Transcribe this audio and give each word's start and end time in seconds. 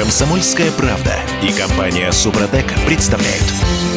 Комсомольская 0.00 0.70
правда 0.70 1.12
и 1.42 1.52
компания 1.52 2.10
Супротек 2.10 2.72
представляют. 2.86 3.44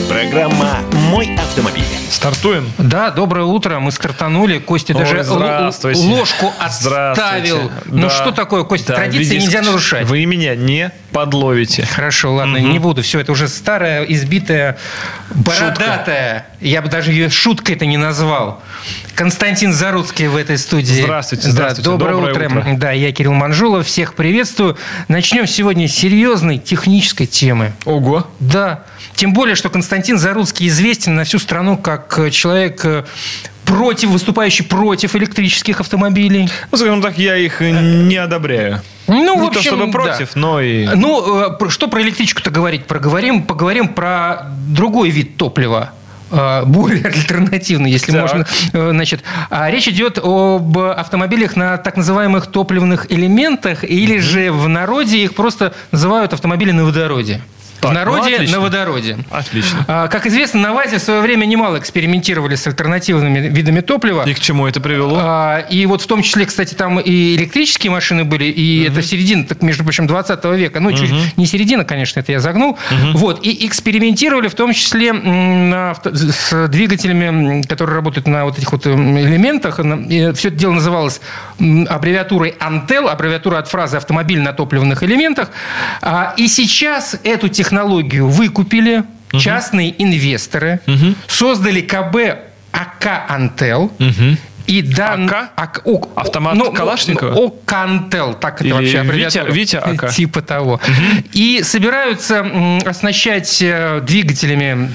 Программа 0.10 0.80
«Мой 1.10 1.34
автомобиль». 1.38 1.86
Стартуем. 2.10 2.70
Да, 2.78 3.10
доброе 3.10 3.46
утро. 3.46 3.80
Мы 3.80 3.90
стартанули. 3.94 4.60
Костя 4.60 4.94
Ой, 4.94 5.00
даже 5.00 5.24
ложку. 5.24 6.52
Здравствуйте. 6.70 7.56
Ну 7.86 8.02
Да. 8.04 8.10
что 8.10 8.32
такое, 8.34 8.64
Костя? 8.64 8.90
Да, 8.90 8.96
Традиции 8.96 9.20
видите, 9.36 9.46
нельзя 9.46 9.62
нарушать. 9.62 10.06
Вы 10.06 10.26
меня 10.26 10.56
не 10.58 10.92
подловите. 11.14 11.86
Хорошо, 11.86 12.34
ладно, 12.34 12.58
не 12.58 12.80
буду. 12.80 13.02
Все, 13.02 13.22
это 13.22 13.32
уже 13.32 13.48
старая, 13.48 14.04
избитая, 14.04 14.78
бородатая. 15.34 16.48
Я 16.60 16.82
бы 16.82 16.90
даже 16.90 17.12
ее 17.12 17.30
шуткой 17.30 17.76
это 17.76 17.86
не 17.86 17.98
назвал. 17.98 18.62
Константин 19.16 19.74
Заруцкий 19.74 20.28
в 20.28 20.36
этой 20.36 20.58
студии. 20.58 21.02
Здравствуйте, 21.02 21.46
Да, 21.46 21.52
здравствуйте. 21.52 21.90
доброе, 21.90 22.14
Доброе 22.16 22.32
утро. 22.50 22.60
утро. 22.60 22.74
Да, 22.78 22.92
я 22.92 23.12
Кирилл 23.12 23.34
Манжулов. 23.34 23.86
Всех 23.86 24.16
приветствую. 24.16 24.78
Начнем 25.08 25.46
сегодня 25.48 25.88
с 25.88 25.93
серьезной 25.94 26.58
технической 26.58 27.28
темы. 27.28 27.74
Ого. 27.86 28.28
Да. 28.40 28.84
Тем 29.16 29.34
более, 29.34 29.56
что 29.56 29.70
Константин 29.70 30.18
Заруцкий 30.18 30.68
известен 30.68 31.16
на 31.16 31.24
всю 31.24 31.40
страну 31.40 31.78
как 31.78 32.18
э, 32.18 32.32
человек 32.32 32.84
э, 32.84 33.06
против, 33.66 34.10
выступающий 34.10 34.64
против 34.64 35.16
электрических 35.16 35.80
автомобилей. 35.80 36.50
Ну, 36.72 36.78
скажем 36.78 37.02
так, 37.02 37.18
я 37.18 37.38
их 37.38 37.62
э, 37.62 37.70
не 37.72 38.18
одобряю. 38.18 38.82
Ну, 39.08 39.36
не 39.36 39.42
в 39.42 39.44
общем, 39.46 39.54
то 39.54 39.62
чтобы 39.62 39.86
да. 39.86 39.92
против, 39.92 40.36
но 40.36 40.62
и... 40.62 40.88
Ну, 40.96 41.58
что 41.70 41.88
про 41.88 42.02
электричку-то 42.02 42.50
говорить? 42.50 42.86
Проговорим, 42.86 43.44
поговорим 43.44 43.90
про 43.90 44.48
другой 44.68 45.10
вид 45.10 45.38
топлива 45.38 45.92
более 46.66 47.06
альтернативный, 47.06 47.92
если 47.92 48.12
Так. 48.12 48.22
можно. 48.22 48.46
Э, 48.74 48.90
Значит, 48.92 49.24
а 49.50 49.70
речь 49.70 49.88
идет 49.88 50.20
об 50.22 50.78
автомобилях 50.78 51.56
на 51.56 51.78
так 51.78 51.98
называемых 51.98 52.48
топливных 52.48 53.12
элементах, 53.12 53.84
или 53.84 54.20
же 54.20 54.52
в 54.52 54.68
народе 54.68 55.24
их 55.24 55.36
просто 55.36 55.74
называют 55.92 56.34
автомобили 56.34 56.72
на 56.72 56.86
водороде. 56.86 57.42
Так, 57.84 57.92
в 57.92 57.94
ну, 57.94 58.00
народе 58.00 58.36
отлично. 58.36 58.58
на 58.58 58.64
водороде. 58.64 59.18
Отлично. 59.30 59.86
А, 59.88 60.08
Как 60.08 60.26
известно, 60.26 60.60
на 60.60 60.74
ВАЗе 60.74 60.98
в 60.98 61.02
свое 61.02 61.22
время 61.22 61.46
немало 61.46 61.78
экспериментировали 61.78 62.56
с 62.56 62.66
альтернативными 62.68 63.40
видами 63.40 63.82
топлива. 63.82 64.24
И 64.28 64.34
к 64.34 64.40
чему 64.40 64.68
это 64.68 64.80
привело? 64.82 65.18
А, 65.22 65.60
И 65.60 65.86
вот 65.86 66.02
в 66.02 66.08
том 66.08 66.22
числе, 66.24 66.46
кстати, 66.46 66.74
там 66.74 67.00
и 67.00 67.36
электрические 67.36 67.92
машины 67.92 68.24
были, 68.24 68.46
и 68.46 68.84
это 68.86 69.02
середина, 69.02 69.46
так, 69.46 69.62
между 69.62 69.84
прочим, 69.84 70.08
20 70.08 70.44
века. 70.56 70.80
Ну, 70.80 70.92
чуть 70.94 71.12
не 71.38 71.46
середина, 71.46 71.86
конечно, 71.86 72.20
это 72.20 72.32
я 72.32 72.40
загнул. 72.40 72.78
Вот. 73.14 73.46
И 73.46 73.66
экспериментировали 73.68 74.48
в 74.48 74.56
том 74.56 74.74
числе 74.74 75.14
на 75.14 75.96
с 76.04 76.68
двигателями, 76.68 77.62
которые 77.64 77.96
работают 77.96 78.28
на 78.28 78.46
вот 78.46 78.58
этих 78.58 78.72
вот 78.72 78.88
элементах. 78.88 79.80
Все 80.36 80.48
это 80.48 80.58
дело 80.58 80.74
называлось 80.74 81.22
аббревиатурой 81.60 82.56
«Антел», 82.60 83.10
аббревиатура 83.10 83.58
от 83.58 83.68
фразы 83.68 83.98
«автомобиль 83.98 84.40
на 84.42 84.54
топливных 84.54 85.04
элементах». 85.04 85.50
А, 86.02 86.34
И 86.38 86.48
сейчас 86.48 87.18
эту 87.24 87.50
технологию 87.50 87.73
выкупили 88.22 89.04
частные 89.40 89.94
инвесторы, 90.02 90.80
создали 91.28 91.82
КБ 91.82 92.16
АК 92.72 93.26
«Антел», 93.30 93.92
и 94.66 94.82
дан... 94.82 95.26
АК? 95.26 95.52
АК, 95.58 95.82
о- 95.86 96.08
Автомат 96.16 96.56
ну, 96.56 96.72
Калашникова? 96.72 97.32
ну, 97.32 97.48
ОК-Антел, 97.48 98.34
так 98.36 98.56
это 98.56 98.64
Или 98.64 98.72
вообще 98.72 98.88
Витя- 98.92 99.00
аббревиатура. 99.02 99.52
Витя 99.52 99.76
АК? 99.76 100.10
Типа 100.16 100.42
того. 100.42 100.80
И 101.34 101.62
собираются 101.64 102.46
оснащать 102.86 103.62
э, 103.62 104.00
двигателями 104.08 104.94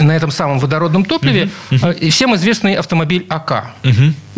на 0.00 0.16
этом 0.16 0.32
самом 0.32 0.58
водородном 0.58 1.04
топливе 1.04 1.48
э, 1.70 2.08
всем 2.10 2.34
известный 2.34 2.74
автомобиль 2.74 3.24
АК. 3.28 3.66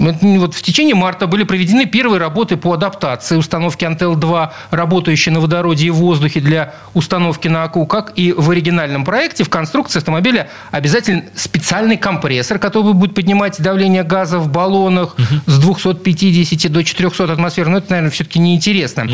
Вот 0.01 0.55
в 0.55 0.63
течение 0.63 0.95
марта 0.95 1.27
были 1.27 1.45
проведены 1.45 1.85
первые 1.87 2.19
работы 2.19 2.57
по 2.57 2.73
адаптации 2.73 3.37
установки 3.37 3.85
Антел-2, 3.85 4.51
работающей 4.71 5.31
на 5.31 5.41
водороде 5.41 5.87
и 5.87 5.91
воздухе 5.91 6.41
для 6.41 6.75
установки 6.95 7.49
на 7.49 7.65
АКУ, 7.65 7.87
как 7.87 8.13
и 8.17 8.33
в 8.33 8.51
оригинальном 8.51 9.05
проекте 9.05 9.45
в 9.45 9.49
конструкции 9.51 9.99
автомобиля 9.99 10.49
обязательно 10.71 11.25
специальный 11.35 11.97
компрессор, 11.97 12.59
который 12.59 12.95
будет 12.95 13.15
поднимать 13.15 13.61
давление 13.61 14.03
газа 14.03 14.39
в 14.39 14.49
баллонах 14.49 15.17
с 15.47 15.59
250 15.59 16.73
до 16.73 16.83
400 16.83 17.33
атмосфер. 17.33 17.69
Но 17.69 17.79
это, 17.79 17.91
наверное, 17.91 18.11
все-таки 18.11 18.39
неинтересно. 18.39 19.07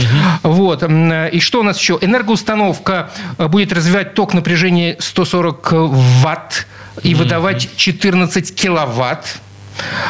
Вот. 0.42 0.82
М, 0.82 1.26
И 1.26 1.40
что 1.40 1.60
у 1.60 1.62
нас 1.62 1.78
еще? 1.78 1.98
Энергоустановка 2.00 3.10
э, 3.38 3.48
будет 3.48 3.72
развивать 3.72 4.14
ток 4.14 4.34
напряжения 4.34 4.96
140 4.98 5.72
ватт 5.72 6.66
и 7.02 7.14
выдавать 7.14 7.68
14 7.76 8.54
киловатт. 8.54 9.40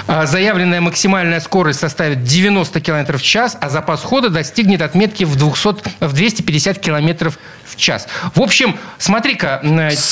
А 0.06 0.27
Заявленная 0.27 0.81
максимальная 0.81 1.41
скорость 1.41 1.81
составит 1.81 2.22
90 2.25 2.81
км 2.81 3.19
в 3.19 3.22
час, 3.22 3.56
а 3.60 3.69
запас 3.69 4.03
хода 4.03 4.31
достигнет 4.31 4.82
отметки 4.82 5.25
в, 5.25 5.37
200, 5.37 6.04
в 6.04 6.12
250 6.12 6.78
км 6.78 7.32
час. 7.77 8.06
В 8.34 8.41
общем, 8.41 8.77
смотри-ка, 8.99 9.62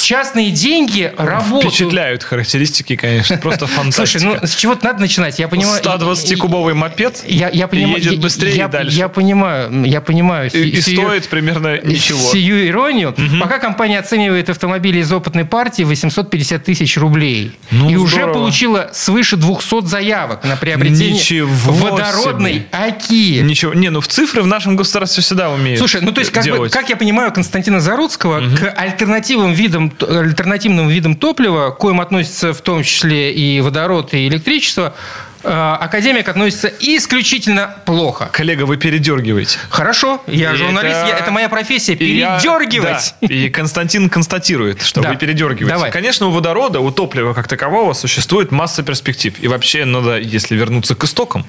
частные 0.02 0.50
деньги 0.50 1.12
работают... 1.16 1.74
Впечатляют 1.74 2.22
характеристики, 2.22 2.96
конечно. 2.96 3.36
Просто 3.36 3.66
фантастика. 3.66 4.06
Слушай, 4.06 4.24
ну 4.24 4.46
с 4.46 4.54
чего-то 4.54 4.84
надо 4.84 5.00
начинать. 5.00 5.38
Я 5.38 5.48
понимаю... 5.48 5.82
120-кубовый 5.82 6.74
мопед 6.74 7.22
я, 7.26 7.48
я 7.48 7.68
понимаю, 7.68 8.02
едет 8.02 8.20
быстрее 8.20 8.56
я, 8.56 8.66
и 8.66 8.70
дальше. 8.70 8.96
Я 8.96 9.08
понимаю, 9.08 9.84
я 9.84 10.00
понимаю. 10.00 10.50
И, 10.52 10.68
и 10.70 10.80
сию- 10.80 11.02
стоит 11.02 11.28
примерно 11.28 11.80
ничего. 11.82 12.18
Сию 12.18 12.66
иронию. 12.66 13.14
Пока 13.40 13.58
компания 13.58 13.98
оценивает 13.98 14.50
автомобили 14.50 14.98
из 14.98 15.12
опытной 15.12 15.44
партии 15.44 15.82
в 15.82 15.88
850 15.88 16.64
тысяч 16.64 16.96
рублей. 16.96 17.52
Ну, 17.70 17.90
и 17.90 17.96
уже 17.96 18.16
здорово. 18.16 18.34
получила 18.34 18.90
свыше 18.92 19.36
200 19.36 19.86
заявок 19.86 20.44
на 20.44 20.56
приобретение 20.56 21.14
Ничего 21.14 21.48
водородной 21.50 22.54
себе. 22.54 22.66
АКИ. 22.72 23.40
Ничего. 23.42 23.74
Не, 23.74 23.90
ну 23.90 24.00
в 24.00 24.08
цифры 24.08 24.42
в 24.42 24.46
нашем 24.46 24.76
государстве 24.76 25.22
всегда 25.22 25.50
умеют 25.50 25.78
Слушай, 25.78 26.00
ну 26.00 26.12
то 26.12 26.20
есть, 26.20 26.32
как, 26.32 26.44
бы, 26.46 26.68
как 26.68 26.88
я 26.88 26.96
понимаю 26.96 27.32
Константина 27.44 27.80
Заруцкого, 27.80 28.40
к 28.56 28.70
альтернативным 28.74 29.52
видам, 29.52 29.92
альтернативным 30.00 30.88
видам 30.88 31.14
топлива, 31.14 31.70
к 31.72 31.76
коим 31.76 32.00
относятся 32.00 32.54
в 32.54 32.60
том 32.62 32.82
числе 32.82 33.34
и 33.34 33.60
водород, 33.60 34.14
и 34.14 34.26
электричество, 34.28 34.94
э, 35.42 35.50
академик 35.50 36.26
относится 36.26 36.72
исключительно 36.80 37.76
плохо. 37.84 38.30
Коллега, 38.32 38.62
вы 38.64 38.78
передергиваете. 38.78 39.58
Хорошо, 39.68 40.22
я 40.26 40.52
И 40.52 40.56
журналист, 40.56 40.96
это- 40.96 41.08
я- 41.08 41.18
это 41.18 41.30
моя 41.32 41.50
профессия, 41.50 41.92
И 41.92 42.16
я- 42.16 42.38
передергивать. 42.40 43.14
да, 43.20 43.26
и 43.28 43.50
Константин 43.50 44.08
констатирует, 44.08 44.80
что 44.80 45.02
Да. 45.02 45.10
вы 45.10 45.16
передергиваете. 45.16 45.74
Давай. 45.74 45.90
Конечно, 45.90 46.28
у 46.28 46.30
водорода, 46.30 46.80
у 46.80 46.90
топлива 46.90 47.34
как 47.34 47.46
такового 47.46 47.92
существует 47.92 48.52
масса 48.52 48.82
перспектив. 48.82 49.34
И 49.38 49.48
вообще 49.48 49.84
надо, 49.84 50.16
если 50.18 50.56
вернуться 50.56 50.94
к 50.94 51.04
истокам, 51.04 51.44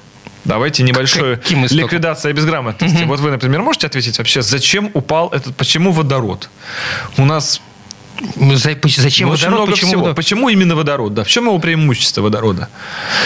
давайте 0.46 0.82
небольшую 0.82 1.40
ликвидация 1.70 2.32
безграмотности. 2.32 3.04
Вот 3.04 3.20
вы, 3.20 3.30
например, 3.30 3.62
можете 3.62 3.86
ответить 3.86 4.18
вообще, 4.18 4.42
зачем 4.42 4.90
упал 4.94 5.28
этот, 5.28 5.54
почему 5.56 5.92
водород? 5.92 6.48
У 7.16 7.24
нас 7.24 7.60
За- 8.36 8.74
Зачем 8.86 9.28
ну, 9.28 9.34
водород? 9.34 9.54
много 9.54 9.72
Почему 9.72 9.90
всего. 9.90 10.14
Почему 10.14 10.48
именно 10.48 10.74
водород? 10.74 11.12
Да? 11.12 11.22
В 11.22 11.28
чем 11.28 11.44
его 11.44 11.58
преимущество 11.58 12.22
водорода? 12.22 12.68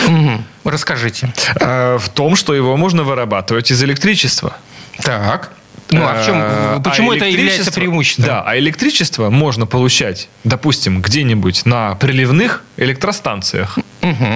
Мгм. 0.09 0.45
Расскажите. 0.65 1.33
Э, 1.61 1.99
В 1.99 2.09
том, 2.09 2.35
что 2.35 2.55
его 2.55 2.77
можно 2.77 3.05
вырабатывать 3.05 3.71
из 3.71 3.81
электричества. 3.85 4.57
Так. 5.05 5.53
Ну, 5.93 6.03
а 6.05 6.23
в 6.23 6.27
чем, 6.27 6.37
Э, 6.41 6.81
почему 6.85 7.13
а 7.13 7.17
это 7.17 7.27
является 7.27 7.73
преимуществом? 7.73 8.25
Да, 8.27 8.43
а 8.47 8.57
электричество 8.59 9.31
можно 9.31 9.67
получать, 9.67 10.29
допустим, 10.45 11.03
где-нибудь 11.03 11.67
на 11.67 11.95
приливных 11.97 12.63
электростанциях, 12.81 13.79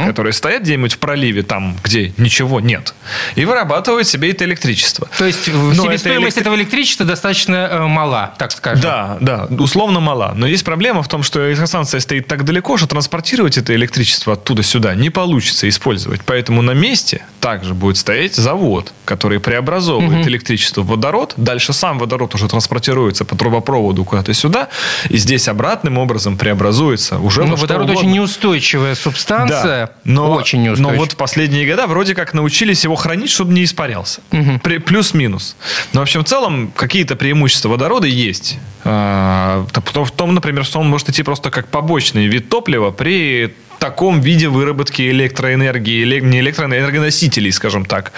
которые 0.06 0.32
стоят 0.32 0.62
где-нибудь 0.62 0.92
в 0.94 0.98
проливе, 0.98 1.42
там, 1.42 1.76
где 1.82 2.12
ничего 2.18 2.60
нет, 2.60 2.94
и 3.34 3.44
вырабатывают 3.44 4.06
себе 4.06 4.30
это 4.30 4.44
электричество. 4.44 5.08
То 5.18 5.24
есть 5.24 5.48
Но 5.48 5.70
это 5.72 5.82
себестоимость 5.82 6.36
электри- 6.36 6.40
этого 6.40 6.54
электричества 6.54 7.06
достаточно 7.06 7.54
э, 7.70 7.86
мала, 7.86 8.34
так 8.38 8.52
скажем. 8.52 8.82
Да, 8.82 9.16
да, 9.20 9.48
условно 9.58 10.00
мала. 10.00 10.32
Но 10.36 10.46
есть 10.46 10.64
проблема 10.64 11.02
в 11.02 11.08
том, 11.08 11.22
что 11.22 11.48
электростанция 11.48 12.00
стоит 12.00 12.26
так 12.26 12.44
далеко, 12.44 12.76
что 12.76 12.86
транспортировать 12.86 13.56
это 13.56 13.74
электричество 13.74 14.34
оттуда 14.34 14.62
сюда 14.62 14.94
не 14.94 15.10
получится 15.10 15.68
использовать. 15.68 16.20
Поэтому 16.24 16.60
на 16.62 16.72
месте 16.72 17.24
также 17.40 17.74
будет 17.74 17.96
стоять 17.96 18.34
завод, 18.34 18.92
который 19.04 19.40
преобразовывает 19.40 20.26
электричество 20.26 20.82
в 20.82 20.88
водород. 20.88 21.34
Дальше 21.36 21.72
сам 21.72 21.98
водород 21.98 22.34
уже 22.34 22.48
транспортируется 22.48 23.24
по 23.24 23.36
трубопроводу 23.36 24.04
куда-то 24.04 24.34
сюда. 24.34 24.68
И 25.08 25.16
здесь 25.16 25.48
обратным 25.48 25.98
образом 25.98 26.36
преобразуется 26.36 27.18
уже 27.18 27.44
Но 27.44 27.56
водород 27.56 27.88
очень 27.90 28.10
неустойчивая 28.34 28.94
субстанция. 28.94 29.86
Да, 29.86 29.92
но, 30.04 30.30
очень 30.32 30.58
но 30.60 30.64
неустойчивая. 30.66 30.98
вот 30.98 31.12
в 31.12 31.16
последние 31.16 31.66
года 31.68 31.86
вроде 31.86 32.14
как 32.14 32.34
научились 32.34 32.84
его 32.84 32.94
хранить, 32.96 33.30
чтобы 33.30 33.52
не 33.52 33.64
испарялся. 33.64 34.20
При- 34.62 34.78
Плюс-минус. 34.78 35.56
Но, 35.92 36.00
в 36.00 36.02
общем, 36.02 36.24
в 36.24 36.28
целом 36.28 36.72
какие-то 36.76 37.16
преимущества 37.16 37.68
водорода 37.70 38.06
есть. 38.06 38.58
А, 38.84 39.66
В 39.72 40.10
том, 40.10 40.34
например, 40.34 40.64
что 40.64 40.80
он 40.80 40.88
может 40.88 41.08
идти 41.08 41.22
просто 41.22 41.50
как 41.50 41.68
побочный 41.68 42.26
вид 42.26 42.48
топлива 42.48 42.90
при 42.90 43.54
таком 43.84 44.22
виде 44.22 44.48
выработки 44.48 45.02
электроэнергии, 45.10 46.20
не 46.20 46.40
электроэнергоносителей, 46.40 47.52
скажем 47.52 47.84
так. 47.84 48.12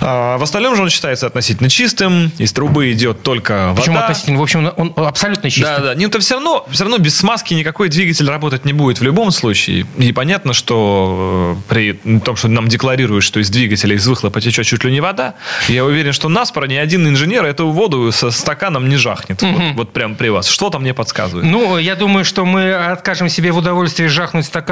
А 0.00 0.36
в 0.38 0.42
остальном 0.42 0.74
же 0.74 0.82
он 0.82 0.90
считается 0.90 1.28
относительно 1.28 1.70
чистым, 1.70 2.32
из 2.38 2.52
трубы 2.52 2.90
идет 2.90 3.22
только 3.22 3.68
вода. 3.68 3.80
Почему 3.80 3.98
относительно? 3.98 4.38
В 4.40 4.42
общем, 4.42 4.72
он 4.76 4.92
абсолютно 4.96 5.50
чистый. 5.50 5.62
Да, 5.62 5.78
да. 5.78 5.94
Нет, 5.94 6.10
то 6.10 6.18
все 6.18 6.34
равно, 6.34 6.66
все 6.70 6.82
равно 6.82 6.98
без 6.98 7.16
смазки 7.16 7.54
никакой 7.54 7.90
двигатель 7.90 8.28
работать 8.28 8.64
не 8.64 8.72
будет 8.72 8.98
в 8.98 9.04
любом 9.04 9.30
случае. 9.30 9.86
И 9.98 10.12
понятно, 10.12 10.52
что 10.52 11.56
э, 11.68 11.72
при 11.72 11.92
том, 12.18 12.34
что 12.34 12.48
нам 12.48 12.66
декларируют, 12.66 13.22
что 13.22 13.38
из 13.38 13.50
двигателя 13.50 13.94
из 13.94 14.04
выхлопа 14.08 14.40
течет 14.40 14.66
чуть 14.66 14.82
ли 14.82 14.90
не 14.90 15.00
вода, 15.00 15.34
я 15.68 15.84
уверен, 15.84 16.12
что 16.12 16.28
наспор 16.28 16.66
ни 16.66 16.74
один 16.74 17.06
инженер 17.06 17.44
эту 17.44 17.68
воду 17.68 18.10
со 18.10 18.32
стаканом 18.32 18.88
не 18.88 18.96
жахнет. 18.96 19.40
Угу. 19.40 19.52
Вот, 19.52 19.74
вот 19.76 19.92
прямо 19.92 20.16
при 20.16 20.30
вас. 20.30 20.48
Что-то 20.48 20.80
мне 20.80 20.92
подсказывает. 20.92 21.46
Ну, 21.46 21.78
я 21.78 21.94
думаю, 21.94 22.24
что 22.24 22.44
мы 22.44 22.74
откажем 22.74 23.28
себе 23.28 23.52
в 23.52 23.58
удовольствии 23.58 24.08
жахнуть 24.08 24.46
стакан 24.46 24.71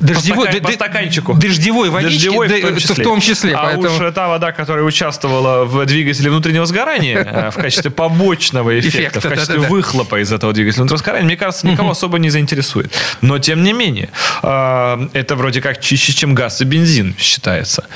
дождевой, 0.00 0.46
по, 0.46 0.52
стакан, 0.52 0.66
по 0.66 0.72
стаканчику. 0.72 1.34
дождевой 1.34 1.90
водички, 1.90 2.26
дождевой 2.26 2.48
в 2.48 2.60
том 2.60 2.76
числе. 2.76 2.94
В 2.94 3.02
том 3.02 3.20
числе 3.20 3.54
а 3.54 3.62
поэтому... 3.64 4.06
уж 4.06 4.14
та 4.14 4.28
вода, 4.28 4.52
которая 4.52 4.84
участвовала 4.84 5.64
в 5.64 5.84
двигателе 5.86 6.30
внутреннего 6.30 6.66
сгорания 6.66 7.18
э, 7.18 7.50
в 7.50 7.54
качестве 7.54 7.90
побочного 7.90 8.78
эффекта, 8.78 9.20
в 9.20 9.28
качестве 9.28 9.58
выхлопа 9.58 10.20
из 10.20 10.32
этого 10.32 10.52
двигателя 10.52 10.82
внутреннего 10.82 11.02
сгорания, 11.02 11.24
мне 11.24 11.36
кажется, 11.36 11.66
никого 11.66 11.90
особо 11.90 12.18
не 12.18 12.30
заинтересует. 12.30 12.92
Но, 13.20 13.38
тем 13.38 13.62
не 13.62 13.72
менее, 13.72 14.10
э, 14.42 15.08
это 15.12 15.36
вроде 15.36 15.60
как 15.60 15.80
чище, 15.80 16.12
чем 16.12 16.34
газ 16.34 16.60
и 16.60 16.64
бензин 16.64 17.14
считается. 17.18 17.86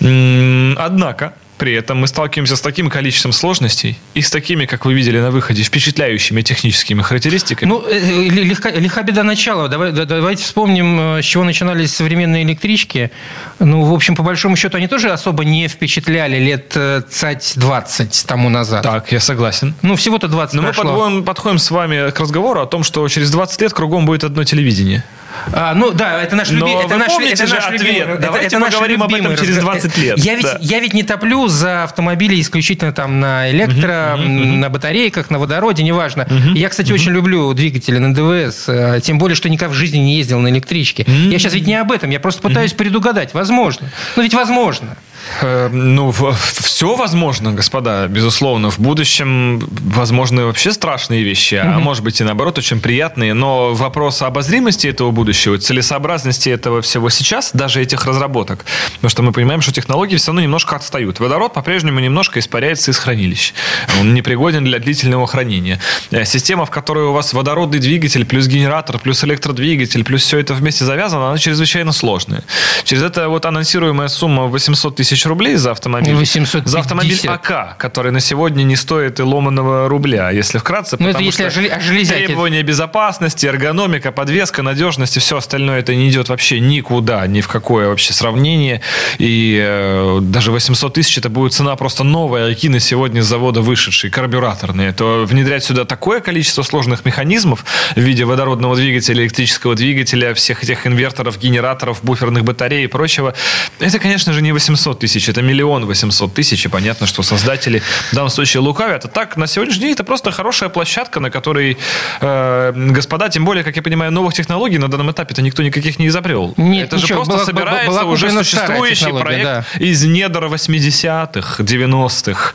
Однако, 0.00 1.32
при 1.58 1.72
этом 1.74 1.98
мы 1.98 2.06
сталкиваемся 2.06 2.56
с 2.56 2.60
таким 2.60 2.90
количеством 2.90 3.32
сложностей 3.32 3.98
и 4.14 4.20
с 4.20 4.30
такими, 4.30 4.66
как 4.66 4.84
вы 4.84 4.94
видели 4.94 5.18
на 5.18 5.30
выходе, 5.30 5.62
впечатляющими 5.62 6.42
техническими 6.42 7.02
характеристиками. 7.02 7.68
Ну, 7.68 7.82
э, 7.86 7.98
э, 7.98 8.28
легка, 8.28 8.70
легка 8.70 9.02
беда 9.02 9.22
начала. 9.22 9.68
Давай, 9.68 9.92
давайте 9.92 10.42
вспомним, 10.42 11.16
э, 11.18 11.22
с 11.22 11.24
чего 11.24 11.44
начинались 11.44 11.94
современные 11.94 12.44
электрички. 12.44 13.10
Ну, 13.58 13.82
в 13.84 13.94
общем, 13.94 14.16
по 14.16 14.22
большому 14.22 14.56
счету, 14.56 14.76
они 14.76 14.88
тоже 14.88 15.10
особо 15.10 15.44
не 15.44 15.68
впечатляли 15.68 16.38
лет 16.38 16.76
цать 17.10 17.54
20 17.56 18.24
тому 18.26 18.48
назад. 18.48 18.82
Так, 18.82 19.12
я 19.12 19.20
согласен. 19.20 19.74
Ну, 19.82 19.96
всего-то 19.96 20.28
20 20.28 20.54
Но 20.54 20.62
прошло. 20.62 20.84
мы 20.84 20.90
подходим, 20.90 21.24
подходим 21.24 21.58
с 21.58 21.70
вами 21.70 22.10
к 22.10 22.20
разговору 22.20 22.60
о 22.60 22.66
том, 22.66 22.82
что 22.82 23.06
через 23.08 23.30
20 23.30 23.60
лет 23.62 23.72
кругом 23.72 24.06
будет 24.06 24.24
одно 24.24 24.44
телевидение. 24.44 25.04
А, 25.52 25.74
ну 25.74 25.92
да, 25.92 26.22
это 26.22 26.36
наш 26.36 26.50
любимый. 26.50 26.84
Это 26.84 26.96
наш, 26.96 27.12
это 27.18 27.46
наш 27.46 27.66
ответ. 27.66 27.80
Любимый, 27.80 28.18
Давайте 28.18 28.46
это, 28.46 28.56
это 28.56 28.66
поговорим 28.66 29.02
об 29.02 29.14
этом 29.14 29.36
через 29.36 29.58
20 29.58 29.98
лет. 29.98 30.18
Я 30.18 30.34
ведь, 30.34 30.44
да. 30.44 30.58
я 30.60 30.80
ведь 30.80 30.94
не 30.94 31.02
топлю 31.02 31.48
за 31.48 31.84
автомобили 31.84 32.40
исключительно 32.40 32.92
там 32.92 33.20
на 33.20 33.50
электро, 33.50 34.16
uh-huh. 34.18 34.56
на 34.56 34.68
батарейках, 34.68 35.30
на 35.30 35.38
водороде, 35.38 35.82
неважно. 35.82 36.22
Uh-huh, 36.22 36.56
я, 36.56 36.68
кстати, 36.68 36.90
uh-huh. 36.90 36.94
очень 36.94 37.12
люблю 37.12 37.52
двигатели 37.54 37.98
на 37.98 38.14
ДВС, 38.14 38.64
э, 38.68 39.00
тем 39.02 39.18
более, 39.18 39.36
что 39.36 39.48
никак 39.48 39.70
в 39.70 39.74
жизни 39.74 39.98
не 39.98 40.16
ездил 40.16 40.40
на 40.40 40.48
электричке. 40.48 41.04
Uh-huh. 41.04 41.30
Я 41.30 41.38
сейчас 41.38 41.54
ведь 41.54 41.66
не 41.66 41.74
об 41.74 41.92
этом, 41.92 42.10
я 42.10 42.20
просто 42.20 42.42
пытаюсь 42.42 42.72
uh-huh. 42.72 42.76
предугадать. 42.76 43.34
Возможно. 43.34 43.90
Ну 44.16 44.22
ведь 44.22 44.34
возможно. 44.34 44.96
Э, 45.42 45.68
ну, 45.68 46.12
все 46.12 46.96
возможно, 46.96 47.52
господа, 47.52 48.06
безусловно. 48.08 48.70
В 48.70 48.78
будущем 48.78 49.58
возможны 49.94 50.44
вообще 50.44 50.72
страшные 50.72 51.22
вещи, 51.22 51.54
mm-hmm. 51.54 51.74
а 51.74 51.78
может 51.78 52.02
быть 52.02 52.20
и 52.20 52.24
наоборот 52.24 52.58
очень 52.58 52.80
приятные. 52.80 53.34
Но 53.34 53.74
вопрос 53.74 54.22
обозримости 54.22 54.86
этого 54.86 55.10
будущего, 55.10 55.58
целесообразности 55.58 56.48
этого 56.48 56.82
всего 56.82 57.10
сейчас, 57.10 57.50
даже 57.52 57.82
этих 57.82 58.06
разработок, 58.06 58.64
потому 58.94 59.10
что 59.10 59.22
мы 59.22 59.32
понимаем, 59.32 59.60
что 59.60 59.72
технологии 59.72 60.16
все 60.16 60.28
равно 60.28 60.42
немножко 60.42 60.76
отстают. 60.76 61.20
Водород 61.20 61.54
по-прежнему 61.54 62.00
немножко 62.00 62.38
испаряется 62.38 62.90
из 62.90 62.98
хранилищ. 62.98 63.52
Он 64.00 64.14
непригоден 64.14 64.64
для 64.64 64.78
длительного 64.78 65.26
хранения. 65.26 65.80
Э, 66.10 66.24
система, 66.24 66.66
в 66.66 66.70
которой 66.70 67.06
у 67.06 67.12
вас 67.12 67.32
водородный 67.32 67.78
двигатель, 67.78 68.24
плюс 68.24 68.46
генератор, 68.46 68.98
плюс 68.98 69.24
электродвигатель, 69.24 70.04
плюс 70.04 70.22
все 70.22 70.38
это 70.38 70.54
вместе 70.54 70.84
завязано, 70.84 71.28
она 71.28 71.38
чрезвычайно 71.38 71.92
сложная. 71.92 72.42
Через 72.84 73.02
это 73.02 73.28
вот 73.28 73.44
анонсируемая 73.46 74.08
сумма 74.08 74.44
800 74.44 74.96
тысяч 74.96 75.15
тысяч 75.16 75.26
рублей 75.26 75.56
за 75.56 75.70
автомобиль. 75.70 76.14
850. 76.14 76.68
За 76.68 76.80
автомобиль 76.80 77.18
АК, 77.26 77.76
который 77.78 78.12
на 78.12 78.20
сегодня 78.20 78.64
не 78.64 78.76
стоит 78.76 79.18
и 79.18 79.22
ломаного 79.22 79.88
рубля, 79.88 80.30
если 80.30 80.58
вкратце. 80.58 80.96
Ну, 80.98 81.08
это 81.08 81.20
если 81.20 81.44
о, 81.44 81.50
жел... 81.50 81.64
о 81.70 81.80
железяке. 81.80 82.26
Требования 82.26 82.62
безопасности, 82.62 83.46
эргономика, 83.46 84.12
подвеска, 84.12 84.62
надежность 84.62 85.16
и 85.16 85.20
все 85.20 85.38
остальное, 85.38 85.80
это 85.80 85.94
не 85.94 86.10
идет 86.10 86.28
вообще 86.28 86.60
никуда, 86.60 87.26
ни 87.26 87.40
в 87.40 87.48
какое 87.48 87.88
вообще 87.88 88.12
сравнение. 88.12 88.82
И 89.18 89.58
э, 89.62 90.18
даже 90.20 90.52
800 90.52 90.92
тысяч 90.92 91.16
это 91.18 91.30
будет 91.30 91.54
цена 91.54 91.74
просто 91.76 92.04
новая, 92.04 92.50
аки 92.50 92.68
на 92.68 92.80
сегодня 92.80 93.22
с 93.22 93.26
завода 93.26 93.62
вышедший, 93.62 94.10
карбюраторные. 94.10 94.92
То 94.92 95.24
внедрять 95.26 95.64
сюда 95.64 95.84
такое 95.84 96.20
количество 96.20 96.62
сложных 96.62 97.04
механизмов 97.04 97.64
в 97.94 98.00
виде 98.00 98.24
водородного 98.24 98.76
двигателя, 98.76 99.22
электрического 99.22 99.74
двигателя, 99.74 100.34
всех 100.34 100.62
этих 100.62 100.86
инверторов, 100.86 101.38
генераторов, 101.38 102.00
буферных 102.02 102.44
батарей 102.44 102.84
и 102.84 102.86
прочего, 102.86 103.34
это, 103.78 103.98
конечно 103.98 104.32
же, 104.32 104.42
не 104.42 104.52
800 104.52 105.00
тысяч 105.00 105.05
тысяч, 105.06 105.28
это 105.28 105.40
миллион 105.40 105.86
восемьсот 105.86 106.34
тысяч, 106.34 106.66
и 106.66 106.68
понятно, 106.68 107.06
что 107.06 107.22
создатели 107.22 107.80
в 108.10 108.14
данном 108.14 108.30
случае 108.30 108.60
лукавят. 108.60 109.04
А 109.04 109.08
так, 109.08 109.36
на 109.36 109.46
сегодняшний 109.46 109.82
день 109.82 109.92
это 109.92 110.02
просто 110.02 110.32
хорошая 110.32 110.68
площадка, 110.68 111.20
на 111.20 111.30
которой 111.30 111.78
э, 112.20 112.72
господа, 112.74 113.28
тем 113.28 113.44
более, 113.44 113.62
как 113.62 113.76
я 113.76 113.82
понимаю, 113.82 114.10
новых 114.10 114.34
технологий 114.34 114.78
на 114.78 114.88
данном 114.88 115.12
этапе-то 115.12 115.42
никто 115.42 115.62
никаких 115.62 116.00
не 116.00 116.08
изобрел. 116.08 116.54
Нет, 116.56 116.88
это 116.88 116.96
ничего, 116.96 117.06
же 117.06 117.14
просто 117.14 117.32
была, 117.34 117.44
собирается 117.44 117.90
была 117.90 118.04
уже 118.04 118.30
существующий 118.30 119.12
проект 119.12 119.44
да. 119.44 119.64
из 119.78 120.04
недр 120.04 120.44
80-х, 120.46 121.62
90-х. 121.62 122.52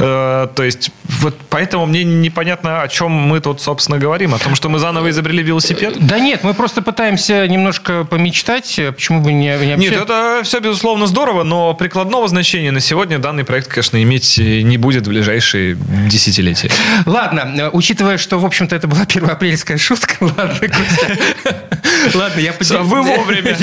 Э, 0.00 0.48
то 0.52 0.62
есть, 0.64 0.90
вот 1.20 1.36
поэтому 1.50 1.86
мне 1.86 2.02
непонятно, 2.02 2.82
о 2.82 2.88
чем 2.88 3.12
мы 3.12 3.38
тут, 3.38 3.60
собственно, 3.60 3.98
говорим. 3.98 4.34
О 4.34 4.38
том, 4.38 4.56
что 4.56 4.68
мы 4.68 4.80
заново 4.80 5.10
изобрели 5.10 5.42
велосипед? 5.44 5.94
Да 6.00 6.18
нет, 6.18 6.42
мы 6.42 6.54
просто 6.54 6.82
пытаемся 6.82 7.46
немножко 7.46 8.02
помечтать. 8.04 8.80
Почему 8.94 9.20
бы 9.20 9.32
не, 9.32 9.56
не 9.56 9.76
Нет, 9.76 9.92
это 9.92 10.40
все, 10.42 10.58
безусловно, 10.58 11.06
здорово, 11.06 11.44
но 11.44 11.74
прикладного 11.92 12.26
значения 12.26 12.70
на 12.70 12.80
сегодня 12.80 13.18
данный 13.18 13.44
проект, 13.44 13.68
конечно, 13.68 14.02
иметь 14.02 14.38
не 14.38 14.78
будет 14.78 15.06
в 15.06 15.10
ближайшие 15.10 15.76
десятилетия. 16.08 16.70
Ладно, 17.04 17.52
э, 17.54 17.68
учитывая, 17.70 18.16
что, 18.16 18.38
в 18.38 18.46
общем-то, 18.46 18.74
это 18.74 18.88
была 18.88 19.04
первоапрельская 19.06 19.76
шутка, 19.76 20.14
ладно, 20.20 20.56
Ладно, 22.14 22.40
я 22.40 22.52
поделюсь. 22.52 22.86
Вы 22.86 23.02
вовремя. 23.02 23.56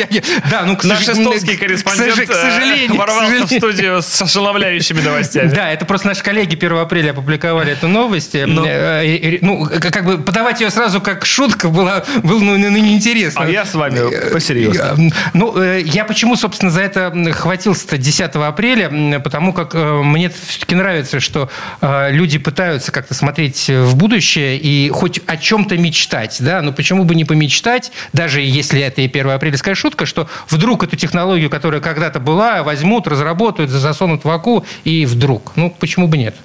Да, 0.49 0.63
ну, 0.65 0.77
к 0.77 0.83
Наш 0.83 1.07
эстонский 1.07 1.57
корреспондент 1.57 2.29
к 2.29 2.33
сожалению, 2.33 2.95
ворвался 2.95 3.47
в 3.47 3.51
студию 3.51 4.01
с 4.01 4.21
ошеломляющими 4.21 5.01
новостями. 5.01 5.49
Да, 5.49 5.71
это 5.71 5.85
просто 5.85 6.07
наши 6.07 6.23
коллеги 6.23 6.55
1 6.55 6.77
апреля 6.77 7.11
опубликовали 7.11 7.71
эту 7.71 7.87
новость. 7.87 8.35
Ну, 8.35 8.65
э, 8.65 9.39
ну 9.41 9.65
как 9.65 10.05
бы 10.05 10.19
подавать 10.19 10.61
ее 10.61 10.69
сразу 10.69 11.01
как 11.01 11.25
шутка 11.25 11.69
было, 11.69 12.05
было 12.23 12.39
ну, 12.39 12.57
ну, 12.57 12.69
неинтересно. 12.69 13.41
А 13.41 13.49
я 13.49 13.65
с 13.65 13.73
вами 13.73 14.31
посерьезнее. 14.31 15.11
Ну, 15.33 15.61
я 15.61 16.05
почему, 16.05 16.35
собственно, 16.35 16.71
за 16.71 16.81
это 16.81 17.11
хватился-то 17.33 17.97
10 18.09 18.35
апреля, 18.35 19.19
потому 19.19 19.53
как 19.53 19.75
э, 19.75 20.01
мне 20.01 20.29
все-таки 20.29 20.73
нравится, 20.73 21.19
что 21.19 21.49
э, 21.79 22.11
люди 22.11 22.39
пытаются 22.39 22.91
как-то 22.91 23.13
смотреть 23.13 23.69
в 23.69 23.95
будущее 23.95 24.57
и 24.57 24.89
хоть 24.89 25.19
о 25.27 25.37
чем-то 25.37 25.77
мечтать, 25.77 26.37
да, 26.39 26.63
но 26.63 26.71
почему 26.73 27.03
бы 27.03 27.13
не 27.13 27.23
помечтать, 27.23 27.91
даже 28.11 28.41
если 28.41 28.81
это 28.81 29.01
и 29.01 29.05
1 29.05 29.29
апрельская 29.29 29.75
шутка, 29.75 30.07
что 30.07 30.27
вдруг 30.49 30.83
эту 30.83 30.95
технологию, 30.95 31.51
которая 31.51 31.81
когда-то 31.81 32.19
была, 32.19 32.63
возьмут, 32.63 33.07
разработают, 33.07 33.69
засунут 33.69 34.23
в 34.23 34.29
АКУ, 34.29 34.65
и 34.83 35.05
вдруг. 35.05 35.51
Ну, 35.55 35.69
почему 35.79 36.07
бы 36.07 36.17
нет? 36.17 36.35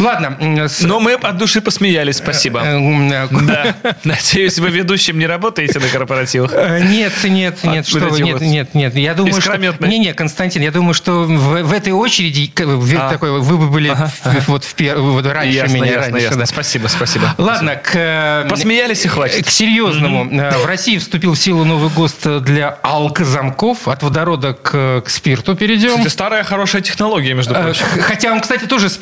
Ладно. 0.00 0.36
Но 0.80 1.00
мы 1.00 1.14
от 1.14 1.36
души 1.36 1.60
посмеялись, 1.60 2.16
спасибо. 2.16 2.62
Э, 2.64 3.28
да. 3.30 3.74
Надеюсь, 4.04 4.58
вы 4.58 4.70
ведущим 4.70 5.18
не 5.18 5.26
работаете 5.26 5.78
на 5.78 5.88
корпоративах? 5.88 6.52
Э, 6.54 6.80
нет, 6.80 7.12
нет, 7.24 7.62
нет, 7.64 7.86
что 7.86 8.00
вы, 8.00 8.20
нет, 8.20 8.40
нет, 8.40 8.74
нет. 8.74 8.94
Я 8.96 9.14
думаю, 9.14 9.40
что... 9.40 9.56
Не, 9.56 9.98
не, 9.98 10.14
Константин, 10.14 10.62
я 10.62 10.70
думаю, 10.70 10.94
что 10.94 11.24
в, 11.24 11.62
в 11.62 11.72
этой 11.72 11.92
очереди 11.92 12.52
а. 12.96 13.10
такой, 13.10 13.40
вы 13.40 13.58
бы 13.58 13.68
были 13.68 13.88
ага, 13.88 14.10
вот, 14.46 14.64
в, 14.64 14.94
вот 14.96 15.26
раньше 15.26 15.56
ясно, 15.56 15.74
меня. 15.74 15.86
Ясно, 15.86 16.02
раньше, 16.02 16.22
ясно. 16.22 16.40
Да. 16.40 16.46
Спасибо, 16.46 16.88
спасибо. 16.88 17.34
Ладно, 17.38 17.76
к... 17.76 17.90
Э, 17.94 18.46
Посмеялись 18.48 19.04
и 19.04 19.08
хватит. 19.08 19.46
К 19.46 19.50
серьезному. 19.50 20.24
Mm-hmm. 20.24 20.58
В 20.58 20.66
России 20.66 20.98
вступил 20.98 21.34
в 21.34 21.38
силу 21.38 21.64
новый 21.64 21.90
ГОСТ 21.90 22.42
для 22.42 22.78
алкозамков. 22.82 23.88
От 23.88 24.02
водорода 24.02 24.54
к, 24.54 25.02
к 25.04 25.08
спирту 25.08 25.54
перейдем. 25.54 26.00
Это 26.00 26.10
старая 26.10 26.44
хорошая 26.44 26.82
технология, 26.82 27.34
между 27.34 27.54
прочим. 27.54 27.84
Хотя 28.00 28.32
он, 28.32 28.40
кстати, 28.40 28.64
тоже 28.64 28.88
с 28.88 28.96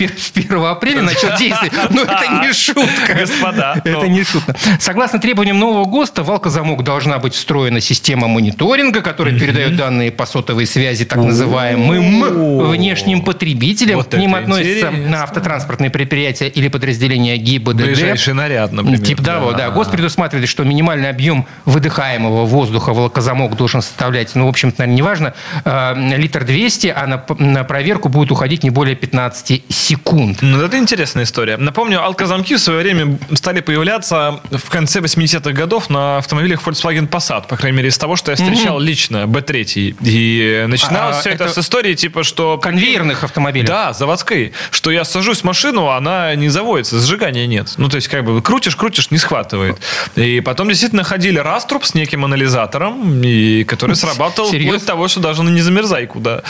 1 0.56 0.70
апреля 0.70 1.02
начал 1.02 1.36
действовать. 1.38 1.72
Но 1.90 2.02
это 2.02 2.42
не 2.42 2.52
шутка. 2.52 3.14
Господа. 3.14 3.80
Это 3.84 4.00
ну. 4.00 4.06
не 4.06 4.24
шутка. 4.24 4.54
Согласно 4.80 5.18
требованиям 5.18 5.58
нового 5.58 5.84
ГОСТа, 5.84 6.22
в 6.22 6.30
алкозамок 6.30 6.82
должна 6.82 7.18
быть 7.18 7.34
встроена 7.34 7.80
система 7.80 8.28
мониторинга, 8.28 9.00
которая 9.00 9.38
передает 9.38 9.76
данные 9.76 10.10
по 10.10 10.26
сотовой 10.26 10.66
связи 10.66 11.04
так 11.04 11.18
называемым 11.18 12.70
внешним 12.70 13.22
потребителям. 13.22 14.02
К 14.02 14.14
ним 14.14 14.34
относятся 14.34 14.92
автотранспортные 15.22 15.90
предприятия 15.90 16.48
или 16.48 16.68
подразделения 16.68 17.36
ГИБДД. 17.36 17.84
Ближайший 17.84 18.34
наряд, 18.34 18.72
например. 18.72 19.00
Тип 19.00 19.22
того, 19.22 19.52
да. 19.52 19.70
ГОСТ 19.70 19.90
предусматривает, 19.90 20.48
что 20.48 20.64
минимальный 20.64 21.10
объем 21.10 21.46
выдыхаемого 21.64 22.46
воздуха 22.46 22.92
в 22.92 22.98
алкозамок 23.00 23.56
должен 23.56 23.82
составлять, 23.82 24.34
ну, 24.34 24.46
в 24.46 24.48
общем-то, 24.48 24.80
наверное, 24.80 24.96
неважно, 24.96 25.34
э, 25.64 26.16
литр 26.16 26.44
200, 26.44 26.94
а 26.96 27.06
на 27.38 27.64
проверку 27.64 28.08
будет 28.08 28.30
уходить 28.30 28.62
не 28.62 28.70
более 28.70 28.96
15 28.96 29.64
секунд. 29.68 30.42
Ну, 30.46 30.62
это 30.62 30.78
интересная 30.78 31.24
история. 31.24 31.56
Напомню, 31.56 32.02
алкозамки 32.02 32.54
в 32.54 32.60
свое 32.60 32.80
время 32.80 33.18
стали 33.34 33.60
появляться 33.60 34.40
в 34.50 34.70
конце 34.70 35.00
80-х 35.00 35.52
годов 35.52 35.90
на 35.90 36.18
автомобилях 36.18 36.66
Volkswagen 36.66 37.08
Passat, 37.08 37.48
по 37.48 37.56
крайней 37.56 37.78
мере, 37.78 37.88
из 37.88 37.98
того, 37.98 38.16
что 38.16 38.30
я 38.30 38.36
встречал 38.36 38.78
лично, 38.78 39.24
B3. 39.24 39.96
И 40.02 40.64
начиналось 40.68 41.16
А, 41.16 41.20
все 41.20 41.30
это, 41.30 41.44
это 41.44 41.52
с 41.54 41.58
истории, 41.58 41.94
типа, 41.94 42.22
что... 42.22 42.58
Конвейерных 42.58 43.24
автомобилей. 43.24 43.66
Да, 43.66 43.92
заводской. 43.92 44.52
Что 44.70 44.90
я 44.90 45.04
сажусь 45.04 45.40
в 45.40 45.44
машину, 45.44 45.88
она 45.88 46.34
не 46.36 46.48
заводится, 46.48 47.00
сжигания 47.00 47.46
нет. 47.46 47.74
Ну, 47.76 47.88
то 47.88 47.96
есть, 47.96 48.08
как 48.08 48.24
бы, 48.24 48.40
крутишь, 48.40 48.76
крутишь, 48.76 49.10
не 49.10 49.18
схватывает. 49.18 49.78
И 50.14 50.40
потом 50.40 50.68
действительно 50.68 51.02
ходили 51.02 51.38
раструб 51.38 51.84
с 51.84 51.94
неким 51.94 52.24
анализатором, 52.24 53.22
и 53.22 53.64
который 53.64 53.96
срабатывал 53.96 54.50
Серьезно? 54.50 54.70
вплоть 54.78 54.80
до 54.82 54.86
того, 54.86 55.08
что 55.08 55.20
даже 55.20 55.42
на 55.42 55.48
не 55.50 55.60
замерзайку, 55.60 56.20
да. 56.20 56.42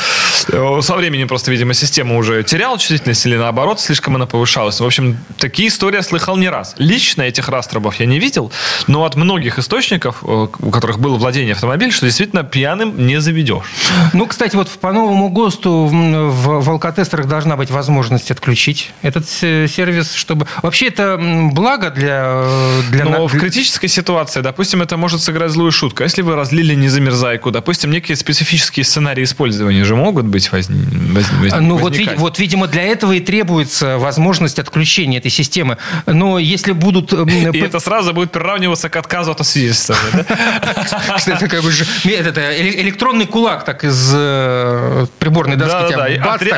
Э, 0.48 0.80
Со 0.82 0.94
временем 0.96 1.28
просто, 1.28 1.50
видимо, 1.50 1.72
система 1.74 2.16
уже 2.16 2.42
теряла 2.42 2.78
чувствительность 2.78 3.24
или 3.26 3.36
наоборот, 3.36 3.80
слишком 3.86 4.16
она 4.16 4.26
повышалась. 4.26 4.80
В 4.80 4.84
общем, 4.84 5.16
такие 5.38 5.68
истории 5.68 5.96
я 5.96 6.02
слыхал 6.02 6.36
не 6.36 6.48
раз. 6.48 6.74
Лично 6.78 7.22
этих 7.22 7.48
раструбов 7.48 7.96
я 8.00 8.06
не 8.06 8.18
видел, 8.18 8.52
но 8.86 9.04
от 9.04 9.14
многих 9.16 9.58
источников, 9.58 10.18
э, 10.22 10.26
у 10.60 10.70
которых 10.70 10.98
было 10.98 11.16
владение 11.16 11.52
автомобиля, 11.54 11.90
что 11.92 12.06
действительно 12.06 12.42
пьяным 12.44 13.06
не 13.06 13.20
заведешь. 13.20 13.64
Ну, 14.12 14.26
кстати, 14.26 14.56
вот 14.56 14.68
по 14.68 14.92
новому 14.92 15.28
ГОСТу 15.30 15.86
в, 15.86 15.92
в, 15.92 16.60
в 16.64 16.70
алкотестерах 16.70 17.26
должна 17.26 17.56
быть 17.56 17.70
возможность 17.70 18.30
отключить 18.30 18.90
этот 19.02 19.28
сервис, 19.28 20.12
чтобы... 20.14 20.46
Вообще 20.62 20.86
это 20.88 21.18
благо 21.52 21.90
для... 21.90 22.24
э, 22.44 22.80
для 22.90 23.04
Но 23.04 23.10
на- 23.10 23.26
в 23.28 23.38
критической 23.38 23.88
ситуации, 23.88 24.40
допустим, 24.40 24.82
это 24.82 24.96
может 24.96 25.22
сыграть 25.22 25.50
злую 25.50 25.72
шутку. 25.72 26.02
Если 26.02 26.22
вы 26.22 26.34
разлили 26.34 26.74
не 26.74 26.88
замерзайку, 26.88 27.50
допустим, 27.50 27.90
некие 27.90 28.16
специфические 28.16 28.84
сценарии 28.84 29.24
использования 29.24 29.84
же 29.84 29.94
могут 29.96 30.26
быть 30.26 30.50
возни... 30.52 30.84
воз- 31.12 31.30
воз- 31.40 31.52
Ну, 31.60 31.76
вот, 31.76 31.90
возникать. 31.92 32.18
вот, 32.18 32.38
видимо, 32.38 32.66
для 32.66 32.82
этого 32.82 33.12
и 33.12 33.20
требуется 33.20 33.75
возможность 33.82 34.58
отключения 34.58 35.18
этой 35.18 35.30
системы. 35.30 35.78
Но 36.06 36.38
если 36.38 36.72
будут... 36.72 37.12
И 37.12 37.58
это 37.58 37.80
сразу 37.80 38.12
будет 38.12 38.32
приравниваться 38.32 38.88
к 38.88 38.96
отказу 38.96 39.32
от? 39.32 39.94
Что 41.18 41.32
это 41.32 41.48
как 41.48 41.62
бы 41.62 41.70
электронный 41.70 43.26
кулак 43.26 43.64
так 43.64 43.84
из 43.84 44.12
э, 44.14 45.06
приборной 45.18 45.56
доски 45.56 45.72
Да-да-да, 45.72 45.92
тебя 45.92 46.08
и 46.08 46.18
бац, 46.18 46.42
отре- 46.42 46.50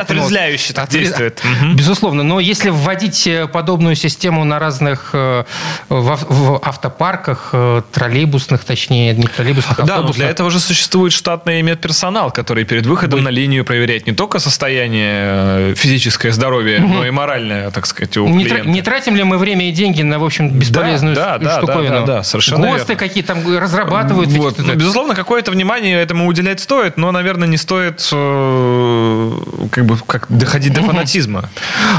так, 0.73 0.89
действует. 0.89 1.41
Мгм. 1.43 1.75
Безусловно, 1.75 2.23
но 2.23 2.39
если 2.39 2.69
вводить 2.69 3.27
э, 3.27 3.47
подобную 3.47 3.95
систему 3.95 4.43
на 4.43 4.59
разных 4.59 5.11
э, 5.13 5.43
в, 5.89 6.59
автопарках, 6.63 7.53
троллейбусных, 7.91 8.63
точнее, 8.63 9.13
не 9.13 9.27
троллейбусных, 9.27 9.85
Да, 9.85 10.01
но 10.01 10.11
для 10.11 10.29
этого 10.29 10.49
же 10.49 10.59
существует 10.59 11.13
штатный 11.13 11.61
медперсонал, 11.61 12.31
который 12.31 12.63
перед 12.65 12.85
выходом 12.85 13.23
на 13.23 13.29
линию 13.29 13.65
проверяет 13.65 14.07
не 14.07 14.13
только 14.13 14.39
состояние 14.39 15.75
физическое 15.75 16.31
здоровье, 16.31 16.79
но 16.79 17.05
и 17.05 17.08
моральное, 17.11 17.71
так 17.71 17.85
сказать, 17.85 18.15
у 18.17 18.27
не, 18.27 18.43
тра- 18.45 18.49
клиента. 18.55 18.69
не 18.69 18.81
тратим 18.81 19.15
ли 19.15 19.23
мы 19.23 19.37
время 19.37 19.69
и 19.69 19.71
деньги 19.71 20.01
на, 20.01 20.19
в 20.19 20.23
общем, 20.25 20.49
бесполезную 20.51 21.15
Да, 21.15 21.37
да, 21.37 21.45
ш- 21.45 21.45
да, 21.45 21.57
штуковину? 21.57 21.89
да, 21.93 21.99
да, 22.01 22.05
да, 22.17 22.23
совершенно 22.23 22.67
ГОСТы 22.71 22.95
какие 22.95 23.23
там 23.23 23.39
разрабатывают. 23.57 24.29
Вот. 24.31 24.57
Ну, 24.57 24.73
безусловно, 24.75 25.15
какое-то 25.15 25.51
внимание 25.51 25.99
этому 26.01 26.27
уделять 26.27 26.59
стоит, 26.59 26.97
но, 26.97 27.11
наверное, 27.11 27.47
не 27.47 27.57
стоит 27.57 28.07
э, 28.11 29.31
как 29.71 29.85
бы 29.85 29.97
как 30.05 30.25
доходить 30.29 30.73
до 30.73 30.81
фанатизма. 30.83 31.49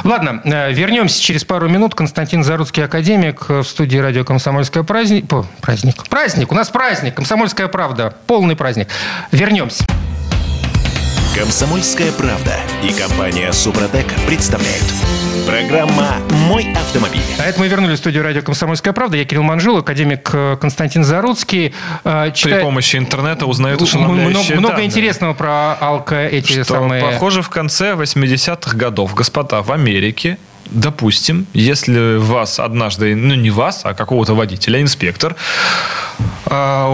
Ладно, 0.05 0.41
э, 0.45 0.73
вернемся 0.73 1.21
через 1.23 1.45
пару 1.45 1.69
минут. 1.69 1.95
Константин 1.95 2.45
Заруцкий, 2.45 2.85
академик, 2.85 3.47
э, 3.49 3.61
в 3.61 3.65
студии 3.69 3.99
радио 3.99 4.25
«Комсомольская 4.25 4.83
праздник». 4.83 5.27
Праздник. 5.61 6.07
Праздник. 6.09 6.53
У 6.53 6.55
нас 6.55 6.69
праздник. 6.69 7.15
«Комсомольская 7.15 7.69
правда». 7.69 8.15
Полный 8.27 8.57
праздник. 8.57 8.89
Вернемся. 9.33 9.85
Комсомольская 11.41 12.13
правда 12.13 12.55
и 12.83 12.93
компания 12.93 13.51
Супротек 13.51 14.13
представляют. 14.27 14.85
Программа 15.47 16.17
«Мой 16.47 16.71
автомобиль». 16.75 17.23
А 17.39 17.47
это 17.47 17.59
мы 17.59 17.67
вернулись 17.67 17.97
в 17.97 18.01
студию 18.01 18.23
радио 18.23 18.43
«Комсомольская 18.43 18.93
правда». 18.93 19.17
Я 19.17 19.25
Кирилл 19.25 19.43
Манжул, 19.43 19.79
академик 19.79 20.29
э, 20.35 20.59
Константин 20.61 21.03
Заруцкий. 21.03 21.73
Э, 22.05 22.31
При 22.31 22.61
помощи 22.61 22.97
интернета 22.97 23.47
узнают 23.47 23.81
ошеломляющие 23.81 24.35
много, 24.35 24.53
много 24.59 24.69
данные. 24.75 24.87
интересного 24.89 25.33
про 25.33 25.79
алко 25.81 26.27
эти 26.27 26.53
Что, 26.53 26.65
самые... 26.65 27.03
похоже, 27.03 27.41
в 27.41 27.49
конце 27.49 27.93
80-х 27.95 28.77
годов, 28.77 29.15
господа, 29.15 29.63
в 29.63 29.73
Америке, 29.73 30.37
допустим, 30.71 31.47
если 31.53 32.17
вас 32.17 32.59
однажды, 32.59 33.15
ну 33.15 33.35
не 33.35 33.51
вас, 33.51 33.83
а 33.85 33.95
какого-то 33.95 34.35
водителя, 34.35 34.81
инспектор, 34.81 35.37
а, 36.47 36.89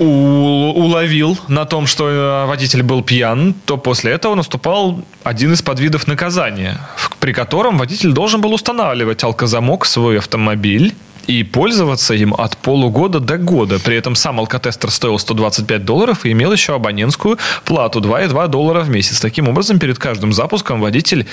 уловил 0.00 1.38
на 1.48 1.64
том, 1.64 1.86
что 1.86 2.08
э, 2.08 2.46
водитель 2.46 2.82
был 2.82 3.02
пьян, 3.02 3.54
то 3.64 3.76
после 3.76 4.12
этого 4.12 4.34
наступал 4.34 5.02
один 5.24 5.52
из 5.52 5.62
подвидов 5.62 6.06
наказания, 6.06 6.80
при 7.18 7.32
котором 7.32 7.78
водитель 7.78 8.12
должен 8.12 8.40
был 8.40 8.54
устанавливать 8.54 9.24
алкозамок 9.24 9.84
в 9.84 9.88
свой 9.88 10.18
автомобиль 10.18 10.94
и 11.26 11.42
пользоваться 11.44 12.14
им 12.14 12.34
от 12.34 12.56
полугода 12.56 13.20
до 13.20 13.36
года. 13.38 13.78
При 13.78 13.96
этом 13.96 14.14
сам 14.14 14.38
алкотестер 14.40 14.90
стоил 14.90 15.18
125 15.18 15.84
долларов 15.84 16.24
и 16.24 16.32
имел 16.32 16.52
еще 16.52 16.74
абонентскую 16.74 17.38
плату 17.64 18.00
2,2 18.00 18.48
доллара 18.48 18.80
в 18.80 18.90
месяц. 18.90 19.20
Таким 19.20 19.48
образом, 19.48 19.78
перед 19.78 19.98
каждым 19.98 20.32
запуском 20.32 20.80
водитель, 20.80 21.26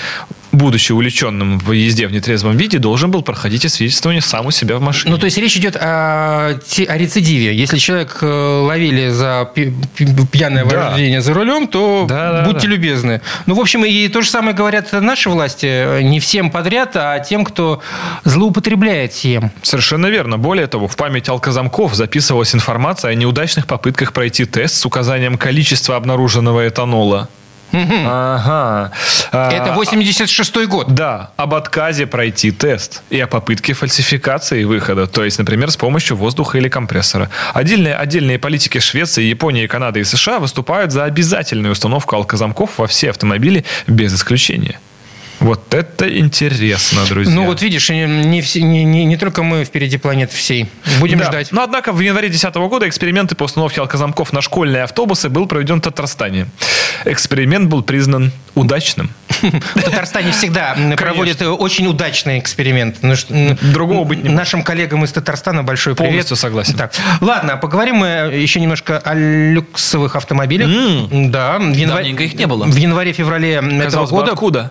будучи 0.52 0.92
увлеченным 0.92 1.58
в 1.58 1.72
езде 1.72 2.06
в 2.06 2.12
нетрезвом 2.12 2.56
виде, 2.56 2.78
должен 2.78 3.10
был 3.10 3.22
проходить 3.22 3.64
освидетельствование 3.64 4.22
сам 4.22 4.46
у 4.46 4.50
себя 4.50 4.76
в 4.76 4.80
машине. 4.80 5.12
Ну, 5.12 5.18
то 5.18 5.24
есть 5.26 5.38
речь 5.38 5.56
идет 5.56 5.76
о, 5.76 6.50
о 6.50 6.96
рецидиве. 6.98 7.54
Если 7.56 7.78
человек 7.78 8.18
э, 8.22 8.26
ловили 8.26 9.08
за 9.10 9.50
пьяное 10.32 10.64
Да. 10.64 10.90
вождение 10.90 11.20
за 11.20 11.34
рулем, 11.34 11.66
то 11.66 12.06
Да, 12.08 12.32
да, 12.32 12.44
будьте 12.44 12.66
да. 12.66 12.74
любезны. 12.74 13.20
Ну, 13.46 13.54
в 13.54 13.60
общем, 13.60 13.84
и 13.84 14.08
то 14.08 14.22
же 14.22 14.30
самое 14.30 14.54
говорят 14.56 14.92
наши 14.92 15.30
власти. 15.30 16.02
Не 16.02 16.20
всем 16.20 16.50
подряд, 16.50 16.92
а 16.94 17.18
тем, 17.20 17.44
кто 17.44 17.80
злоупотребляет 18.24 19.12
сем. 19.12 19.50
Совершенно 19.78 20.06
верно. 20.06 20.38
Более 20.38 20.66
того, 20.66 20.88
в 20.88 20.96
память 20.96 21.28
алкозамков 21.28 21.94
записывалась 21.94 22.52
информация 22.52 23.12
о 23.12 23.14
неудачных 23.14 23.68
попытках 23.68 24.12
пройти 24.12 24.44
тест 24.44 24.74
с 24.74 24.84
указанием 24.84 25.38
количества 25.38 25.94
обнаруженного 25.94 26.66
этанола. 26.66 27.28
Ага. 27.72 28.90
А, 29.30 29.50
Это 29.52 29.78
86-й 29.78 30.66
год. 30.66 30.94
Да, 30.94 31.30
об 31.36 31.54
отказе 31.54 32.08
пройти 32.08 32.50
тест 32.50 33.04
и 33.08 33.20
о 33.20 33.28
попытке 33.28 33.72
фальсификации 33.72 34.64
выхода, 34.64 35.06
то 35.06 35.24
есть, 35.24 35.38
например, 35.38 35.70
с 35.70 35.76
помощью 35.76 36.16
воздуха 36.16 36.58
или 36.58 36.68
компрессора. 36.68 37.30
Отдельные, 37.54 37.94
отдельные 37.94 38.40
политики 38.40 38.80
Швеции, 38.80 39.22
Японии, 39.22 39.68
Канады 39.68 40.00
и 40.00 40.04
США 40.04 40.40
выступают 40.40 40.90
за 40.90 41.04
обязательную 41.04 41.70
установку 41.70 42.16
алкозамков 42.16 42.78
во 42.78 42.88
все 42.88 43.10
автомобили 43.10 43.64
без 43.86 44.12
исключения. 44.12 44.80
Вот 45.48 45.72
это 45.72 46.06
интересно, 46.18 47.06
друзья. 47.08 47.34
Ну, 47.34 47.46
вот 47.46 47.62
видишь, 47.62 47.88
не, 47.88 48.04
не 48.06 48.42
не- 48.60 48.84
не- 48.84 49.04
не 49.06 49.16
только 49.16 49.42
мы 49.42 49.64
впереди 49.64 49.96
планеты 49.96 50.36
всей. 50.36 50.68
Будем 51.00 51.16
Да. 51.20 51.24
ждать. 51.24 51.52
Но, 51.52 51.62
однако, 51.62 51.92
в 51.92 52.00
январе 52.00 52.28
2010 52.28 52.68
года 52.68 52.86
эксперименты 52.86 53.34
по 53.34 53.44
установке 53.44 53.80
алкозамков 53.80 54.34
на 54.34 54.42
школьные 54.42 54.82
автобусы 54.82 55.30
был 55.30 55.46
проведен 55.46 55.78
в 55.78 55.80
Татарстане. 55.84 56.48
Эксперимент 57.06 57.70
был 57.70 57.82
признан 57.82 58.30
удачным. 58.54 59.10
В 59.40 59.82
Татарстане 59.82 60.32
всегда 60.32 60.76
проводят 60.96 61.40
очень 61.42 61.86
удачные 61.86 62.40
эксперименты. 62.40 62.98
Ну, 63.02 63.14
м, 63.30 63.56
Другого 63.72 64.02
быть 64.04 64.18
не 64.18 64.24
может. 64.24 64.36
Нашим 64.36 64.62
коллегам 64.64 65.04
из 65.04 65.12
Татарстана 65.12 65.62
большой 65.62 65.94
привет. 65.94 66.10
Полностью 66.10 66.36
согласен. 66.36 66.74
Так, 66.74 66.92
ладно, 67.20 67.56
поговорим 67.56 67.96
мы 67.96 68.06
еще 68.34 68.60
немножко 68.60 68.98
о 68.98 69.14
люксовых 69.14 70.16
автомобилях. 70.16 70.68
Да, 71.30 71.58
Давненько 71.58 72.24
их 72.24 72.34
не 72.34 72.46
было. 72.46 72.64
В 72.64 72.74
январе-феврале 72.76 73.52
этого 73.80 74.06
года 74.06 74.32
откуда? 74.32 74.64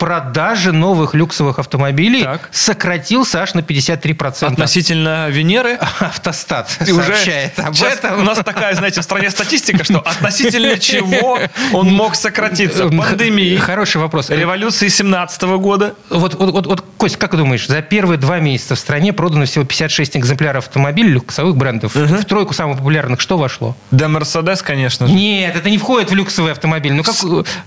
Продажи 0.68 0.72
новых 0.74 1.14
люксовых 1.16 1.60
автомобилей 1.60 2.24
Так. 2.24 2.50
сократился 2.52 3.42
аж 3.42 3.54
на 3.54 3.62
53%. 3.62 4.44
Относительно 4.48 5.30
Венеры 5.30 5.78
Автостат 6.00 6.70
И 6.86 6.92
уже 6.92 7.04
сообщает 7.04 7.60
об 7.60 7.76
сейчас 7.76 7.94
этом. 8.00 8.20
У 8.20 8.24
нас 8.24 8.40
такая, 8.40 8.76
знаете, 8.76 9.02
в 9.02 9.04
стране 9.04 9.30
статистика, 9.30 9.84
что 9.84 10.00
относительно 10.00 10.78
чего 10.80 11.40
он 11.74 11.88
мог 11.94 12.16
сократиться? 12.16 12.88
Пандемии, 12.90 13.58
Хороший 13.58 13.98
вопрос. 13.98 14.30
революции 14.30 14.88
17 14.88 15.42
года. 15.44 15.96
Вот, 16.10 16.36
вот, 16.36 16.52
вот, 16.52 16.66
вот, 16.68 16.84
Кость, 16.98 17.18
как 17.18 17.36
думаешь, 17.36 17.68
за 17.68 17.82
первые 17.82 18.18
два 18.18 18.40
месяца 18.40 18.76
в 18.76 18.80
стране 18.80 19.14
продано 19.14 19.46
всего 19.46 19.66
56 19.66 20.18
экземпляров 20.18 20.68
автомобилей 20.68 21.10
люксовых 21.10 21.56
брендов. 21.56 21.96
В 21.96 22.26
тройку 22.26 22.54
самых 22.54 22.78
популярных 22.78 23.22
что 23.22 23.38
вошло? 23.38 23.76
Да, 23.92 24.08
Мерседес, 24.08 24.62
конечно 24.62 25.08
же. 25.08 25.14
Нет, 25.14 25.56
это 25.56 25.70
не 25.70 25.78
входит 25.78 26.12
в 26.12 26.16
люксовый 26.16 26.52
автомобиль. 26.52 26.94
Ну, 26.94 27.04
как, 27.04 27.16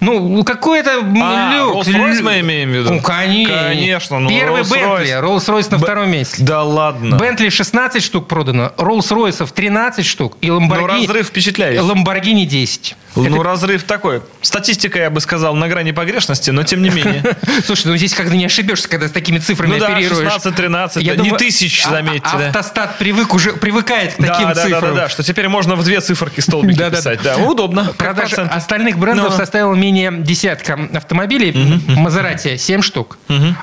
ну 0.00 0.44
какой 0.44 0.80
это 0.80 1.00
А, 1.22 1.54
люкс? 1.54 1.88
Rolls-Royce 1.88 2.22
мы 2.22 2.40
имеем 2.40 2.70
в 2.70 2.72
виду? 2.72 2.79
Ну, 2.88 3.00
конечно. 3.00 3.54
Конечно, 3.56 4.18
ну, 4.20 4.28
Первый. 4.28 4.62
Бентли, 4.62 5.20
Rolls-Royce 5.20 5.70
на 5.70 5.78
Б- 5.78 5.84
втором 5.84 6.10
месте. 6.10 6.42
Да 6.42 6.62
ладно. 6.62 7.16
Бентли 7.16 7.48
16 7.48 8.02
штук 8.02 8.28
продано, 8.28 8.72
Rolls-Royce 8.76 9.50
13 9.52 10.06
штук 10.06 10.36
и 10.40 10.48
Но 10.50 10.58
Lamborghini, 10.60 11.02
разрыв 11.06 11.26
впечатляющий. 11.28 11.82
Lamborghini 11.82 12.44
10. 12.46 12.96
Ну, 13.16 13.42
разрыв 13.42 13.82
такой. 13.84 14.22
Статистика, 14.40 14.98
я 14.98 15.10
бы 15.10 15.20
сказал, 15.20 15.54
на 15.56 15.68
грани 15.68 15.90
погрешности, 15.92 16.50
но 16.50 16.62
тем 16.62 16.82
не 16.82 16.90
менее. 16.90 17.36
Слушай, 17.64 17.88
ну 17.88 17.96
здесь 17.96 18.14
когда 18.14 18.34
не 18.36 18.44
ошибешься, 18.46 18.88
когда 18.88 19.08
с 19.08 19.10
такими 19.10 19.38
цифрами 19.38 19.72
Ну 19.74 19.78
да, 19.80 19.88
оперируешь. 19.88 20.32
16-13, 20.32 21.02
Я 21.02 21.12
не 21.12 21.18
думаю, 21.18 21.38
тысяч, 21.38 21.84
а- 21.86 21.90
заметьте, 21.90 22.30
да. 22.38 22.46
Автостат 22.48 22.98
привык 22.98 23.34
уже 23.34 23.52
привыкает 23.54 24.14
к 24.14 24.16
таким 24.16 24.28
Да, 24.48 24.54
да, 24.54 24.54
да, 24.54 24.62
цифрам. 24.62 24.80
да, 24.82 24.92
да, 25.02 25.08
что 25.08 25.22
теперь 25.22 25.48
можно 25.48 25.74
в 25.76 25.82
две 25.84 26.00
циферки 26.00 26.40
столбики 26.40 26.78
Да, 26.78 26.90
да, 26.90 26.96
писать. 26.98 27.20
Да, 27.22 27.36
удобно. 27.38 27.86
как 27.86 27.96
Продажа 27.96 28.36
процент. 28.36 28.52
остальных 28.52 28.98
брендов 28.98 29.30
Ну. 29.32 29.36
составила 29.36 29.74
менее 29.74 30.12
десятка 30.18 30.78
автомобилей. 30.94 31.52
Мазерати 31.88 32.56
7 32.56 32.82
штук. 32.82 33.18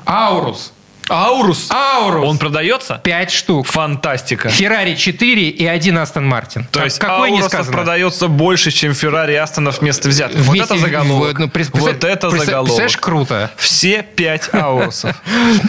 Аурус. 0.06 0.72
Аурус. 1.08 1.68
Аурус. 1.70 2.24
Он 2.26 2.38
продается? 2.38 3.00
5 3.04 3.30
штук. 3.30 3.66
Фантастика. 3.66 4.48
Феррари 4.48 4.94
4 4.94 5.48
и 5.48 5.66
один 5.66 5.98
Астон 5.98 6.26
Мартин. 6.26 6.64
То 6.64 6.80
Как- 6.80 6.84
есть 6.84 6.98
какой 6.98 7.30
не 7.30 7.42
сказано. 7.42 7.72
продается 7.76 8.28
больше, 8.28 8.70
чем 8.70 8.94
Феррари 8.94 9.32
и 9.32 9.36
Астонов 9.36 9.80
вместе 9.80 10.08
взятых. 10.08 10.40
Вот 10.42 10.56
это 10.58 10.76
заголовок. 10.76 11.38
вот, 11.38 11.50
ну, 11.74 11.86
это 11.88 12.30
заголовок. 12.30 12.66
Представляешь, 12.66 12.96
круто. 12.96 13.50
Все 13.56 14.02
пять 14.02 14.48
Аурусов. 14.52 15.16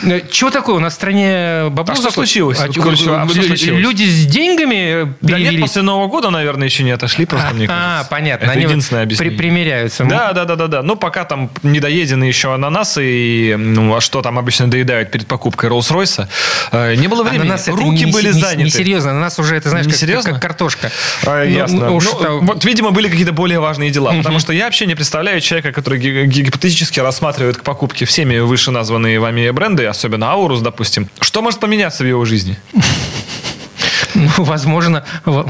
Э, 0.06 0.22
Чего 0.32 0.50
такое? 0.50 0.76
У 0.76 0.80
нас 0.80 0.94
в 0.94 0.96
стране 0.96 1.70
бабло 1.70 1.94
А 1.94 1.96
что 1.96 2.12
случилось? 2.12 2.60
А, 2.60 2.66
а 2.66 2.72
случилось? 2.74 3.62
Люди 3.64 4.04
с 4.04 4.26
деньгами 4.26 5.14
Да 5.22 5.40
нет, 5.40 5.60
после 5.60 5.82
Нового 5.82 6.08
года, 6.08 6.30
наверное, 6.30 6.68
еще 6.68 6.84
не 6.84 6.92
отошли 6.92 7.26
просто, 7.26 7.54
мне 7.54 7.66
А, 7.66 7.68
кажется. 7.70 8.10
понятно. 8.10 8.46
Это 8.52 8.60
единственное 8.60 9.04
объяснение. 9.04 9.38
примеряются. 9.38 10.06
Да, 10.06 10.34
да, 10.34 10.46
да, 10.46 10.56
да, 10.56 10.68
да. 10.68 10.84
Ну, 10.84 10.96
пока 10.96 11.24
там 11.26 11.50
недоедены 11.64 12.26
еще 12.26 12.54
ананасы 12.54 13.06
и 13.06 13.56
ну, 13.56 13.96
а 13.96 14.02
что 14.02 14.22
там 14.22 14.38
обычно 14.38 14.70
доедают 14.70 15.12
перед 15.12 15.28
покупкой 15.30 15.70
Роллс-Ройса, 15.70 16.28
э, 16.74 16.96
не 16.96 17.08
было 17.08 17.24
времени. 17.24 17.54
Это 17.54 17.72
Руки 17.72 18.04
не- 18.06 18.12
были 18.12 18.28
не- 18.28 18.32
заняты. 18.34 18.64
Несерьезно. 18.64 19.12
Ананас 19.12 19.40
уже, 19.40 19.56
это 19.56 19.70
знаешь, 19.70 19.86
Не 19.86 19.92
как, 19.94 20.02
серьезно? 20.02 20.32
как 20.34 20.42
картошка. 20.42 20.92
А, 21.26 21.46
Ну, 21.46 21.50
ясно. 21.52 21.86
ну, 21.90 21.96
уж 21.96 22.06
Ну, 22.06 22.12
там- 22.20 22.46
вот, 22.48 22.66
видимо, 22.66 22.92
были 22.92 23.08
какие-то 23.08 23.32
более 23.32 23.60
важные 23.60 23.90
дела. 23.92 24.12
Потому 24.14 24.40
что 24.40 24.52
я 24.52 24.66
вообще 24.66 24.86
не 24.86 24.96
представляю 24.96 25.40
человека, 25.42 25.72
который 25.72 26.00
ги- 26.00 26.26
гипотетически 26.26 27.00
рассматривает 27.00 27.58
к 27.58 27.64
покупке 27.64 28.06
всеми 28.06 28.40
вышеназванные 28.40 29.20
вами 29.20 29.50
бренды, 29.52 29.86
особенно 29.86 30.32
Аурус, 30.32 30.62
допустим. 30.62 31.08
Что 31.22 31.42
может 31.42 31.60
поменяться 31.60 32.04
в 32.04 32.08
его 32.08 32.26
жизни? 32.26 32.58
Ну, 34.16 34.44
возможно. 34.44 35.04
во- 35.26 35.48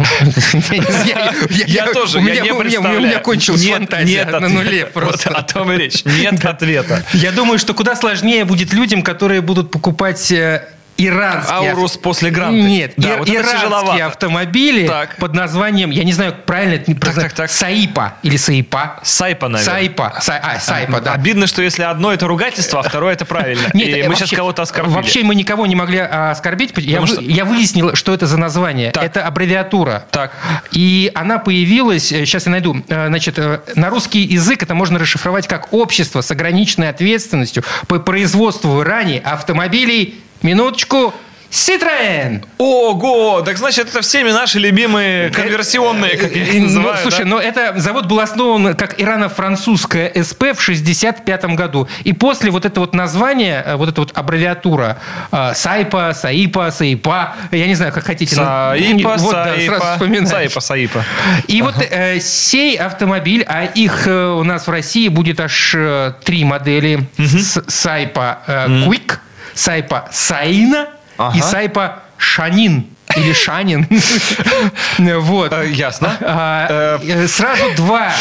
Я 1.68 1.88
тоже, 1.88 2.20
я 2.20 2.24
не 2.36 2.42
меня- 2.42 2.54
У 2.56 2.60
представляю. 2.60 3.01
меня 3.01 3.20
кончилась 3.20 3.66
фантазия 3.66 4.25
на 4.25 4.38
ответа. 4.38 4.54
нуле 4.54 4.86
просто. 4.86 5.30
о 5.30 5.42
том 5.44 5.72
и 5.72 5.78
речь. 5.78 6.04
Нет 6.06 6.44
ответа. 6.46 7.04
Я 7.13 7.32
думаю, 7.32 7.60
что 7.60 7.74
куда 7.74 7.96
сложнее 7.96 8.46
будет 8.46 8.74
людям, 8.74 9.01
которые 9.01 9.42
будут 9.42 9.72
покупать 9.72 10.32
э, 10.32 10.68
иранские... 11.00 11.72
Аурус 11.72 11.98
после 11.98 12.29
Гранты. 12.29 12.62
Нет, 12.62 12.94
Да, 12.98 13.13
ир- 13.13 13.20
вот 13.20 13.29
иранские 13.29 14.06
автомобили 14.06 14.88
Так. 14.88 15.15
под 15.18 15.34
названием, 15.34 15.89
я 15.91 16.03
не 16.03 16.13
знаю, 16.13 16.36
правильно 16.46 16.74
это 16.75 16.86
не 16.91 16.96
произносится, 16.96 17.36
так, 17.38 17.48
так. 17.50 17.51
Саипа 17.51 18.13
или 18.24 18.38
Саипа. 18.38 19.00
Сайпа, 19.03 19.48
наверное. 19.48 19.74
Сайпа. 19.74 20.13
Са- 20.22 20.39
а, 20.41 20.60
Сайпа, 20.60 21.01
да. 21.01 21.13
Обидно, 21.13 21.48
что 21.48 21.62
если 21.62 21.84
одно 21.84 22.13
это 22.13 22.27
ругательство, 22.27 22.79
а 22.82 22.84
второе 22.84 23.13
это 23.13 23.25
правильно. 23.25 23.68
Нет, 23.74 23.88
И 23.88 23.91
э, 23.91 24.03
мы 24.03 24.10
вообще- 24.10 24.25
сейчас 24.27 24.38
кого-то 24.38 24.62
оскорбили. 24.62 24.94
Вообще 24.96 25.24
мы 25.24 25.36
никого 25.36 25.65
не 25.65 25.75
могли 25.75 26.00
а, 26.00 26.32
оскорбить. 26.32 26.74
Я, 26.77 27.01
вы- 27.01 27.08
что- 27.08 27.22
я 27.22 27.46
выяснил, 27.46 27.96
что 27.96 28.13
это 28.13 28.27
за 28.27 28.38
название. 28.38 28.91
Так. 28.91 29.03
Это 29.03 29.25
аббревиатура. 29.25 30.06
Так. 30.12 30.34
И 30.72 31.12
она 31.15 31.39
появилась, 31.39 32.08
сейчас 32.08 32.46
я 32.46 32.51
найду, 32.51 32.84
э, 32.88 33.08
значит, 33.08 33.39
э, 33.39 33.60
на 33.75 33.89
русский 33.89 34.20
язык 34.22 34.63
это 34.63 34.75
можно 34.75 35.00
расшифровать 35.00 35.48
как 35.48 35.74
общество 35.74 36.22
с 36.22 36.32
ограниченной 36.32 36.89
ответственностью 36.89 37.63
по 37.88 38.00
производству 38.00 38.72
в 38.72 38.82
Иране 38.84 39.20
автомобилей, 39.20 40.22
минуточку, 40.41 41.13
Citroën. 41.51 42.43
Ого! 42.60 43.41
Так 43.41 43.58
значит, 43.58 43.89
это 43.89 44.01
всеми 44.01 44.29
наши 44.29 44.60
любимые 44.60 45.31
конверсионные, 45.31 46.15
как 46.15 46.36
я 46.36 46.43
их 46.43 46.53
Ну, 46.53 46.62
называю. 46.65 46.98
слушай, 47.01 47.24
да? 47.24 47.25
но 47.25 47.39
это 47.39 47.74
завод 47.79 48.05
был 48.05 48.19
основан 48.19 48.75
как 48.75 49.00
ирано-французская 49.01 50.12
СП 50.24 50.53
в 50.55 50.62
65 50.62 51.46
году. 51.55 51.88
И 52.03 52.13
после 52.13 52.51
вот 52.51 52.65
это 52.65 52.79
вот 52.81 52.93
название, 52.93 53.63
э, 53.65 53.75
вот 53.77 53.89
эта 53.89 54.00
вот 54.01 54.12
аббревиатура 54.15 55.00
э, 55.31 55.53
Сайпа, 55.55 56.13
Саипа, 56.13 56.69
Саипа, 56.69 57.34
я 57.50 57.65
не 57.65 57.74
знаю, 57.74 57.93
как 57.93 58.05
хотите. 58.05 58.36
Саипа, 58.36 59.15
Вот, 59.17 59.31
да, 59.31 59.55
сразу 59.55 59.98
Саипа. 60.05 60.25
Саипа, 60.27 60.60
Саипа. 60.60 61.05
И 61.48 61.63
вот 61.63 61.74
э, 61.81 62.19
сей 62.19 62.75
автомобиль, 62.77 63.43
а 63.48 63.63
их 63.65 64.05
э, 64.05 64.27
у 64.34 64.43
нас 64.43 64.67
в 64.67 64.69
России 64.69 65.08
будет 65.08 65.39
аж 65.39 65.74
э, 65.75 66.13
три 66.24 66.43
модели. 66.43 67.08
С- 67.17 67.63
Сайпа 67.67 68.39
э, 68.46 68.67
Quick, 68.86 69.17
Сайпа 69.60 70.08
Саина 70.12 70.88
и 70.88 71.13
Ага. 71.18 71.42
Сайпа 71.42 72.04
Шанин. 72.18 72.88
Или 73.18 73.34
Шанин. 73.34 73.88
Вот. 75.20 75.51
Э, 75.51 75.70
Ясно. 75.70 76.16
А, 76.22 76.98
э, 77.01 77.28
Сразу 77.28 77.63
два, 77.75 78.12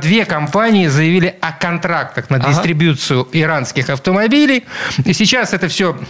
две 0.00 0.24
компании 0.24 0.88
заявили 0.88 1.36
о 1.40 1.52
контрактах 1.52 2.30
на 2.30 2.38
дистрибьюцию 2.40 3.28
иранских 3.32 3.90
автомобилей. 3.90 4.64
И 5.04 5.12
сейчас 5.12 5.52
это 5.52 5.68
все 5.68 5.92
э, 5.92 6.04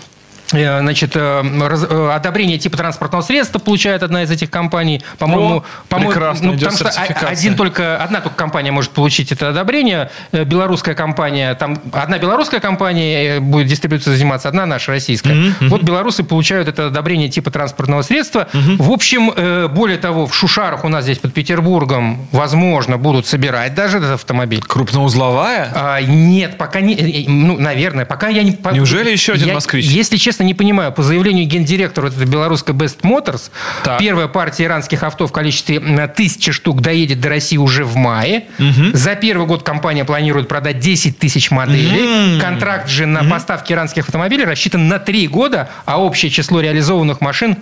Значит, 0.53 1.13
э, 1.15 1.43
раз- 1.69 1.87
э, 1.89 2.11
одобрение 2.15 2.59
типа 2.59 2.77
транспортного 2.77 3.23
средства 3.23 3.59
получает 3.59 4.03
одна 4.03 4.23
из 4.23 4.31
этих 4.31 4.51
компаний. 4.51 5.03
По-моему, 5.19 5.57
О, 5.59 5.65
по-моему, 5.89 6.11
прекрасно, 6.13 6.47
ну, 6.53 6.59
потому 6.59 6.77
что 6.77 6.89
один 7.29 7.55
только, 7.57 7.97
одна 8.03 8.21
только 8.21 8.37
компания 8.37 8.71
может 8.73 8.91
получить 8.93 9.33
это 9.33 9.49
одобрение. 9.51 10.11
Э, 10.33 10.45
Белорусская 10.45 10.95
компания, 10.95 11.55
там 11.55 11.79
одна 11.93 12.19
белорусская 12.19 12.61
компания 12.61 13.37
э, 13.37 13.41
будет 13.41 13.67
дистрибьюцией 13.67 14.17
заниматься, 14.17 14.49
одна 14.49 14.67
наша 14.67 14.93
российская. 14.93 15.55
Вот 15.63 15.83
белорусы 15.83 16.23
получают 16.25 16.69
это 16.69 16.87
одобрение 16.87 17.29
типа 17.29 17.51
транспортного 17.51 18.03
средства. 18.03 18.49
В 18.53 18.91
общем, 18.91 19.33
э, 19.35 19.69
более 19.69 19.99
того, 19.99 20.27
в 20.27 20.35
Шушарах 20.35 20.85
у 20.85 20.89
нас 20.89 21.05
здесь 21.05 21.19
под 21.19 21.33
Петербургом, 21.33 22.27
возможно, 22.33 22.99
будут 22.99 23.27
собирать 23.27 23.75
даже 23.75 23.99
этот 23.99 24.13
автомобиль. 24.13 24.63
Крупноузловая? 24.63 25.71
А, 25.75 26.01
нет, 26.01 26.59
пока 26.59 26.81
не, 26.81 26.95
э, 26.95 27.25
ну, 27.29 27.59
наверное, 27.59 28.05
пока 28.05 28.29
я 28.29 28.43
не... 28.43 28.53
по- 28.53 28.71
Неужели 28.71 29.11
еще 29.11 29.33
один 29.33 29.49
Я, 29.49 29.55
москвич? 29.55 29.85
Если 29.87 30.17
честно, 30.17 30.42
не 30.43 30.55
понимаю. 30.55 30.93
По 30.93 31.03
заявлению 31.03 31.47
гендиректора 31.47 32.07
вот 32.07 32.15
этой 32.15 32.27
белорусской 32.27 32.75
Best 32.75 33.01
Motors, 33.03 33.51
Так. 33.85 33.99
первая 33.99 34.29
партия 34.29 34.65
иранских 34.65 35.03
авто 35.03 35.27
в 35.27 35.33
количестве 35.33 35.81
тысячи 36.09 36.53
штук 36.53 36.81
доедет 36.81 37.21
до 37.21 37.29
России 37.29 37.57
уже 37.57 37.85
в 37.85 37.97
мае. 37.97 38.45
За 38.93 39.15
первый 39.15 39.47
год 39.47 39.63
компания 39.63 40.05
планирует 40.05 40.49
продать 40.49 40.79
10 40.79 41.19
тысяч 41.19 41.51
моделей. 41.51 42.41
Контракт 42.41 42.89
же 42.89 43.07
на 43.07 43.25
поставки 43.25 43.73
иранских 43.73 44.05
автомобилей 44.05 44.45
рассчитан 44.45 44.89
на 44.89 44.99
3 44.99 45.27
года, 45.29 45.71
а 45.85 46.01
общее 46.01 46.31
число 46.31 46.61
реализованных 46.61 47.21
машин, 47.21 47.57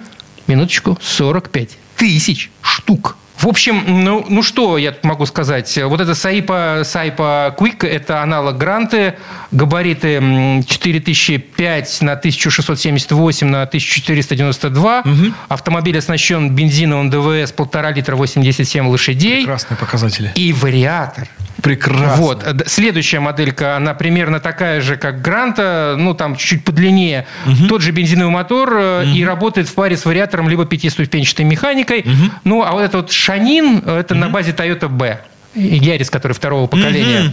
минуточку, 0.47 0.99
45 1.03 1.77
тысяч 1.97 2.51
штук. 2.62 3.16
В 3.40 3.48
общем, 3.48 3.83
ну, 4.05 4.24
ну 4.29 4.42
что 4.42 4.76
я 4.76 4.94
могу 5.03 5.24
сказать? 5.24 5.79
Вот 5.85 6.00
это 6.00 6.14
Саипа, 6.14 6.83
Саипа 6.85 7.55
Quick, 7.59 7.87
это 7.87 8.22
аналог 8.22 8.59
Гранты, 8.59 9.14
габариты 9.50 10.16
м, 10.16 10.62
4005 10.62 12.03
на 12.03 12.12
1678 12.12 13.46
на 13.46 13.62
1492. 13.62 15.05
Автомобиль 15.48 15.96
оснащен 15.96 16.50
бензиновым 16.55 17.09
ДВС 17.09 17.55
1,5 17.55 17.94
литра 17.94 18.14
87 18.14 18.87
лошадей. 18.88 19.44
Прекрасные 19.44 19.79
показатели. 19.79 20.33
И 20.35 20.53
вариатор. 20.53 21.26
Прекрасно. 21.62 22.16
Вот. 22.16 22.44
Д- 22.57 22.64
Следующая 22.66 23.20
моделька, 23.20 23.77
она 23.77 23.94
примерно 23.94 24.40
такая 24.40 24.81
же, 24.81 24.96
как 24.96 25.20
Гранта, 25.23 25.94
ну, 25.99 26.14
там 26.14 26.37
чуть-чуть 26.37 26.64
подлиннее. 26.64 27.27
Тот 27.68 27.83
же 27.83 27.92
бензиновый 27.92 28.33
мотор 28.33 28.73
э, 28.75 29.07
и 29.14 29.25
работает 29.25 29.68
в 29.68 29.75
паре 29.75 29.96
с 29.96 30.05
вариатором 30.05 30.49
либо 30.49 30.64
пятиступенчатой 30.66 31.44
механикой. 31.44 32.05
Ну, 32.44 32.62
а 32.62 32.73
вот 32.73 32.81
этот 32.83 32.94
вот 32.94 33.12
Шанин, 33.12 33.83
э, 33.85 34.01
это 34.01 34.14
на 34.14 34.29
базе 34.29 34.53
Toyota 34.53 34.88
B. 34.88 35.20
Ярис, 35.57 36.11
который 36.11 36.33
второго 36.33 36.68
поколения. 36.68 37.33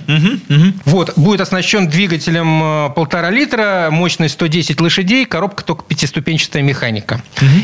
Вот, 0.85 1.13
будет 1.17 1.39
оснащен 1.39 1.87
двигателем 1.87 2.87
э, 2.87 2.89
полтора 2.95 3.29
литра, 3.29 3.89
мощность 3.91 4.33
110 4.33 4.81
лошадей, 4.81 5.25
коробка 5.25 5.63
только 5.63 5.83
пятиступенчатая 5.83 6.63
механика. 6.63 7.21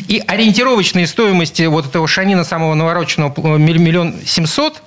И 0.07 0.21
ориентировочные 0.27 1.07
стоимости 1.07 1.63
вот 1.63 1.87
этого 1.87 2.07
Шанина 2.07 2.43
самого 2.43 2.75
навороченного 2.75 3.33
э, 3.35 3.57
миллион 3.57 4.13
семьсот, 4.27 4.83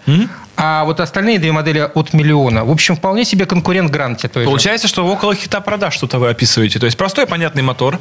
а 0.57 0.85
вот 0.85 1.01
остальные 1.01 1.39
две 1.39 1.53
модели 1.53 1.89
от 1.95 2.13
миллиона. 2.15 2.65
В 2.65 2.71
общем, 2.71 2.97
вполне 2.97 3.25
себе 3.25 3.47
конкурент 3.47 3.91
Гранте. 3.91 4.31
же. 4.35 4.45
Получается, 4.45 4.89
что 4.89 5.07
около 5.07 5.35
хита 5.35 5.61
продаж 5.61 5.95
что-то 5.95 6.19
вы 6.19 6.31
описываете. 6.31 6.79
То 6.79 6.87
есть 6.87 6.97
простой, 6.97 7.27
понятный 7.27 7.63
мотор. 7.63 8.01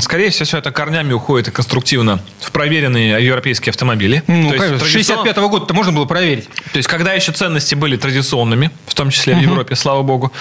Скорее 0.00 0.30
всего, 0.30 0.44
все 0.44 0.58
это 0.58 0.70
корнями 0.70 1.12
уходит 1.12 1.48
и 1.48 1.50
конструктивно 1.50 2.20
в 2.40 2.52
проверенные 2.52 3.24
европейские 3.24 3.70
автомобили. 3.70 4.22
Ну, 4.26 4.48
То 4.50 4.54
есть 4.54 4.58
конечно, 4.58 4.78
с 4.78 4.82
традицион- 4.82 5.24
65 5.24 5.48
года-то 5.48 5.74
можно 5.74 5.92
было 5.92 6.04
проверить. 6.04 6.48
То 6.72 6.76
есть, 6.76 6.88
когда 6.88 7.12
еще 7.12 7.32
ценности 7.32 7.74
были 7.74 7.96
традиционными, 7.96 8.70
в 8.86 8.94
том 8.94 9.10
числе 9.10 9.34
в 9.34 9.40
Европе, 9.40 9.74
слава 9.74 10.02
богу. 10.02 10.32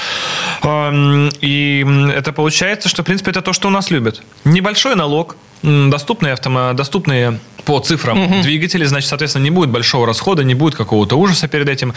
И 0.64 1.86
это 2.16 2.32
получается, 2.34 2.90
что, 2.90 3.02
в 3.02 3.06
принципе, 3.06 3.32
это 3.32 3.42
то, 3.42 3.54
что 3.54 3.68
у 3.68 3.72
нас 3.72 3.90
любят. 3.92 4.22
Небольшой 4.44 4.96
налог, 4.96 5.36
доступные, 5.64 6.34
автомо... 6.34 6.74
доступные 6.74 7.40
по 7.70 7.80
цифрам 7.80 8.20
угу. 8.20 8.42
двигателей, 8.42 8.88
значит, 8.88 9.10
соответственно, 9.10 9.44
не 9.44 9.52
будет 9.52 9.70
большого 9.70 10.08
расхода, 10.08 10.44
не 10.44 10.56
будет 10.56 10.76
какого-то 10.76 11.16
ужаса 11.18 11.48
перед 11.48 11.70
этим. 11.70 11.94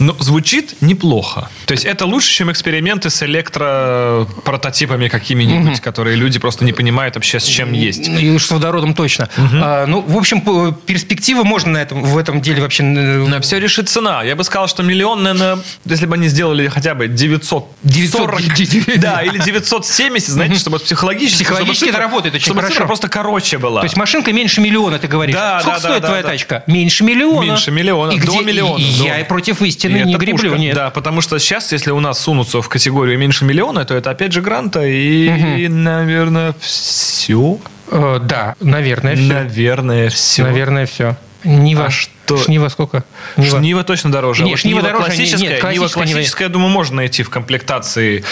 Но 0.00 0.16
звучит 0.18 0.74
неплохо. 0.80 1.48
То 1.66 1.72
есть 1.72 1.84
это 1.84 2.06
лучше, 2.06 2.32
чем 2.32 2.50
эксперименты 2.50 3.08
с 3.08 3.22
электропрототипами 3.22 5.06
какими-нибудь, 5.08 5.78
угу. 5.78 5.82
которые 5.82 6.16
люди 6.16 6.40
просто 6.40 6.64
не 6.64 6.72
понимают 6.72 7.14
вообще, 7.14 7.38
с 7.38 7.44
чем 7.44 7.72
есть. 7.72 8.08
И 8.08 8.36
с 8.36 8.50
водородом 8.50 8.94
точно. 8.94 9.28
Угу. 9.36 9.46
А, 9.54 9.86
ну, 9.86 10.00
в 10.00 10.16
общем, 10.16 10.74
перспектива 10.86 11.44
можно 11.44 11.72
на 11.72 11.78
этом, 11.78 12.02
в 12.02 12.18
этом 12.18 12.40
деле 12.40 12.60
вообще... 12.60 12.82
На 12.82 13.40
все 13.40 13.60
решит 13.60 13.88
цена. 13.88 14.24
Я 14.24 14.34
бы 14.34 14.42
сказал, 14.44 14.66
что 14.66 14.82
миллион, 14.82 15.22
наверное, 15.22 15.58
если 15.84 16.06
бы 16.06 16.14
они 16.14 16.28
сделали 16.28 16.66
хотя 16.68 16.94
бы 16.94 17.06
900... 17.06 17.68
940, 17.84 18.54
900, 18.54 19.00
да, 19.00 19.22
или 19.22 19.38
970, 19.38 20.28
знаете, 20.28 20.56
чтобы 20.56 20.78
психологически... 20.80 21.44
Психологически 21.44 21.90
это 21.90 21.98
работает 21.98 22.34
очень 22.34 22.46
чтобы 22.46 22.62
хорошо. 22.62 22.86
просто 22.86 23.01
короче 23.08 23.58
была. 23.58 23.80
То 23.80 23.86
есть 23.86 23.96
машинка 23.96 24.32
меньше 24.32 24.60
миллиона, 24.60 24.98
ты 24.98 25.08
говоришь. 25.08 25.34
Да, 25.34 25.60
Сколько 25.60 25.80
да, 25.80 25.88
стоит 25.88 26.02
да, 26.02 26.08
твоя 26.08 26.22
да, 26.22 26.28
тачка? 26.28 26.64
Меньше 26.66 27.04
миллиона. 27.04 27.44
Меньше 27.44 27.70
миллиона. 27.70 28.12
И 28.12 28.20
до 28.20 28.32
где, 28.32 28.44
миллиона. 28.44 28.78
И, 28.78 28.98
до. 28.98 29.04
Я 29.04 29.24
против 29.24 29.62
истины 29.62 29.98
и 29.98 30.04
не 30.04 30.14
греблю. 30.16 30.50
Пушка. 30.50 30.58
Нет. 30.58 30.74
Да, 30.74 30.90
потому 30.90 31.20
что 31.20 31.38
сейчас, 31.38 31.72
если 31.72 31.90
у 31.90 32.00
нас 32.00 32.20
сунутся 32.20 32.62
в 32.62 32.68
категорию 32.68 33.18
меньше 33.18 33.44
миллиона, 33.44 33.84
то 33.84 33.94
это 33.94 34.10
опять 34.10 34.32
же 34.32 34.40
гранта. 34.40 34.84
И, 34.84 35.28
угу. 35.28 35.46
и 35.58 35.68
наверное, 35.68 36.54
все. 36.60 37.58
Э, 37.90 38.18
да, 38.22 38.54
наверное, 38.60 39.16
все. 39.16 39.32
Наверное, 39.32 40.08
все. 40.10 40.42
Наверное, 40.42 40.86
все. 40.86 41.16
Нива. 41.44 41.86
А 41.86 41.90
что? 41.90 42.12
Шнива 42.44 42.68
сколько? 42.68 43.04
Нива, 43.36 43.58
Шнива 43.58 43.84
точно 43.84 44.12
дороже. 44.12 44.44
Нет, 44.44 44.54
а 44.54 44.56
Шнива, 44.58 44.78
Нива 44.78 44.88
дороже. 44.88 45.04
Классическая, 45.06 45.48
нет, 45.48 45.60
классическая, 45.60 46.00
Нива 46.04 46.14
классическая, 46.14 46.44
я 46.44 46.48
думаю, 46.48 46.70
можно 46.70 46.96
найти 46.96 47.22
в 47.22 47.30
комплектации 47.30 48.24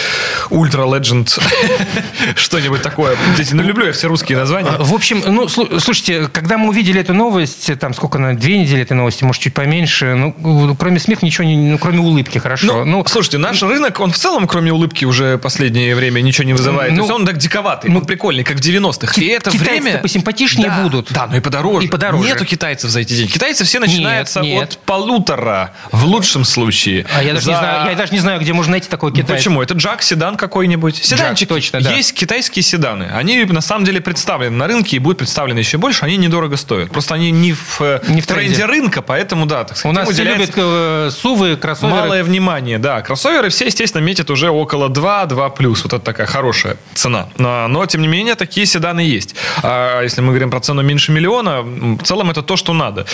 Ультра 0.49 0.83
Legend. 0.83 1.41
Что-нибудь 2.35 2.81
такое. 2.81 3.17
Ну, 3.51 3.63
люблю 3.63 3.85
я 3.85 3.91
все 3.91 4.07
русские 4.07 4.37
названия. 4.37 4.71
В 4.79 4.93
общем, 4.93 5.23
ну, 5.25 5.47
слушайте, 5.47 6.29
когда 6.31 6.57
мы 6.57 6.69
увидели 6.69 7.01
эту 7.01 7.13
новость, 7.13 7.77
там 7.79 7.93
сколько 7.93 8.17
на 8.17 8.35
две 8.35 8.57
недели 8.57 8.81
этой 8.81 8.93
новости, 8.93 9.23
может, 9.23 9.41
чуть 9.41 9.53
поменьше, 9.53 10.15
ну, 10.15 10.75
кроме 10.75 10.99
смеха 10.99 11.25
ничего 11.25 11.45
не, 11.45 11.55
ну, 11.55 11.77
кроме 11.77 11.99
улыбки, 11.99 12.37
хорошо. 12.37 12.67
Ну, 12.67 12.85
ну, 12.85 13.05
слушайте, 13.07 13.37
наш 13.37 13.61
рынок, 13.61 13.99
он 13.99 14.11
в 14.11 14.17
целом, 14.17 14.47
кроме 14.47 14.71
улыбки, 14.71 15.05
уже 15.05 15.37
последнее 15.37 15.95
время 15.95 16.21
ничего 16.21 16.45
не 16.45 16.53
вызывает. 16.53 16.91
Ну, 16.91 16.97
То 16.97 17.03
есть 17.03 17.13
он 17.13 17.25
так 17.25 17.37
диковатый, 17.37 17.91
ну, 17.91 18.01
прикольный, 18.01 18.43
как 18.43 18.57
в 18.57 18.61
90-х. 18.61 19.21
И 19.21 19.27
это 19.27 19.51
время... 19.51 19.97
посимпатичнее 19.97 20.69
да, 20.69 20.83
будут. 20.83 21.11
Да, 21.11 21.27
но 21.27 21.37
и 21.37 21.39
подороже. 21.39 21.85
И 21.85 21.89
подороже. 21.89 22.27
Нету 22.27 22.45
китайцев 22.45 22.89
за 22.89 23.01
эти 23.01 23.13
деньги. 23.13 23.31
Китайцы 23.31 23.63
все 23.63 23.79
начинаются 23.81 24.39
нет, 24.39 24.59
нет. 24.59 24.63
от 24.63 24.77
полутора, 24.79 25.73
в 25.91 26.05
лучшем 26.05 26.45
случае. 26.45 27.05
А 27.13 27.23
я 27.23 27.33
даже, 27.33 27.45
за... 27.45 27.51
не 27.51 27.57
знаю, 27.57 27.89
я 27.89 27.95
даже 27.95 28.13
не 28.13 28.19
знаю, 28.19 28.39
где 28.39 28.53
можно 28.53 28.71
найти 28.71 28.89
такой 28.89 29.11
китайский. 29.11 29.33
Почему? 29.33 29.61
Это 29.61 29.73
Джак, 29.73 30.01
седан 30.01 30.37
какой-нибудь. 30.37 30.95
Седанчик. 30.95 31.49
Джак, 31.49 31.55
точно, 31.55 31.81
да. 31.81 31.91
Есть 31.91 32.13
китайские 32.13 32.63
седаны. 32.63 33.09
Они 33.13 33.43
на 33.43 33.61
самом 33.61 33.85
деле 33.85 34.01
представлены 34.01 34.55
на 34.55 34.67
рынке 34.67 34.95
и 34.95 34.99
будут 34.99 35.19
представлены 35.19 35.59
еще 35.59 35.77
больше. 35.77 36.05
Они 36.05 36.17
недорого 36.17 36.57
стоят. 36.57 36.91
Просто 36.91 37.15
они 37.15 37.31
не 37.31 37.53
в, 37.53 37.81
э, 37.81 38.01
не 38.07 38.21
в 38.21 38.27
тренде. 38.27 38.55
тренде 38.55 38.65
рынка, 38.65 39.01
поэтому 39.01 39.45
да. 39.45 39.63
Так 39.63 39.77
сказать, 39.77 39.97
У 39.97 39.99
нас 39.99 40.09
все 40.09 40.23
любят 40.23 40.51
э, 40.55 41.09
сувы, 41.11 41.57
кроссоверы. 41.57 42.01
Малое 42.01 42.23
внимание, 42.23 42.77
да. 42.79 43.01
Кроссоверы 43.01 43.49
все, 43.49 43.65
естественно, 43.65 44.01
метят 44.01 44.29
уже 44.29 44.49
около 44.49 44.89
2, 44.89 45.25
2 45.25 45.49
плюс. 45.49 45.83
Вот 45.83 45.93
это 45.93 46.03
такая 46.03 46.27
хорошая 46.27 46.77
цена. 46.93 47.29
Но, 47.37 47.67
но 47.67 47.85
тем 47.85 48.01
не 48.01 48.07
менее, 48.07 48.35
такие 48.35 48.65
седаны 48.65 49.01
есть. 49.01 49.35
А 49.63 50.01
если 50.01 50.21
мы 50.21 50.29
говорим 50.29 50.51
про 50.51 50.59
цену 50.59 50.81
меньше 50.81 51.11
миллиона, 51.11 51.61
в 51.61 52.03
целом 52.03 52.29
это 52.31 52.41
то, 52.41 52.57
что 52.57 52.73
надо. 52.73 53.05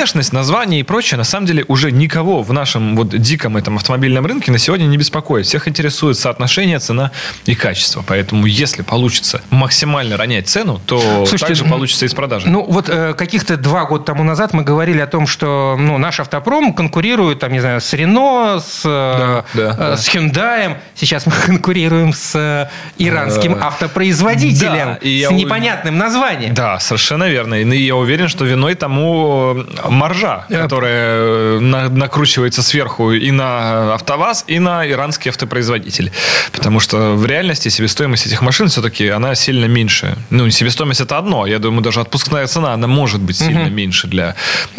Внешность, 0.00 0.32
название 0.32 0.80
и 0.80 0.82
прочее, 0.82 1.18
на 1.18 1.24
самом 1.24 1.46
деле, 1.46 1.62
уже 1.68 1.92
никого 1.92 2.42
в 2.42 2.54
нашем 2.54 2.96
вот 2.96 3.10
диком 3.10 3.58
этом 3.58 3.76
автомобильном 3.76 4.24
рынке 4.24 4.50
на 4.50 4.56
сегодня 4.56 4.86
не 4.86 4.96
беспокоит. 4.96 5.44
Всех 5.44 5.68
интересует 5.68 6.16
соотношение 6.16 6.78
цена 6.78 7.10
и 7.44 7.54
качество. 7.54 8.02
Поэтому, 8.06 8.46
если 8.46 8.80
получится 8.80 9.42
максимально 9.50 10.16
ронять 10.16 10.48
цену, 10.48 10.80
то 10.86 10.98
Слушайте, 11.26 11.46
также 11.48 11.64
получится 11.66 12.06
и 12.06 12.08
с 12.08 12.14
продажей. 12.14 12.50
Ну, 12.50 12.64
вот 12.64 12.88
э, 12.88 13.12
каких-то 13.12 13.58
два 13.58 13.84
года 13.84 14.04
тому 14.04 14.24
назад 14.24 14.54
мы 14.54 14.62
говорили 14.62 15.00
о 15.00 15.06
том, 15.06 15.26
что 15.26 15.76
ну, 15.78 15.98
наш 15.98 16.18
автопром 16.18 16.72
конкурирует, 16.72 17.40
там, 17.40 17.52
не 17.52 17.60
знаю, 17.60 17.82
с 17.82 17.92
Рено, 17.92 18.58
с, 18.58 18.82
да, 18.84 19.44
да, 19.52 19.92
э, 19.92 19.96
с 19.98 20.08
Hyundai. 20.08 20.78
Сейчас 20.94 21.26
мы 21.26 21.32
конкурируем 21.44 22.14
с 22.14 22.34
э, 22.34 22.70
иранским 22.96 23.54
э, 23.54 23.58
автопроизводителем 23.60 24.94
да, 24.94 24.98
и 25.02 25.26
с 25.26 25.30
непонятным 25.30 25.98
названием. 25.98 26.54
Да, 26.54 26.78
совершенно 26.80 27.28
верно. 27.28 27.60
И 27.60 27.82
я 27.82 27.96
уверен, 27.96 28.28
что 28.28 28.46
виной 28.46 28.76
тому 28.76 29.66
маржа, 29.90 30.46
э, 30.48 30.60
которая 30.60 31.60
на, 31.60 31.88
накручивается 31.88 32.62
сверху 32.62 33.12
и 33.12 33.30
на 33.30 33.94
АвтоВАЗ, 33.94 34.44
и 34.46 34.58
на 34.58 34.88
иранский 34.88 35.30
автопроизводитель. 35.30 36.12
Потому 36.52 36.80
что 36.80 37.14
в 37.14 37.26
реальности 37.26 37.68
себестоимость 37.68 38.26
этих 38.26 38.42
машин 38.42 38.68
все-таки 38.68 39.08
она 39.08 39.34
сильно 39.34 39.66
меньше. 39.66 40.16
Ну, 40.30 40.48
себестоимость 40.50 41.00
это 41.00 41.18
одно. 41.18 41.46
Я 41.46 41.58
думаю, 41.58 41.82
даже 41.82 42.00
отпускная 42.00 42.46
цена, 42.46 42.72
она 42.72 42.86
может 42.86 43.20
быть 43.20 43.38
сильно 43.38 43.62
угу. 43.62 43.70
меньше 43.70 44.06
для 44.06 44.34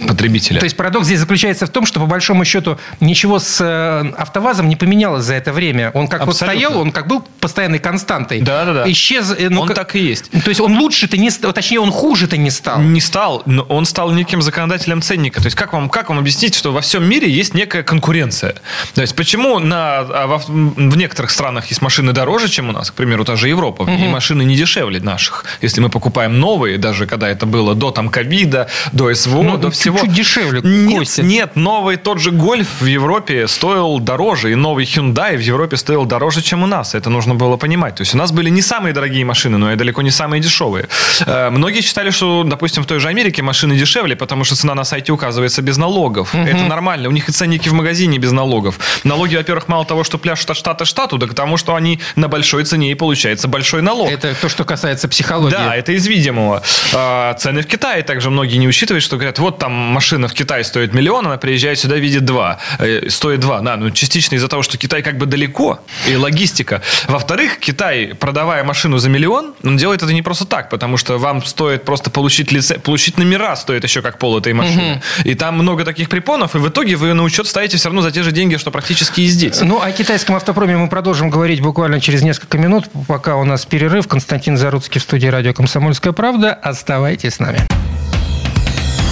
потребителя. 0.07 0.59
То 0.59 0.65
есть 0.65 0.77
парадокс 0.77 1.05
здесь 1.05 1.19
заключается 1.19 1.65
в 1.65 1.69
том, 1.69 1.85
что 1.85 1.99
по 1.99 2.05
большому 2.05 2.45
счету 2.45 2.77
ничего 2.99 3.39
с 3.39 3.61
э, 3.61 4.13
АвтоВАЗом 4.17 4.69
не 4.69 4.75
поменялось 4.75 5.25
за 5.25 5.35
это 5.35 5.53
время. 5.53 5.91
Он 5.93 6.07
как 6.07 6.21
Абсолютно. 6.21 6.47
вот 6.47 6.57
стоял, 6.57 6.77
он 6.77 6.91
как 6.91 7.07
был 7.07 7.21
постоянной 7.39 7.79
константой. 7.79 8.41
Да, 8.41 8.65
да, 8.65 8.73
да. 8.73 8.91
Исчез. 8.91 9.33
Э, 9.37 9.49
ну, 9.49 9.61
он 9.61 9.69
так 9.69 9.95
и 9.95 9.99
есть. 9.99 10.31
То 10.31 10.49
есть 10.49 10.61
он 10.61 10.77
лучше-то 10.77 11.17
не 11.17 11.29
стал, 11.29 11.53
точнее, 11.53 11.79
он 11.79 11.91
хуже-то 11.91 12.37
не 12.37 12.49
стал. 12.49 12.79
Не 12.79 13.01
стал, 13.01 13.43
но 13.45 13.63
он 13.63 13.85
стал 13.85 14.11
неким 14.11 14.41
законодателем 14.41 15.00
ценника. 15.01 15.41
То 15.41 15.47
есть 15.47 15.55
как 15.55 15.73
вам, 15.73 15.89
как 15.89 16.09
вам 16.09 16.19
объяснить, 16.19 16.55
что 16.55 16.71
во 16.71 16.81
всем 16.81 17.07
мире 17.07 17.29
есть 17.29 17.53
некая 17.53 17.83
конкуренция? 17.83 18.55
То 18.93 19.01
есть 19.01 19.15
почему 19.15 19.59
на, 19.59 19.99
а 19.99 20.27
в, 20.27 20.47
в 20.47 20.97
некоторых 20.97 21.31
странах 21.31 21.67
есть 21.67 21.81
машины 21.81 22.13
дороже, 22.13 22.49
чем 22.49 22.69
у 22.69 22.71
нас, 22.71 22.91
к 22.91 22.93
примеру, 22.93 23.25
та 23.25 23.35
же 23.35 23.49
Европа, 23.49 23.83
угу. 23.83 23.91
и 23.91 24.07
машины 24.07 24.43
не 24.43 24.55
дешевле 24.55 24.99
наших. 24.99 25.45
Если 25.61 25.81
мы 25.81 25.89
покупаем 25.89 26.39
новые, 26.39 26.77
даже 26.77 27.07
когда 27.07 27.29
это 27.29 27.45
было 27.45 27.75
до 27.75 27.91
там 27.91 28.09
ковида, 28.09 28.67
до 28.91 29.13
СВО, 29.13 29.43
ну, 29.43 29.57
до 29.57 29.71
всего. 29.71 29.99
Чуть 29.99 30.13
дешевле. 30.13 30.61
Нет, 30.63 30.99
Костя. 30.99 31.23
нет, 31.23 31.55
новый 31.55 31.97
тот 31.97 32.19
же 32.19 32.31
Гольф 32.31 32.67
в 32.81 32.85
Европе 32.85 33.47
стоил 33.47 33.99
дороже, 33.99 34.51
и 34.51 34.55
новый 34.55 34.85
Hyundai 34.85 35.37
в 35.37 35.41
Европе 35.41 35.77
стоил 35.77 36.05
дороже, 36.05 36.41
чем 36.41 36.63
у 36.63 36.67
нас. 36.67 36.95
Это 36.95 37.09
нужно 37.09 37.35
было 37.35 37.57
понимать. 37.57 37.95
То 37.95 38.01
есть 38.01 38.13
у 38.13 38.17
нас 38.17 38.31
были 38.31 38.49
не 38.49 38.61
самые 38.61 38.93
дорогие 38.93 39.25
машины, 39.25 39.57
но 39.57 39.71
и 39.73 39.75
далеко 39.75 40.01
не 40.01 40.11
самые 40.11 40.41
дешевые. 40.41 40.87
Э, 41.25 41.49
многие 41.49 41.81
считали, 41.81 42.09
что, 42.09 42.43
допустим, 42.43 42.83
в 42.83 42.85
той 42.85 42.99
же 42.99 43.07
Америке 43.07 43.41
машины 43.41 43.75
дешевле, 43.75 44.15
потому 44.15 44.43
что 44.43 44.55
цена 44.55 44.75
на 44.75 44.83
сайте 44.91 45.13
указывается 45.13 45.61
без 45.61 45.77
налогов. 45.77 46.35
Угу. 46.35 46.43
Это 46.43 46.63
нормально. 46.65 47.07
У 47.07 47.11
них 47.11 47.29
и 47.29 47.31
ценники 47.31 47.69
в 47.69 47.73
магазине 47.73 48.17
без 48.17 48.31
налогов. 48.33 48.77
Налоги, 49.05 49.37
во-первых, 49.37 49.69
мало 49.69 49.85
того, 49.85 50.03
что 50.03 50.17
пляшут 50.17 50.49
от 50.49 50.57
штата 50.57 50.83
штату, 50.83 51.17
так 51.17 51.31
к 51.31 51.33
тому, 51.33 51.55
что 51.55 51.75
они 51.75 51.99
на 52.15 52.27
большой 52.27 52.65
цене 52.65 52.91
и 52.91 52.95
получается 52.95 53.47
большой 53.47 53.81
налог. 53.81 54.09
Это 54.09 54.35
то, 54.35 54.49
что 54.49 54.65
касается 54.65 55.07
психологии. 55.07 55.55
Да, 55.55 55.75
это 55.75 55.93
из 55.93 56.05
видимого. 56.07 56.61
А, 56.93 57.33
цены 57.35 57.61
в 57.61 57.67
Китае 57.67 58.03
также 58.03 58.29
многие 58.29 58.57
не 58.57 58.67
учитывают, 58.67 59.03
что 59.03 59.15
говорят, 59.15 59.39
вот 59.39 59.59
там 59.59 59.71
машина 59.71 60.27
в 60.27 60.33
Китае 60.33 60.65
стоит 60.65 60.93
миллион, 60.93 61.25
она 61.25 61.37
приезжает 61.37 61.79
сюда, 61.79 61.95
видит 61.95 62.25
два. 62.25 62.59
Э, 62.79 63.09
стоит 63.09 63.39
два, 63.39 63.61
да, 63.61 63.77
ну 63.77 63.91
частично 63.91 64.35
из-за 64.35 64.49
того, 64.49 64.61
что 64.61 64.77
Китай 64.77 65.01
как 65.01 65.17
бы 65.17 65.25
далеко, 65.25 65.79
и 66.09 66.15
логистика. 66.17 66.81
Во-вторых, 67.07 67.59
Китай, 67.59 68.13
продавая 68.19 68.63
машину 68.65 68.97
за 68.97 69.09
миллион, 69.09 69.53
он 69.63 69.77
делает 69.77 70.03
это 70.03 70.11
не 70.13 70.21
просто 70.21 70.45
так, 70.45 70.69
потому 70.69 70.97
что 70.97 71.17
вам 71.17 71.45
стоит 71.45 71.85
просто 71.85 72.09
получить 72.09 72.51
лице, 72.51 72.77
получить 72.77 73.17
номера 73.17 73.55
стоит 73.55 73.83
еще 73.83 74.01
как 74.01 74.17
пол 74.17 74.37
этой 74.37 74.53
машины. 74.53 74.80
Угу. 74.81 75.01
И 75.25 75.35
там 75.35 75.55
много 75.55 75.85
таких 75.85 76.09
препонов, 76.09 76.55
и 76.55 76.57
в 76.57 76.67
итоге 76.69 76.95
вы 76.95 77.13
на 77.13 77.23
учет 77.23 77.47
ставите 77.47 77.77
все 77.77 77.89
равно 77.89 78.01
за 78.01 78.11
те 78.11 78.23
же 78.23 78.31
деньги, 78.31 78.57
что 78.57 78.71
практически 78.71 79.21
и 79.21 79.27
здесь. 79.27 79.61
Ну, 79.61 79.81
о 79.81 79.91
китайском 79.91 80.35
автопроме 80.35 80.77
мы 80.77 80.89
продолжим 80.89 81.29
говорить 81.29 81.61
буквально 81.61 81.99
через 81.99 82.21
несколько 82.21 82.57
минут, 82.57 82.85
пока 83.07 83.35
у 83.35 83.43
нас 83.43 83.65
перерыв. 83.65 84.07
Константин 84.07 84.57
Заруцкий 84.57 84.99
в 84.99 85.03
студии 85.03 85.27
радио 85.27 85.53
«Комсомольская 85.53 86.13
правда». 86.13 86.53
Оставайтесь 86.53 87.35
с 87.35 87.39
нами. 87.39 87.59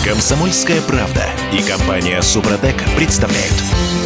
«Комсомольская 0.06 0.82
правда» 0.82 1.26
и 1.52 1.62
компания 1.62 2.22
«Супротек» 2.22 2.76
представляют. 2.96 3.54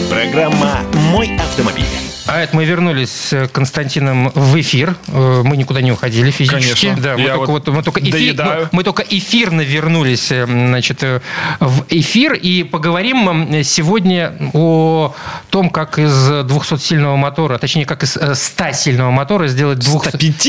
Программа 0.09 0.79
«Мой 1.11 1.35
автомобиль». 1.37 2.02
А 2.25 2.39
это 2.39 2.55
мы 2.55 2.63
вернулись 2.63 3.11
с 3.11 3.47
Константином 3.49 4.29
в 4.29 4.59
эфир. 4.59 4.95
Э, 5.07 5.41
мы 5.43 5.57
никуда 5.57 5.81
не 5.81 5.91
уходили 5.91 6.31
физически. 6.31 6.87
Конечно. 6.87 7.03
Да, 7.03 7.17
мы, 7.17 7.27
только, 7.27 7.51
вот 7.51 7.67
мы, 7.67 7.83
только 7.83 7.99
эфир, 7.99 8.35
мы, 8.37 8.69
мы 8.71 8.83
только 8.83 9.03
эфирно 9.03 9.61
вернулись 9.61 10.31
э, 10.31 10.45
значит, 10.45 11.03
э, 11.03 11.19
в 11.59 11.85
эфир 11.89 12.33
и 12.33 12.63
поговорим 12.63 13.63
сегодня 13.63 14.33
о 14.53 15.13
том, 15.49 15.69
как 15.69 15.99
из 15.99 16.13
200-сильного 16.29 17.17
мотора, 17.17 17.57
точнее, 17.57 17.85
как 17.85 18.03
из 18.03 18.15
100-сильного 18.15 19.11
мотора 19.11 19.47
сделать 19.47 19.79
200... 19.79 20.09
105? 20.09 20.45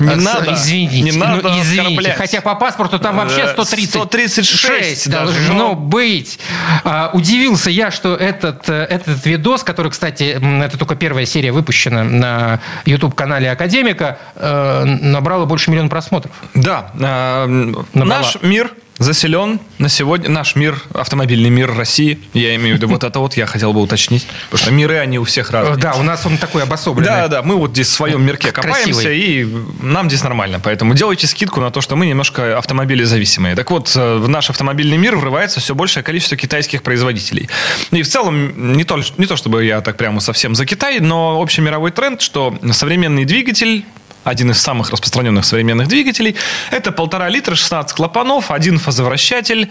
Не 0.00 0.14
надо. 0.16 0.54
Извините. 0.54 1.00
Не 1.00 1.12
надо 1.12 1.48
ну, 1.48 1.62
извините. 1.62 2.14
Хотя 2.18 2.42
по 2.42 2.54
паспорту 2.54 2.98
там 2.98 3.16
вообще 3.16 3.48
130. 3.48 3.90
136 3.94 5.10
должно 5.10 5.54
но... 5.54 5.74
быть. 5.74 6.38
А, 6.84 7.10
удивился 7.14 7.70
я, 7.70 7.90
что 7.90 8.14
этот, 8.14 8.68
этот 8.68 9.24
видос, 9.24 9.64
который, 9.64 9.90
кстати, 9.90 10.38
это 10.62 10.76
только 10.76 10.96
первый 10.96 11.13
первая 11.14 11.26
серия 11.26 11.52
выпущена 11.52 12.02
на 12.02 12.58
YouTube-канале 12.86 13.48
Академика, 13.48 14.18
э, 14.34 14.84
набрала 14.84 15.46
больше 15.46 15.70
миллиона 15.70 15.88
просмотров. 15.88 16.32
Да. 16.54 16.90
Э, 16.98 17.46
наш 17.94 18.42
мир 18.42 18.72
заселен 18.98 19.60
на 19.78 19.88
сегодня 19.88 20.28
наш 20.28 20.54
мир, 20.54 20.80
автомобильный 20.94 21.50
мир 21.50 21.74
России. 21.74 22.18
Я 22.32 22.54
имею 22.56 22.76
в 22.76 22.78
виду 22.78 22.88
вот 22.88 23.04
это 23.04 23.18
вот, 23.18 23.36
я 23.36 23.46
хотел 23.46 23.72
бы 23.72 23.80
уточнить. 23.80 24.26
Потому 24.50 24.62
что 24.62 24.72
миры, 24.72 24.98
они 24.98 25.18
у 25.18 25.24
всех 25.24 25.50
разные. 25.50 25.76
Да, 25.76 25.94
у 25.94 26.02
нас 26.02 26.24
он 26.26 26.38
такой 26.38 26.62
обособленный. 26.62 27.08
Да, 27.08 27.28
да, 27.28 27.42
мы 27.42 27.56
вот 27.56 27.72
здесь 27.72 27.88
в 27.88 27.92
своем 27.92 28.24
мирке 28.24 28.52
копаемся, 28.52 29.02
Красивый. 29.02 29.18
и 29.18 29.48
нам 29.80 30.08
здесь 30.08 30.22
нормально. 30.22 30.60
Поэтому 30.62 30.94
делайте 30.94 31.26
скидку 31.26 31.60
на 31.60 31.70
то, 31.70 31.80
что 31.80 31.96
мы 31.96 32.06
немножко 32.06 32.56
автомобилезависимые. 32.58 33.56
Так 33.56 33.70
вот, 33.70 33.92
э, 33.96 34.16
в 34.16 34.28
наш 34.28 34.50
автомобильный 34.50 34.96
мир 34.96 35.16
врывается 35.16 35.60
все 35.60 35.74
большее 35.74 36.02
количество 36.02 36.36
китайских 36.36 36.82
производителей. 36.82 37.48
И 37.90 38.02
в 38.02 38.08
целом, 38.08 38.76
не 38.76 38.84
то, 38.84 39.00
не 39.18 39.26
то 39.26 39.36
чтобы 39.36 39.64
я 39.64 39.80
так 39.80 39.96
прямо 39.96 40.20
совсем 40.20 40.54
за 40.54 40.66
Китай, 40.66 41.00
но 41.00 41.40
общий 41.40 41.60
мировой 41.60 41.90
тренд, 41.90 42.20
что 42.20 42.56
современный 42.72 43.24
двигатель 43.24 43.84
один 44.24 44.50
из 44.50 44.60
самых 44.60 44.90
распространенных 44.90 45.44
современных 45.44 45.88
двигателей. 45.88 46.36
Это 46.70 46.92
полтора 46.92 47.28
литра, 47.28 47.54
16 47.54 47.94
клапанов, 47.96 48.50
один 48.50 48.78
фазовращатель, 48.78 49.70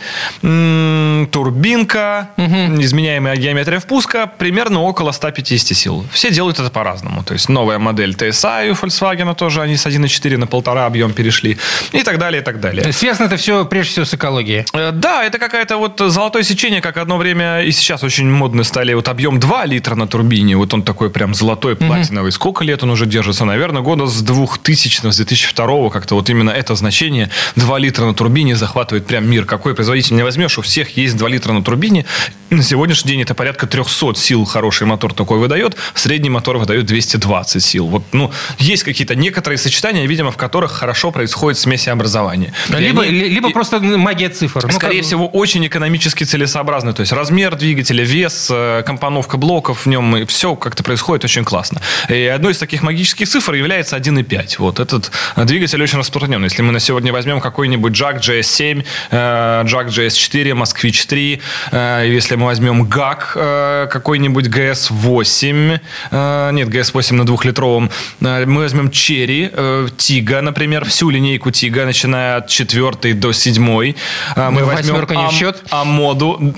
турбинка, 1.32 2.30
изменяемая 2.38 3.36
геометрия 3.36 3.80
впуска, 3.80 4.28
примерно 4.38 4.82
около 4.82 5.12
150 5.12 5.78
сил. 5.78 6.06
Все 6.12 6.32
делают 6.32 6.60
это 6.60 6.70
по-разному. 6.70 7.24
То 7.24 7.34
есть 7.34 7.50
новая 7.50 7.80
модель 7.80 8.12
TSI 8.12 8.70
у 8.70 8.74
Volkswagen 8.74 9.36
тоже, 9.36 9.62
они 9.62 9.76
с 9.78 9.86
1,4 9.86 10.38
на 10.38 10.48
полтора 10.48 10.86
объем 10.86 11.13
перешли. 11.13 11.58
И 11.92 12.04
так 12.04 12.18
далее, 12.20 12.42
и 12.42 12.46
так 12.46 12.60
далее. 12.60 12.92
Связано 12.94 13.28
это 13.28 13.38
все 13.38 13.66
прежде 13.66 13.92
всего 13.92 14.06
с 14.06 14.13
экологией. 14.13 14.66
Э, 14.74 14.92
Да, 14.92 15.24
это 15.24 15.39
какая-то 15.39 15.78
вот 15.78 16.00
золотое 16.00 16.44
сечение, 16.44 16.82
как 16.82 16.98
одно 16.98 17.18
время 17.18 17.62
и 17.62 17.72
сейчас 17.72 18.04
очень 18.04 18.30
модно 18.30 18.63
стали 18.63 18.94
вот 18.94 19.08
объем 19.08 19.39
2 19.39 19.66
литра 19.66 19.96
на 19.96 20.08
турбине. 20.08 20.56
Вот 20.58 20.74
он 20.74 20.84
такой 20.84 21.10
прям 21.10 21.34
золотой, 21.34 21.76
платиновый. 21.76 22.32
Сколько 22.32 22.63
лет 22.63 22.84
он 22.84 22.92
уже 22.92 23.06
держится? 23.06 23.46
Наверное, 23.46 23.82
года 23.82 24.06
с 24.06 24.22
2000 24.48 25.12
с 25.12 25.16
2002 25.18 25.90
как-то 25.90 26.16
вот 26.16 26.30
именно 26.30 26.50
это 26.52 26.76
значение 26.76 27.30
2 27.56 27.80
литра 27.80 28.06
на 28.06 28.14
турбине 28.14 28.56
захватывает 28.56 29.06
прям 29.06 29.30
мир. 29.30 29.46
Какой 29.46 29.76
производитель 29.76 30.16
не 30.16 30.24
возьмешь, 30.24 30.58
у 30.58 30.62
всех 30.62 30.98
есть 30.98 31.18
2 31.18 31.30
литра 31.30 31.54
на 31.54 31.64
турбине. 31.64 32.06
На 32.50 32.62
сегодняшний 32.64 33.12
день 33.12 33.22
это 33.22 33.34
порядка 33.34 33.66
300 33.68 34.14
сил 34.16 34.46
хороший 34.46 34.86
мотор 34.88 35.14
такой 35.14 35.40
выдает. 35.40 35.76
Средний 35.96 36.30
мотор 36.30 36.58
выдает 36.58 36.86
220 36.86 37.64
сил. 37.64 37.88
Вот, 37.88 38.04
ну, 38.12 38.32
есть 38.60 38.84
какие-то 38.84 39.16
некоторые 39.16 39.58
сочетания, 39.58 40.06
видимо, 40.06 40.32
в 40.32 40.38
которых 40.38 40.72
хорошо 40.72 41.12
происходит 41.12 41.60
смесеобразование. 41.60 42.54
И 42.70 42.74
Либо, 42.74 43.04
они- 43.04 43.12
ли- 43.12 43.30
либо 43.30 43.50
и- 43.50 43.54
просто 43.54 43.80
магия 43.80 44.30
цифр. 44.30 44.62
Ну, 44.64 44.72
Скорее 44.72 45.00
как- 45.00 45.08
всего, 45.08 45.28
очень 45.28 45.66
экономически 45.68 46.24
целесообразно. 46.24 46.94
То 46.94 47.02
есть 47.02 47.12
размер 47.12 47.56
двигателя, 47.56 48.04
вес, 48.04 48.48
э, 48.52 48.84
компоновка 48.86 49.38
блоков 49.38 49.86
в 49.86 49.90
нем, 49.90 50.16
и 50.18 50.26
все 50.26 50.56
как-то 50.56 50.84
происходит 50.84 51.26
очень 51.26 51.44
классно. 51.44 51.82
И 52.10 52.26
одной 52.26 52.54
из 52.54 52.58
таких 52.58 52.82
магических 52.84 53.28
цифр 53.28 53.54
является 53.54 53.96
1.5. 53.96 54.33
Вот 54.60 54.80
этот 54.80 55.12
э, 55.36 55.46
двигатель 55.46 55.82
очень 55.82 56.00
распространен. 56.00 56.43
Если 56.43 56.62
мы 56.62 56.72
на 56.72 56.80
сегодня 56.80 57.12
возьмем 57.13 57.39
какой-нибудь 57.41 57.93
Jack 57.93 58.19
GS7, 58.22 58.84
э, 59.12 59.63
Jack 59.65 59.88
GS4, 59.88 60.54
Москвич 60.54 61.06
3, 61.06 61.41
э, 61.72 62.06
если 62.08 62.36
мы 62.36 62.46
возьмем 62.46 62.84
ГАК 62.88 63.34
э, 63.36 63.88
какой-нибудь 63.91 64.48
GS8, 64.48 65.80
э, 66.12 66.50
нет, 66.54 66.67
GS8 66.69 67.13
на 67.15 67.26
двухлитровом, 67.26 67.89
мы 68.19 68.46
возьмем 68.62 68.88
Cherry, 68.88 69.89
Тига, 69.98 70.41
например, 70.41 70.86
всю 70.86 71.10
линейку 71.10 71.52
Тига, 71.52 71.86
начиная 71.86 72.38
от 72.38 72.48
4 72.48 73.13
до 73.13 73.32
7. 73.32 73.93
Э, 74.36 74.50
Мы 74.50 74.62
Ну, 74.62 74.65
возьмем 74.67 74.96
восьмерка 74.96 75.15
не 75.15 75.24
в 75.24 75.28
Ам- 75.28 75.32
счет? 75.34 75.63
Амоду. 75.69 76.39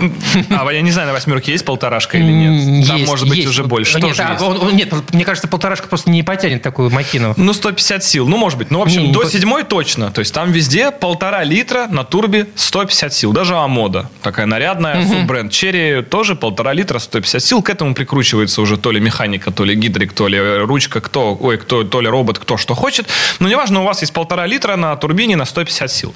А 0.49 0.69
я 0.71 0.81
не 0.81 0.91
знаю, 0.91 1.07
на 1.07 1.13
восьмерке 1.13 1.51
есть 1.51 1.65
полторашка 1.65 2.17
или 2.17 2.25
нет. 2.31 2.88
Там 2.88 2.97
Есть, 2.97 3.07
может 3.09 3.27
быть 3.27 3.38
есть. 3.39 3.49
уже 3.49 3.63
больше. 3.63 3.99
Нет, 3.99 4.19
а 4.19 4.31
есть. 4.31 4.41
он- 4.41 4.59
он- 4.61 4.75
нет, 4.75 4.91
мне 5.13 5.23
кажется, 5.25 5.47
полторашка 5.47 5.88
просто 5.88 6.09
не 6.09 6.23
потянет 6.23 6.61
такую 6.61 6.89
махину. 6.89 7.33
Ну, 7.38 7.53
150 7.65 8.04
сил. 8.04 8.28
Ну, 8.28 8.38
может 8.38 8.60
быть. 8.60 8.69
Ну, 8.69 8.78
в 8.80 8.84
общем, 8.84 9.01
Не, 9.01 9.08
не 9.08 9.13
до 9.13 9.21
по- 9.21 9.30
седьмой 9.30 9.63
точно. 9.63 10.12
То 10.12 10.19
есть 10.19 10.32
там 10.34 10.51
везде 10.51 10.91
полтора 10.91 11.43
литра 11.43 11.88
на 11.88 12.04
турбе 12.04 12.45
150 12.56 13.12
сил. 13.13 13.32
Даже 13.34 13.56
Амода. 13.56 14.08
Такая 14.21 14.45
нарядная, 14.45 15.04
суббренд. 15.08 15.51
Черри 15.51 16.04
тоже 16.04 16.36
полтора 16.36 16.73
литра 16.73 16.99
150 16.99 17.41
сил. 17.41 17.63
К 17.63 17.71
этому 17.71 17.95
прикручивается 17.95 18.62
уже 18.62 18.78
то 18.78 18.91
ли 18.91 18.99
механика, 18.99 19.49
то 19.51 19.63
ли 19.65 19.73
гидрик, 19.75 20.13
то 20.13 20.28
ли 20.28 20.39
ручка, 20.60 21.01
кто, 21.01 21.36
ой, 21.41 21.58
кто, 21.58 21.84
то 21.84 22.01
ли 22.01 22.08
робот, 22.08 22.38
кто 22.38 22.56
что 22.58 22.75
хочет. 22.75 23.08
Но 23.39 23.47
неважно, 23.49 23.82
у 23.82 23.84
вас 23.84 24.01
есть 24.01 24.13
полтора 24.13 24.45
литра 24.45 24.75
на 24.75 24.95
турбине 24.95 25.36
на 25.36 25.45
150 25.45 25.91
сил. 25.91 26.13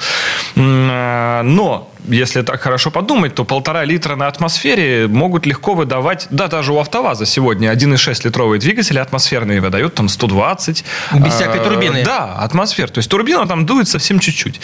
А, 0.56 1.42
Но 1.44 1.90
если 2.10 2.42
так 2.42 2.62
хорошо 2.62 2.92
подумать, 2.92 3.36
то 3.36 3.44
полтора 3.46 3.86
литра 3.86 4.16
на 4.16 4.28
атмосфере 4.28 5.08
могут 5.08 5.46
легко 5.46 5.74
выдавать, 5.74 6.28
да, 6.30 6.48
даже 6.48 6.74
у 6.74 6.80
АвтоВАЗа 6.80 7.26
сегодня 7.26 7.72
1,6 7.72 8.26
литровые 8.26 8.60
двигатели 8.60 9.00
атмосферные 9.00 9.62
выдают 9.62 9.96
там 9.96 10.10
120. 10.10 10.84
Без 11.14 11.34
всякой 11.34 11.62
А, 11.62 11.64
турбины. 11.64 12.04
Да, 12.04 12.36
атмосфер. 12.40 12.90
То 12.90 13.00
есть 13.00 13.10
турбина 13.10 13.48
там 13.48 13.66
дует 13.66 13.88
совсем 13.88 14.20
чуть-чуть. 14.20 14.60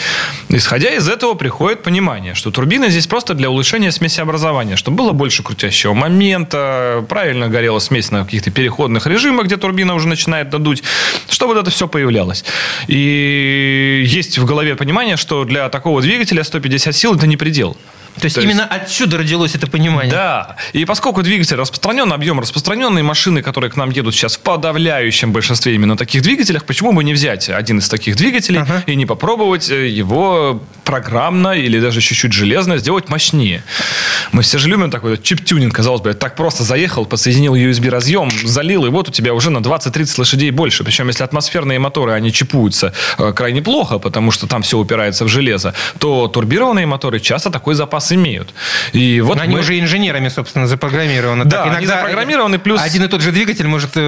Исходя 0.48 0.90
из 0.90 1.08
этого 1.08 1.34
приходит 1.34 1.82
понимание, 1.82 2.34
что 2.34 2.50
турбина 2.50 2.88
здесь 2.88 3.06
просто 3.06 3.34
для 3.34 3.50
улучшения 3.50 3.92
смесеобразования, 3.92 4.76
чтобы 4.76 4.98
было 4.98 5.12
больше 5.12 5.42
крутящего 5.42 5.94
момента, 5.94 7.04
правильно 7.08 7.48
горела 7.48 7.78
смесь 7.78 8.10
на 8.10 8.24
каких-то 8.24 8.50
переходных 8.50 9.06
режимах, 9.06 9.46
где 9.46 9.56
турбина 9.56 9.94
уже 9.94 10.08
начинает 10.08 10.50
додуть, 10.50 10.82
чтобы 11.28 11.54
вот 11.54 11.60
это 11.62 11.70
все 11.70 11.88
появлялось. 11.88 12.44
И 12.88 14.02
есть 14.06 14.38
в 14.38 14.44
голове 14.44 14.74
понимание, 14.76 15.16
что 15.16 15.44
для 15.44 15.68
такого 15.68 16.02
двигателя 16.02 16.42
150 16.44 16.94
сил 16.94 17.14
это 17.14 17.26
не 17.26 17.35
предел. 17.36 17.76
То 18.20 18.24
есть 18.24 18.34
То 18.36 18.40
есть- 18.40 18.52
именно 18.52 18.64
отсюда 18.66 19.18
родилось 19.18 19.54
это 19.54 19.66
понимание. 19.66 20.10
Да. 20.12 20.56
И 20.72 20.84
поскольку 20.84 21.22
двигатель 21.22 21.56
распространен, 21.56 22.12
объем 22.12 22.40
распространенный, 22.40 23.02
машины, 23.02 23.42
которые 23.42 23.70
к 23.70 23.76
нам 23.76 23.90
едут 23.90 24.14
сейчас 24.14 24.36
в 24.36 24.40
подавляющем 24.40 25.32
большинстве 25.32 25.74
именно 25.74 25.96
таких 25.96 26.22
двигателях, 26.22 26.64
почему 26.64 26.92
бы 26.92 27.04
не 27.04 27.12
взять 27.12 27.48
один 27.50 27.78
из 27.78 27.88
таких 27.88 28.16
двигателей 28.16 28.60
Ага. 28.60 28.82
и 28.86 28.94
не 28.96 29.06
попробовать 29.06 29.70
э, 29.70 29.88
его 29.88 30.62
программно 30.84 31.52
или 31.52 31.78
даже 31.80 32.00
чуть-чуть 32.00 32.32
железно 32.32 32.78
сделать 32.78 33.08
мощнее? 33.08 33.62
Мы 34.32 34.42
все 34.42 34.58
же 34.58 34.68
любим 34.68 34.90
такой 34.90 35.12
вот 35.12 35.22
чип-тюнинг, 35.22 35.74
казалось 35.74 36.00
бы, 36.00 36.14
так 36.14 36.36
просто 36.36 36.62
заехал, 36.64 37.04
подсоединил 37.06 37.54
USB-разъем, 37.54 38.30
залил, 38.46 38.86
и 38.86 38.88
вот 38.88 39.08
у 39.08 39.12
тебя 39.12 39.34
уже 39.34 39.50
на 39.50 39.58
20-30 39.58 40.14
лошадей 40.18 40.50
больше. 40.50 40.84
Причем, 40.84 41.08
если 41.08 41.22
атмосферные 41.24 41.78
моторы, 41.78 42.12
они 42.12 42.32
чипуются 42.32 42.92
э, 43.18 43.32
крайне 43.32 43.62
плохо, 43.62 43.98
потому 43.98 44.30
что 44.30 44.46
там 44.46 44.62
все 44.62 44.78
упирается 44.78 45.24
в 45.24 45.28
железо, 45.28 45.74
то 45.98 46.28
турбированные 46.28 46.86
моторы 46.86 47.20
часто 47.20 47.50
такой 47.50 47.74
запас 47.74 48.05
имеют. 48.12 48.54
И 48.92 49.20
вот 49.20 49.38
Они 49.40 49.54
мы- 49.54 49.60
уже 49.60 49.78
инженерами, 49.78 50.28
собственно, 50.28 50.66
запрограммированы. 50.66 51.44
Да, 51.44 51.64
Так, 51.64 51.76
они 51.76 51.86
запрограммированы, 51.86 52.58
плюс- 52.58 52.80
Один 52.80 53.04
и 53.04 53.08
тот 53.08 53.20
же 53.22 53.32
двигатель 53.32 53.66
может 53.66 53.90
э, 53.94 54.00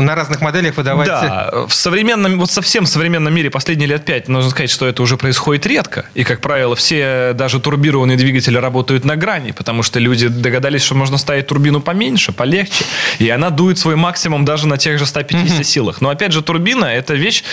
на 0.00 0.14
разных 0.14 0.40
моделях 0.40 0.76
выдавать... 0.76 1.06
Да, 1.08 1.50
в 1.66 1.72
современном, 1.74 2.38
вот 2.38 2.50
совсем 2.50 2.86
современном 2.86 3.34
мире 3.34 3.50
последние 3.50 3.88
лет 3.88 4.04
пять, 4.04 4.28
нужно 4.28 4.50
сказать, 4.50 4.70
что 4.70 4.86
это 4.86 5.02
уже 5.02 5.16
происходит 5.16 5.66
редко. 5.66 6.06
И, 6.14 6.24
как 6.24 6.40
правило, 6.40 6.76
все 6.76 7.32
даже 7.34 7.60
турбированные 7.60 8.16
двигатели 8.16 8.56
работают 8.56 9.04
на 9.04 9.16
грани, 9.16 9.52
потому 9.52 9.82
что 9.82 9.98
люди 9.98 10.28
догадались, 10.28 10.82
что 10.82 10.94
можно 10.94 11.18
ставить 11.18 11.46
турбину 11.46 11.80
поменьше, 11.80 12.32
полегче, 12.32 12.84
и 13.18 13.28
она 13.30 13.50
дует 13.50 13.78
свой 13.78 13.96
максимум 13.96 14.44
даже 14.44 14.66
на 14.66 14.78
тех 14.78 14.98
же 14.98 15.06
150 15.06 15.66
силах. 15.66 16.00
Но, 16.00 16.08
опять 16.10 16.32
же, 16.32 16.42
турбина– 16.42 16.84
это 16.86 17.14
вещь 17.14 17.44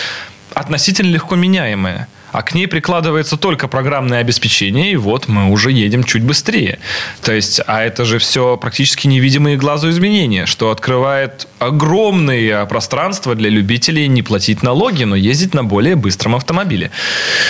относительно 0.54 1.10
легко 1.10 1.36
меняемая. 1.36 2.08
А 2.32 2.42
к 2.42 2.54
ней 2.54 2.66
прикладывается 2.66 3.36
только 3.36 3.68
программное 3.68 4.20
обеспечение, 4.20 4.92
и 4.92 4.96
вот 4.96 5.28
мы 5.28 5.50
уже 5.50 5.72
едем 5.72 6.04
чуть 6.04 6.22
быстрее. 6.22 6.78
То 7.22 7.32
есть, 7.32 7.60
а 7.66 7.82
это 7.82 8.04
же 8.04 8.18
все 8.18 8.56
практически 8.56 9.06
невидимые 9.06 9.56
глазу 9.56 9.90
изменения, 9.90 10.46
что 10.46 10.70
открывает 10.70 11.48
огромные 11.58 12.66
пространства 12.66 13.34
для 13.34 13.50
любителей 13.50 14.06
не 14.08 14.22
платить 14.22 14.62
налоги, 14.62 15.04
но 15.04 15.16
ездить 15.16 15.54
на 15.54 15.64
более 15.64 15.96
быстром 15.96 16.36
автомобиле. 16.36 16.90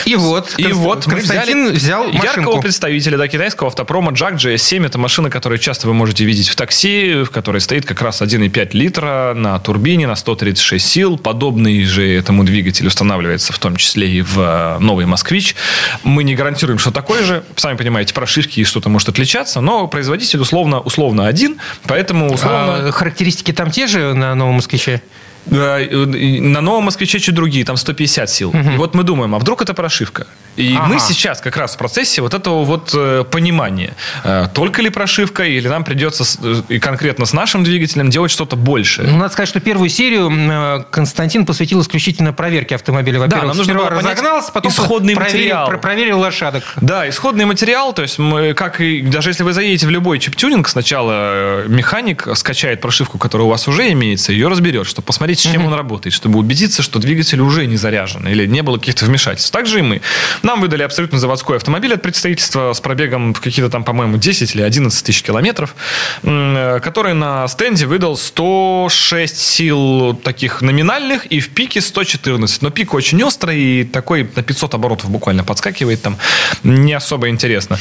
И 0.06 0.14
вот, 0.16 0.54
И 0.56 0.64
Конст- 0.64 0.72
вот 0.74 1.06
мы 1.06 1.14
Константин 1.14 1.64
взяли 1.66 1.76
взял 1.76 2.04
яркого 2.10 2.26
машинку. 2.26 2.60
представителя 2.62 3.18
да, 3.18 3.28
китайского 3.28 3.68
автопрома 3.68 4.12
Jack 4.12 4.36
GS7. 4.36 4.86
Это 4.86 4.98
машина, 4.98 5.30
которую 5.30 5.58
часто 5.58 5.86
вы 5.88 5.94
можете 5.94 6.24
видеть 6.24 6.48
в 6.48 6.56
такси, 6.56 7.22
в 7.24 7.30
которой 7.30 7.60
стоит 7.60 7.84
как 7.84 8.00
раз 8.02 8.22
1,5 8.22 8.70
литра 8.72 9.32
на 9.36 9.58
турбине 9.58 10.06
на 10.06 10.16
136 10.16 10.86
сил. 10.86 11.18
Подобный 11.18 11.84
же 11.84 12.08
этому 12.08 12.44
двигатель 12.44 12.86
устанавливается 12.86 13.52
в 13.52 13.58
том 13.58 13.76
числе 13.76 14.08
и 14.10 14.22
в 14.22 14.38
э, 14.38 14.69
новый 14.78 15.06
«Москвич». 15.06 15.56
Мы 16.02 16.24
не 16.24 16.34
гарантируем, 16.34 16.78
что 16.78 16.90
такой 16.90 17.22
же. 17.22 17.42
Сами 17.56 17.76
понимаете, 17.76 18.14
прошивки 18.14 18.60
и 18.60 18.64
что-то 18.64 18.88
может 18.88 19.08
отличаться, 19.08 19.60
но 19.60 19.86
производитель 19.86 20.40
условно, 20.40 20.80
условно 20.80 21.26
один, 21.26 21.58
поэтому 21.84 22.32
условно... 22.32 22.88
А, 22.88 22.92
характеристики 22.92 23.52
там 23.52 23.70
те 23.70 23.86
же 23.86 24.14
на 24.14 24.34
новом 24.34 24.56
москвиче? 24.56 25.02
Да, 25.46 25.78
На 25.90 26.60
новом 26.60 26.84
москвиче 26.84 27.18
чуть 27.18 27.34
другие, 27.34 27.64
там 27.64 27.76
150 27.76 28.30
сил. 28.30 28.52
И 28.52 28.76
вот 28.76 28.94
мы 28.94 29.02
думаем, 29.02 29.34
а 29.34 29.38
вдруг 29.38 29.62
это 29.62 29.74
прошивка? 29.74 30.26
И 30.56 30.74
Ага. 30.76 30.86
мы 30.88 30.98
сейчас 31.00 31.40
как 31.40 31.56
раз 31.56 31.74
в 31.74 31.78
процессе 31.78 32.20
вот 32.22 32.34
этого 32.34 32.64
вот 32.64 32.90
э, 32.92 33.24
понимания, 33.30 33.94
э, 34.24 34.48
только 34.52 34.82
ли 34.82 34.90
прошивка, 34.90 35.44
или 35.44 35.68
нам 35.68 35.84
придется 35.84 36.24
э, 36.42 36.62
и 36.68 36.78
конкретно 36.80 37.24
с 37.24 37.32
нашим 37.32 37.62
двигателем 37.64 38.10
делать 38.10 38.30
что-то 38.32 38.56
большее. 38.56 39.08
Ну, 39.08 39.16
надо 39.16 39.32
сказать, 39.32 39.48
что 39.48 39.60
первую 39.60 39.88
серию 39.88 40.84
Константин 40.90 41.46
посвятил 41.46 41.80
исключительно 41.80 42.32
проверке 42.32 42.74
автомобиля. 42.74 43.20
Во-первых, 43.20 43.46
нам 43.48 43.56
нужно 43.56 43.74
было 43.74 43.90
разогнался, 43.90 44.50
потом 44.52 44.72
исходный 44.72 45.14
проверил, 45.14 45.38
материал. 45.38 45.68
про- 45.68 45.78
проверил 45.78 46.18
лошадок. 46.18 46.64
Да, 46.80 47.08
исходный 47.08 47.44
материал, 47.46 47.92
то 47.92 48.02
есть 48.02 48.18
мы, 48.18 48.52
как 48.52 48.80
и 48.80 49.02
даже 49.02 49.30
если 49.30 49.44
вы 49.44 49.52
заедете 49.52 49.86
в 49.86 49.90
любой 49.90 50.18
чип-тюнинг, 50.18 50.68
сначала 50.68 51.64
механик 51.68 52.26
скачает 52.34 52.80
прошивку, 52.80 53.18
которая 53.18 53.46
у 53.46 53.50
вас 53.50 53.68
уже 53.68 53.90
имеется, 53.92 54.32
ее 54.32 54.48
разберет, 54.48 54.86
чтобы 54.86 55.06
посмотреть, 55.06 55.29
посмотреть, 55.30 55.38
с 55.40 55.42
чем 55.42 55.66
он 55.66 55.74
работает, 55.74 56.14
чтобы 56.14 56.38
убедиться, 56.38 56.82
что 56.82 56.98
двигатель 56.98 57.40
уже 57.40 57.66
не 57.66 57.76
заряжен 57.76 58.26
или 58.26 58.46
не 58.46 58.62
было 58.62 58.78
каких-то 58.78 59.04
вмешательств. 59.04 59.50
Так 59.50 59.66
же 59.66 59.78
и 59.78 59.82
мы. 59.82 60.00
Нам 60.42 60.60
выдали 60.60 60.82
абсолютно 60.82 61.18
заводской 61.18 61.56
автомобиль 61.56 61.94
от 61.94 62.02
представительства 62.02 62.72
с 62.72 62.80
пробегом 62.80 63.34
в 63.34 63.40
какие-то 63.40 63.70
там, 63.70 63.84
по-моему, 63.84 64.16
10 64.16 64.54
или 64.54 64.62
11 64.62 65.04
тысяч 65.04 65.22
километров, 65.22 65.74
который 66.22 67.14
на 67.14 67.48
стенде 67.48 67.86
выдал 67.86 68.16
106 68.16 69.38
сил 69.38 70.14
таких 70.14 70.62
номинальных 70.62 71.26
и 71.26 71.40
в 71.40 71.50
пике 71.50 71.80
114. 71.80 72.62
Но 72.62 72.70
пик 72.70 72.94
очень 72.94 73.22
острый 73.22 73.60
и 73.60 73.84
такой 73.84 74.28
на 74.34 74.42
500 74.42 74.74
оборотов 74.74 75.10
буквально 75.10 75.44
подскакивает 75.44 76.02
там. 76.02 76.16
Не 76.62 76.94
особо 76.94 77.28
интересно. 77.28 77.78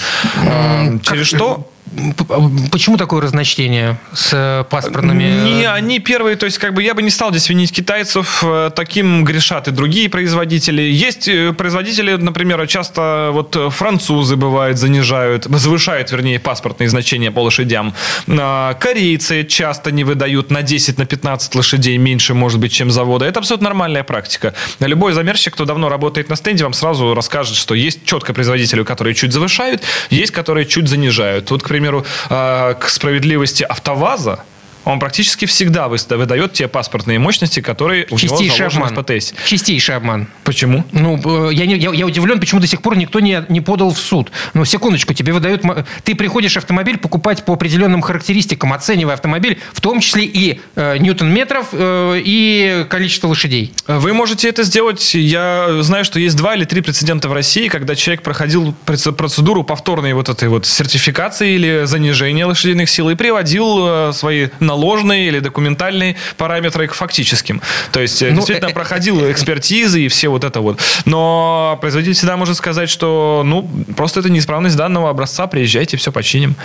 Через 1.03 1.27
что 1.27 1.71
Почему 2.71 2.97
такое 2.97 3.21
разночтение 3.21 3.97
с 4.13 4.31
э, 4.33 4.63
паспортными? 4.69 5.23
Не 5.23 5.69
они 5.69 5.99
первые, 5.99 6.35
то 6.35 6.45
есть 6.45 6.57
как 6.57 6.73
бы 6.73 6.83
я 6.83 6.93
бы 6.93 7.01
не 7.01 7.09
стал 7.09 7.31
здесь 7.31 7.49
винить 7.49 7.71
китайцев, 7.71 8.43
э, 8.43 8.71
таким 8.75 9.23
грешат 9.23 9.67
и 9.67 9.71
другие 9.71 10.09
производители. 10.09 10.81
Есть 10.81 11.27
э, 11.27 11.53
производители, 11.53 12.15
например, 12.15 12.65
часто 12.67 13.29
вот 13.33 13.57
французы 13.73 14.35
бывают 14.35 14.77
занижают, 14.77 15.45
завышают, 15.45 16.11
вернее, 16.11 16.39
паспортные 16.39 16.89
значения 16.89 17.31
по 17.31 17.39
лошадям. 17.39 17.93
А, 18.27 18.73
корейцы 18.75 19.43
часто 19.43 19.91
не 19.91 20.03
выдают 20.03 20.51
на 20.51 20.61
10, 20.61 20.97
на 20.97 21.05
15 21.05 21.55
лошадей 21.55 21.97
меньше, 21.97 22.33
может 22.33 22.59
быть, 22.59 22.71
чем 22.71 22.91
завода. 22.91 23.25
Это 23.25 23.39
абсолютно 23.39 23.69
нормальная 23.69 24.03
практика. 24.03 24.53
Любой 24.79 25.13
замерщик, 25.13 25.53
кто 25.53 25.65
давно 25.65 25.89
работает 25.89 26.29
на 26.29 26.35
стенде, 26.35 26.63
вам 26.63 26.73
сразу 26.73 27.13
расскажет, 27.13 27.55
что 27.55 27.73
есть 27.73 28.05
четко 28.05 28.33
производители, 28.33 28.83
которые 28.83 29.15
чуть 29.15 29.33
завышают, 29.33 29.81
есть, 30.09 30.31
которые 30.31 30.65
чуть 30.65 30.87
занижают. 30.87 31.51
Вот, 31.51 31.63
к 31.63 31.67
примеру, 31.67 31.78
а, 32.29 32.73
к 32.73 32.89
справедливости 32.89 33.63
АвтоВАЗа, 33.63 34.43
он 34.85 34.99
практически 34.99 35.45
всегда 35.45 35.87
выдает 35.87 36.53
те 36.53 36.67
паспортные 36.67 37.19
мощности, 37.19 37.59
которые 37.59 38.07
у 38.09 38.17
Чистейший 38.17 38.45
него 38.45 38.55
заложены 38.55 38.85
обман. 38.85 39.03
в 39.03 39.05
ПТС. 39.05 39.33
Чистейший 39.45 39.95
обман. 39.95 40.27
Почему? 40.43 40.83
Ну, 40.91 41.49
я, 41.49 41.65
не, 41.65 41.75
я, 41.75 41.91
я 41.91 42.05
удивлен, 42.05 42.39
почему 42.39 42.61
до 42.61 42.67
сих 42.67 42.81
пор 42.81 42.97
никто 42.97 43.19
не, 43.19 43.43
не 43.49 43.61
подал 43.61 43.93
в 43.93 43.99
суд. 43.99 44.31
Ну, 44.53 44.65
секундочку, 44.65 45.13
тебе 45.13 45.33
выдают... 45.33 45.63
Ты 46.03 46.15
приходишь 46.15 46.57
автомобиль 46.57 46.97
покупать 46.97 47.43
по 47.45 47.53
определенным 47.53 48.01
характеристикам, 48.01 48.73
оценивая 48.73 49.15
автомобиль, 49.15 49.59
в 49.73 49.81
том 49.81 49.99
числе 49.99 50.25
и 50.25 50.59
э, 50.75 50.97
ньютон-метров, 50.97 51.67
э, 51.73 52.21
и 52.23 52.85
количество 52.89 53.27
лошадей. 53.27 53.73
Вы 53.87 54.13
можете 54.13 54.49
это 54.49 54.63
сделать. 54.63 55.13
Я 55.13 55.81
знаю, 55.81 56.05
что 56.05 56.19
есть 56.19 56.35
два 56.35 56.55
или 56.55 56.65
три 56.65 56.81
прецедента 56.81 57.29
в 57.29 57.33
России, 57.33 57.67
когда 57.67 57.95
человек 57.95 58.23
проходил 58.23 58.73
процедуру 58.85 59.63
повторной 59.63 60.13
вот 60.13 60.29
этой 60.29 60.49
вот 60.49 60.65
сертификации 60.65 61.53
или 61.53 61.81
занижения 61.85 62.45
лошадиных 62.45 62.89
сил 62.89 63.09
и 63.09 63.15
приводил 63.15 64.09
э, 64.09 64.11
свои 64.69 64.79
наложные 64.79 65.27
или 65.27 65.39
документальные 65.39 66.15
параметры 66.37 66.87
к 66.87 66.93
фактическим. 66.93 67.61
То 67.91 67.99
есть, 67.99 68.21
ну, 68.21 68.35
действительно, 68.35 68.69
э, 68.69 68.73
проходил 68.73 69.25
э, 69.25 69.31
экспертизы 69.31 70.01
и 70.01 70.07
все 70.07 70.29
вот 70.29 70.43
это 70.43 70.61
вот. 70.61 70.79
Но 71.05 71.77
производитель 71.81 72.13
всегда 72.15 72.37
может 72.37 72.57
сказать, 72.57 72.89
что, 72.89 73.43
ну, 73.45 73.69
просто 73.95 74.19
это 74.19 74.29
неисправность 74.29 74.75
данного 74.75 75.09
образца, 75.09 75.47
приезжайте, 75.47 75.97
все 75.97 76.11
починим. 76.11 76.55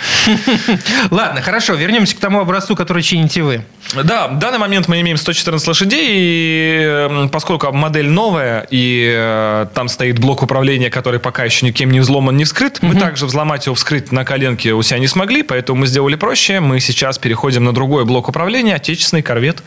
Ладно, 1.11 1.41
хорошо, 1.41 1.73
вернемся 1.73 2.15
к 2.15 2.19
тому 2.19 2.39
образцу, 2.39 2.75
который 2.75 3.03
чините 3.03 3.41
вы. 3.41 3.63
Да, 4.03 4.27
в 4.27 4.39
данный 4.39 4.59
момент 4.59 4.87
мы 4.87 5.01
имеем 5.01 5.17
114 5.17 5.67
лошадей, 5.67 6.05
и 6.09 7.27
поскольку 7.31 7.71
модель 7.71 8.09
новая, 8.09 8.67
и 8.71 9.13
э, 9.15 9.67
там 9.73 9.87
стоит 9.87 10.19
блок 10.19 10.43
управления, 10.43 10.89
который 10.89 11.19
пока 11.19 11.43
еще 11.45 11.65
никем 11.65 11.91
не 11.91 11.99
взломан, 11.99 12.37
не 12.37 12.43
вскрыт, 12.43 12.77
угу. 12.77 12.87
мы 12.87 12.99
также 12.99 13.25
взломать 13.25 13.65
его 13.65 13.75
вскрыть 13.75 14.11
на 14.11 14.25
коленке 14.25 14.73
у 14.73 14.81
себя 14.81 14.99
не 14.99 15.07
смогли, 15.07 15.43
поэтому 15.43 15.79
мы 15.79 15.87
сделали 15.87 16.15
проще. 16.15 16.59
Мы 16.59 16.79
сейчас 16.79 17.17
переходим 17.17 17.63
на 17.63 17.73
другой 17.73 17.94
блок 18.03 18.27
управления, 18.27 18.75
отечественный 18.75 19.23
корвет, 19.23 19.63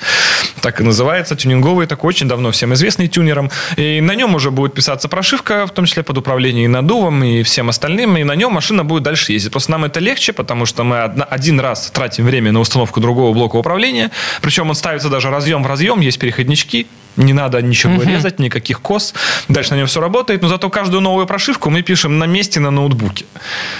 так 0.61 0.81
и 0.81 0.85
называется, 0.85 1.37
тюнинговый, 1.37 1.87
такой 1.87 2.09
очень 2.09 2.29
давно 2.29 2.51
всем 2.51 2.75
известный 2.75 3.09
тюнером. 3.09 3.51
И 3.77 4.01
на 4.01 4.15
нем 4.15 4.35
уже 4.35 4.51
будет 4.51 4.75
писаться 4.75 5.09
прошивка, 5.09 5.67
в 5.67 5.71
том 5.71 5.87
числе 5.87 6.03
под 6.03 6.19
управлением 6.19 6.67
и 6.67 6.69
надувом, 6.69 7.25
и 7.25 7.43
всем 7.43 7.69
остальным, 7.69 8.17
и 8.17 8.25
на 8.25 8.35
нем 8.35 8.53
машина 8.53 8.85
будет 8.85 9.05
дальше 9.05 9.33
ездить. 9.33 9.53
Просто 9.53 9.71
нам 9.71 9.85
это 9.85 10.01
легче, 10.01 10.33
потому 10.33 10.67
что 10.67 10.85
мы 10.85 11.01
один 11.01 11.61
раз 11.61 11.91
тратим 11.91 12.27
время 12.27 12.53
на 12.53 12.61
установку 12.61 13.01
другого 13.01 13.33
блока 13.33 13.57
управления, 13.57 14.11
причем 14.43 14.69
он 14.69 14.75
ставится 14.75 15.09
даже 15.09 15.31
разъем 15.31 15.63
в 15.63 15.67
разъем, 15.67 16.01
есть 16.01 16.19
переходнички, 16.19 16.87
не 17.19 17.33
надо 17.33 17.61
ничего 17.61 17.95
угу. 17.95 18.03
резать, 18.03 18.39
никаких 18.39 18.81
кос. 18.81 19.15
Дальше 19.49 19.73
на 19.73 19.77
нем 19.77 19.87
все 19.87 20.01
работает, 20.01 20.43
но 20.43 20.49
зато 20.49 20.71
каждую 20.71 21.01
новую 21.01 21.27
прошивку 21.27 21.69
мы 21.69 21.83
пишем 21.83 22.19
на 22.19 22.25
месте 22.25 22.61
на 22.61 22.71
ноутбуке. 22.71 23.27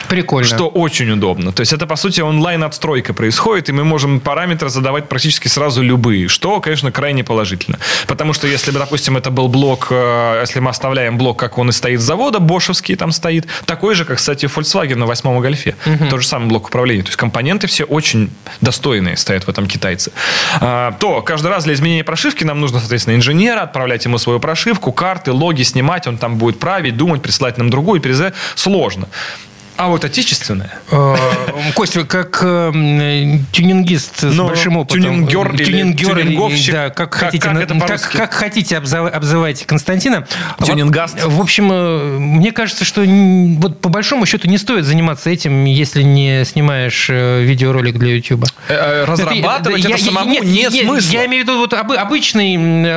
Прикольно. 0.09 0.47
Что 0.47 0.69
очень 0.69 1.11
удобно. 1.11 1.53
То 1.53 1.61
есть 1.61 1.73
это, 1.73 1.87
по 1.87 1.97
сути, 1.97 2.21
онлайн-отстройка 2.21 3.15
происходит, 3.15 3.69
и 3.69 3.73
мы 3.73 3.85
можем 3.85 4.21
параметры 4.21 4.69
задавать 4.69 5.09
практически 5.09 5.49
сразу 5.49 5.83
любые, 5.83 6.29
что, 6.29 6.61
конечно, 6.61 6.93
крайне 6.93 7.25
положительно. 7.25 7.79
Потому 8.07 8.33
что 8.33 8.47
если 8.47 8.71
бы, 8.71 8.79
допустим, 8.79 9.17
это 9.17 9.31
был 9.31 9.49
блок, 9.49 9.89
э, 9.91 10.41
если 10.41 10.61
мы 10.61 10.71
оставляем 10.71 11.17
блок, 11.17 11.39
как 11.39 11.59
он 11.59 11.71
и 11.71 11.73
стоит 11.73 12.01
с 12.01 12.05
завода, 12.05 12.41
бошевский 12.41 12.97
там 12.97 13.13
стоит, 13.13 13.47
такой 13.65 13.95
же, 13.95 14.05
как, 14.05 14.19
кстати, 14.19 14.47
Volkswagen 14.47 14.97
на 14.97 15.07
восьмом 15.07 15.41
гольфе. 15.41 15.77
Угу. 15.87 16.11
Тот 16.11 16.23
же 16.23 16.27
самый 16.27 16.49
блок 16.49 16.67
управления. 16.67 17.03
То 17.03 17.09
есть 17.09 17.19
компоненты 17.19 17.67
все 17.69 17.85
очень 17.85 18.31
достойные 18.61 19.17
стоят 19.17 19.45
в 19.45 19.49
этом 19.49 19.67
китайце. 19.67 20.11
А, 20.61 20.93
то 20.99 21.23
каждый 21.23 21.49
раз 21.49 21.65
для 21.65 21.75
изменения 21.75 22.05
прошивки 22.05 22.45
нам 22.45 22.61
нужно, 22.61 22.81
соответственно, 22.81 23.15
инженер 23.15 23.28
инженера, 23.29 23.63
отправлять 23.63 24.05
ему 24.05 24.19
свою 24.19 24.41
прошивку, 24.41 24.93
карты, 24.93 25.33
логи 25.33 25.63
снимать, 25.63 26.07
он 26.07 26.19
там 26.19 26.37
будет 26.39 26.59
править, 26.59 26.97
думать, 26.97 27.23
присылать 27.23 27.59
нам 27.59 27.71
другую, 27.71 28.01
перез... 28.01 28.33
сложно. 28.55 29.09
А 29.79 29.87
вот 29.87 30.05
отечественное? 30.05 30.81
Э, 30.91 31.15
Костя, 31.77 32.05
как 32.05 32.41
э, 32.43 32.73
тюнингист 33.53 34.23
с 34.23 34.37
большим 34.37 34.77
опытом. 34.77 35.05
Тюнингер 35.05 35.57
тюнингер 35.57 36.19
тюнинговщик. 36.19 36.75
Да, 36.75 36.91
как, 36.91 37.15
хотите, 37.15 37.49
как, 38.13 38.35
хотите 38.35 38.77
обзывать 38.77 39.65
Константина. 39.67 40.27
Тюнингаст. 40.67 41.25
В 41.25 41.41
общем, 41.41 41.71
э, 41.71 42.19
мне 42.19 42.51
кажется, 42.51 42.85
что 42.85 43.05
вот 43.05 43.81
по 43.81 43.89
большому 43.89 44.27
счету 44.27 44.49
не 44.49 44.59
стоит 44.59 44.85
заниматься 44.85 45.31
этим, 45.31 45.65
если 45.65 46.03
не 46.03 46.45
снимаешь 46.45 47.09
видеоролик 47.09 47.99
для 47.99 48.17
YouTube. 48.17 48.47
Разрабатывать 48.69 49.85
это, 49.85 49.97
самому 49.97 50.43
нет, 50.43 50.73
смысла. 50.73 51.13
Я 51.13 51.27
имею 51.27 51.45
в 51.45 51.49
виду 51.49 51.59
вот 51.59 51.73
обычный 51.73 52.97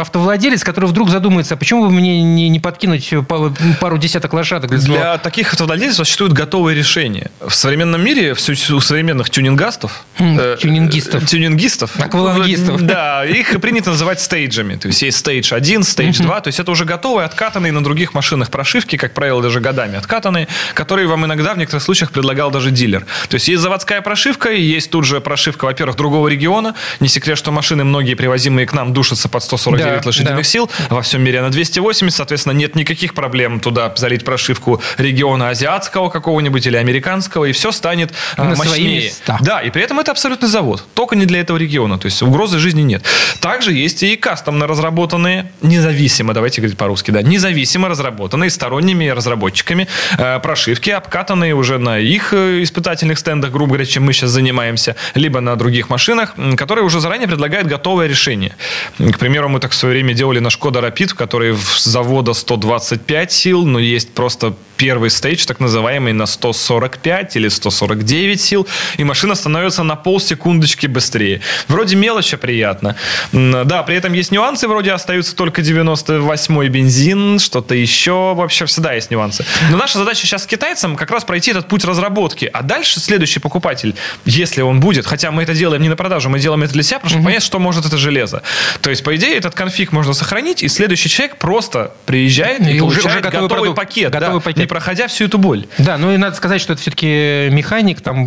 автовладелец, 0.00 0.64
который 0.64 0.86
вдруг 0.86 1.10
задумается, 1.10 1.54
а 1.54 1.56
почему 1.58 1.84
бы 1.84 1.90
мне 1.90 2.22
не 2.22 2.58
подкинуть 2.58 3.12
пару 3.28 3.98
десяток 3.98 4.32
лошадок 4.32 4.70
для 4.70 4.78
Для 4.78 5.18
таких 5.18 5.52
автовладельцев 5.52 6.05
существуют 6.06 6.32
готовые 6.32 6.76
решения. 6.76 7.30
В 7.40 7.54
современном 7.54 8.02
мире 8.02 8.32
у 8.32 8.80
современных 8.80 9.28
тюнингастов... 9.28 10.04
Э, 10.18 10.56
тюнингистов. 10.58 11.22
Э, 11.22 11.26
тюнингистов. 11.26 12.00
Аквалангистов. 12.00 12.82
Да, 12.82 13.24
их 13.24 13.60
принято 13.60 13.90
называть 13.90 14.20
стейджами. 14.20 14.76
То 14.76 14.88
есть 14.88 15.02
есть 15.02 15.18
стейдж 15.18 15.52
1, 15.52 15.82
стейдж 15.82 16.22
2. 16.22 16.40
То 16.40 16.48
есть 16.48 16.60
это 16.60 16.70
уже 16.70 16.84
готовые, 16.84 17.26
откатанные 17.26 17.72
на 17.72 17.82
других 17.82 18.14
машинах 18.14 18.50
прошивки, 18.50 18.96
как 18.96 19.14
правило, 19.14 19.42
даже 19.42 19.60
годами 19.60 19.98
откатанные, 19.98 20.48
которые 20.74 21.08
вам 21.08 21.26
иногда 21.26 21.54
в 21.54 21.58
некоторых 21.58 21.82
случаях 21.82 22.12
предлагал 22.12 22.50
даже 22.50 22.70
дилер. 22.70 23.04
То 23.28 23.34
есть 23.34 23.48
есть 23.48 23.62
заводская 23.62 24.00
прошивка, 24.00 24.50
и 24.50 24.62
есть 24.62 24.90
тут 24.90 25.04
же 25.04 25.20
прошивка, 25.20 25.64
во-первых, 25.64 25.96
другого 25.96 26.28
региона. 26.28 26.74
Не 27.00 27.08
секрет, 27.08 27.36
что 27.36 27.50
машины 27.50 27.84
многие 27.84 28.14
привозимые 28.14 28.66
к 28.66 28.72
нам 28.72 28.92
душатся 28.92 29.28
под 29.28 29.42
149 29.42 30.02
да, 30.02 30.06
лошадиных 30.06 30.36
да. 30.36 30.42
сил. 30.44 30.70
Во 30.88 31.02
всем 31.02 31.22
мире 31.22 31.42
на 31.42 31.50
280, 31.50 32.16
соответственно, 32.16 32.52
нет 32.52 32.76
никаких 32.76 33.14
проблем 33.14 33.60
туда 33.60 33.92
залить 33.96 34.24
прошивку 34.24 34.80
региона 34.98 35.50
азиатского, 35.50 35.95
немецкого 35.96 36.10
какого-нибудь 36.10 36.66
или 36.66 36.76
американского, 36.76 37.46
и 37.46 37.52
все 37.52 37.72
станет 37.72 38.12
а, 38.36 38.44
На 38.44 38.56
мощнее. 38.56 39.12
Да, 39.40 39.60
и 39.60 39.70
при 39.70 39.82
этом 39.82 39.98
это 40.00 40.10
абсолютный 40.12 40.48
завод. 40.48 40.84
Только 40.94 41.16
не 41.16 41.26
для 41.26 41.40
этого 41.40 41.56
региона. 41.56 41.98
То 41.98 42.06
есть 42.06 42.22
угрозы 42.22 42.58
жизни 42.58 42.82
нет. 42.82 43.02
Также 43.40 43.72
есть 43.72 44.02
и 44.02 44.16
кастомно 44.16 44.66
разработанные, 44.66 45.50
независимо, 45.62 46.34
давайте 46.34 46.60
говорить 46.60 46.78
по-русски, 46.78 47.10
да, 47.10 47.22
независимо 47.22 47.88
разработанные 47.88 48.50
сторонними 48.50 49.08
разработчиками 49.08 49.86
э, 50.18 50.40
прошивки, 50.40 50.90
обкатанные 50.90 51.54
уже 51.54 51.78
на 51.78 51.98
их 51.98 52.32
э, 52.32 52.62
испытательных 52.62 53.18
стендах, 53.18 53.50
грубо 53.50 53.68
говоря, 53.68 53.86
чем 53.86 54.04
мы 54.04 54.12
сейчас 54.12 54.30
занимаемся, 54.30 54.96
либо 55.14 55.40
на 55.40 55.56
других 55.56 55.88
машинах, 55.88 56.34
которые 56.56 56.84
уже 56.84 57.00
заранее 57.00 57.28
предлагают 57.28 57.68
готовое 57.68 58.08
решение. 58.08 58.52
К 58.98 59.18
примеру, 59.18 59.48
мы 59.48 59.60
так 59.60 59.72
в 59.72 59.74
свое 59.74 59.94
время 59.94 60.14
делали 60.14 60.40
на 60.40 60.50
Шкода 60.50 60.80
Rapid, 60.80 61.08
в 61.08 61.14
которой 61.14 61.56
с 61.56 61.84
завода 61.84 62.34
125 62.34 63.32
сил, 63.32 63.66
но 63.66 63.78
есть 63.78 64.14
просто 64.14 64.54
первый 64.76 65.10
стейдж, 65.10 65.46
так 65.46 65.60
называемый, 65.60 65.85
на 65.86 66.26
145 66.26 67.36
или 67.36 67.48
149 67.48 68.40
сил, 68.40 68.66
и 68.96 69.04
машина 69.04 69.34
становится 69.34 69.82
на 69.82 69.96
полсекундочки 69.96 70.86
быстрее. 70.86 71.40
Вроде 71.68 71.96
мелочь, 71.96 72.34
а 72.34 72.36
приятно. 72.36 72.96
Да, 73.32 73.82
при 73.82 73.96
этом 73.96 74.12
есть 74.12 74.32
нюансы, 74.32 74.68
вроде 74.68 74.92
остаются 74.92 75.34
только 75.34 75.62
98-й 75.62 76.68
бензин, 76.68 77.38
что-то 77.38 77.74
еще, 77.74 78.34
вообще 78.34 78.66
всегда 78.66 78.92
есть 78.94 79.10
нюансы. 79.10 79.44
Но 79.70 79.76
наша 79.76 79.98
задача 79.98 80.26
сейчас 80.26 80.42
с 80.42 80.46
китайцам 80.46 80.96
как 80.96 81.10
раз 81.10 81.24
пройти 81.24 81.52
этот 81.52 81.68
путь 81.68 81.84
разработки, 81.84 82.50
а 82.52 82.62
дальше 82.62 83.00
следующий 83.00 83.40
покупатель, 83.40 83.94
если 84.24 84.62
он 84.62 84.80
будет, 84.80 85.06
хотя 85.06 85.30
мы 85.30 85.44
это 85.44 85.54
делаем 85.54 85.82
не 85.82 85.88
на 85.88 85.96
продажу, 85.96 86.28
мы 86.28 86.38
делаем 86.38 86.62
это 86.62 86.72
для 86.72 86.82
себя, 86.82 87.00
чтобы 87.04 87.22
mm-hmm. 87.22 87.24
понять, 87.24 87.42
что 87.42 87.58
может 87.58 87.86
это 87.86 87.96
железо. 87.96 88.42
То 88.80 88.90
есть, 88.90 89.02
по 89.04 89.14
идее, 89.16 89.36
этот 89.36 89.54
конфиг 89.54 89.92
можно 89.92 90.12
сохранить, 90.12 90.62
и 90.62 90.68
следующий 90.68 91.08
человек 91.08 91.36
просто 91.36 91.92
приезжает 92.06 92.60
и, 92.60 92.76
и 92.76 92.80
получает 92.80 93.04
уже, 93.04 93.08
уже 93.08 93.20
готовый, 93.20 93.48
готовый 93.48 93.74
пакет. 93.74 94.12
Готовый 94.12 94.40
да, 94.40 94.44
пакет 94.44 94.58
не 94.58 94.66
проходя 94.66 95.08
всю 95.08 95.24
эту 95.24 95.38
боль. 95.38 95.66
Да, 95.78 95.98
ну 95.98 96.12
и 96.12 96.16
надо 96.16 96.36
сказать, 96.36 96.60
что 96.60 96.72
это 96.72 96.82
все-таки 96.82 97.48
механик, 97.50 98.00
там 98.00 98.18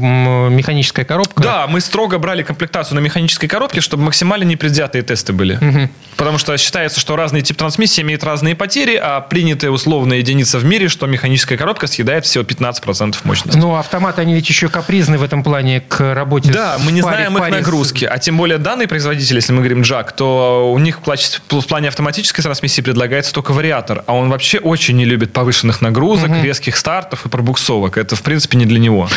механическая 0.53 1.05
коробка. 1.05 1.41
Да, 1.41 1.67
мы 1.67 1.81
строго 1.81 2.17
брали 2.19 2.43
комплектацию 2.43 2.95
на 2.95 2.99
механической 2.99 3.47
коробке, 3.47 3.81
чтобы 3.81 4.03
максимально 4.03 4.43
непредвзятые 4.43 5.01
тесты 5.03 5.33
были. 5.33 5.55
Угу. 5.55 5.89
Потому 6.17 6.37
что 6.37 6.57
считается, 6.57 6.99
что 6.99 7.15
разный 7.15 7.41
тип 7.41 7.57
трансмиссии 7.57 8.01
имеет 8.01 8.23
разные 8.23 8.55
потери, 8.55 8.95
а 8.95 9.21
принятая 9.21 9.71
условная 9.71 10.17
единица 10.17 10.59
в 10.59 10.65
мире, 10.65 10.89
что 10.89 11.07
механическая 11.07 11.57
коробка 11.57 11.87
съедает 11.87 12.25
всего 12.25 12.43
15% 12.43 13.15
мощности. 13.23 13.57
Ну, 13.57 13.75
автоматы, 13.75 14.21
они 14.21 14.33
ведь 14.33 14.47
еще 14.49 14.69
капризны 14.69 15.17
в 15.17 15.23
этом 15.23 15.43
плане 15.43 15.81
к 15.81 16.13
работе 16.13 16.51
Да, 16.51 16.77
мы 16.83 16.91
не 16.91 17.01
знаем 17.01 17.37
их 17.37 17.49
нагрузки. 17.49 18.05
А 18.05 18.17
тем 18.17 18.37
более 18.37 18.57
данный 18.57 18.87
производитель, 18.87 19.35
если 19.37 19.53
мы 19.53 19.59
говорим 19.59 19.81
Jack, 19.81 20.13
то 20.15 20.71
у 20.71 20.79
них 20.79 20.99
в 21.01 21.67
плане 21.67 21.87
автоматической 21.87 22.43
трансмиссии 22.43 22.81
предлагается 22.81 23.33
только 23.33 23.53
вариатор. 23.53 24.03
А 24.05 24.13
он 24.13 24.29
вообще 24.29 24.59
очень 24.59 24.97
не 24.97 25.05
любит 25.05 25.31
повышенных 25.31 25.81
нагрузок, 25.81 26.31
угу. 26.31 26.41
резких 26.41 26.75
стартов 26.75 27.25
и 27.25 27.28
пробуксовок. 27.29 27.97
Это, 27.97 28.15
в 28.15 28.21
принципе, 28.21 28.57
не 28.57 28.65
для 28.65 28.79
него. 28.79 29.07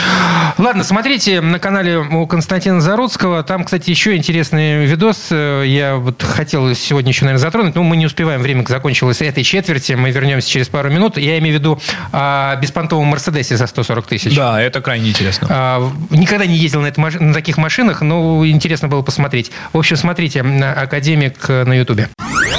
Ладно, 0.59 0.85
смотрите 0.85 1.40
на 1.40 1.59
канале 1.59 1.98
у 1.98 2.27
Константина 2.27 2.81
Заруцкого. 2.81 3.42
Там, 3.42 3.64
кстати, 3.64 3.90
еще 3.90 4.16
интересный 4.16 4.87
видос. 4.87 5.31
Я 5.31 5.96
вот 5.96 6.22
хотел 6.22 6.75
сегодня 6.75 7.11
еще, 7.11 7.25
наверное, 7.25 7.42
затронуть, 7.42 7.75
но 7.75 7.83
мы 7.83 7.96
не 7.96 8.07
успеваем. 8.07 8.42
Время 8.42 8.64
закончилось 8.66 9.22
этой 9.22 9.44
четверти. 9.44 9.92
Мы 9.94 10.11
вернемся 10.11 10.48
через 10.48 10.68
пару 10.68 10.90
минут. 10.90 11.16
Я 11.18 11.38
имею 11.38 11.57
в 11.57 11.59
виду 11.59 11.81
о 12.12 12.57
беспонтовом 12.57 13.07
Мерседесе 13.07 13.57
за 13.57 13.66
140 13.66 14.07
тысяч. 14.07 14.35
Да, 14.35 14.61
это 14.61 14.81
крайне 14.81 15.11
интересно. 15.11 15.48
А, 15.51 15.92
никогда 16.11 16.46
не 16.46 16.57
ездил 16.57 16.83
на, 16.83 16.87
это, 16.87 17.01
на 17.01 17.35
таких 17.35 17.56
машинах, 17.56 18.02
но 18.02 18.46
интересно 18.46 18.88
было 18.88 19.02
посмотреть. 19.02 19.50
В 19.73 19.79
общем, 19.79 19.96
смотрите, 19.96 20.40
Академик 20.40 21.48
на 21.48 21.79
Ютубе. 21.79 22.08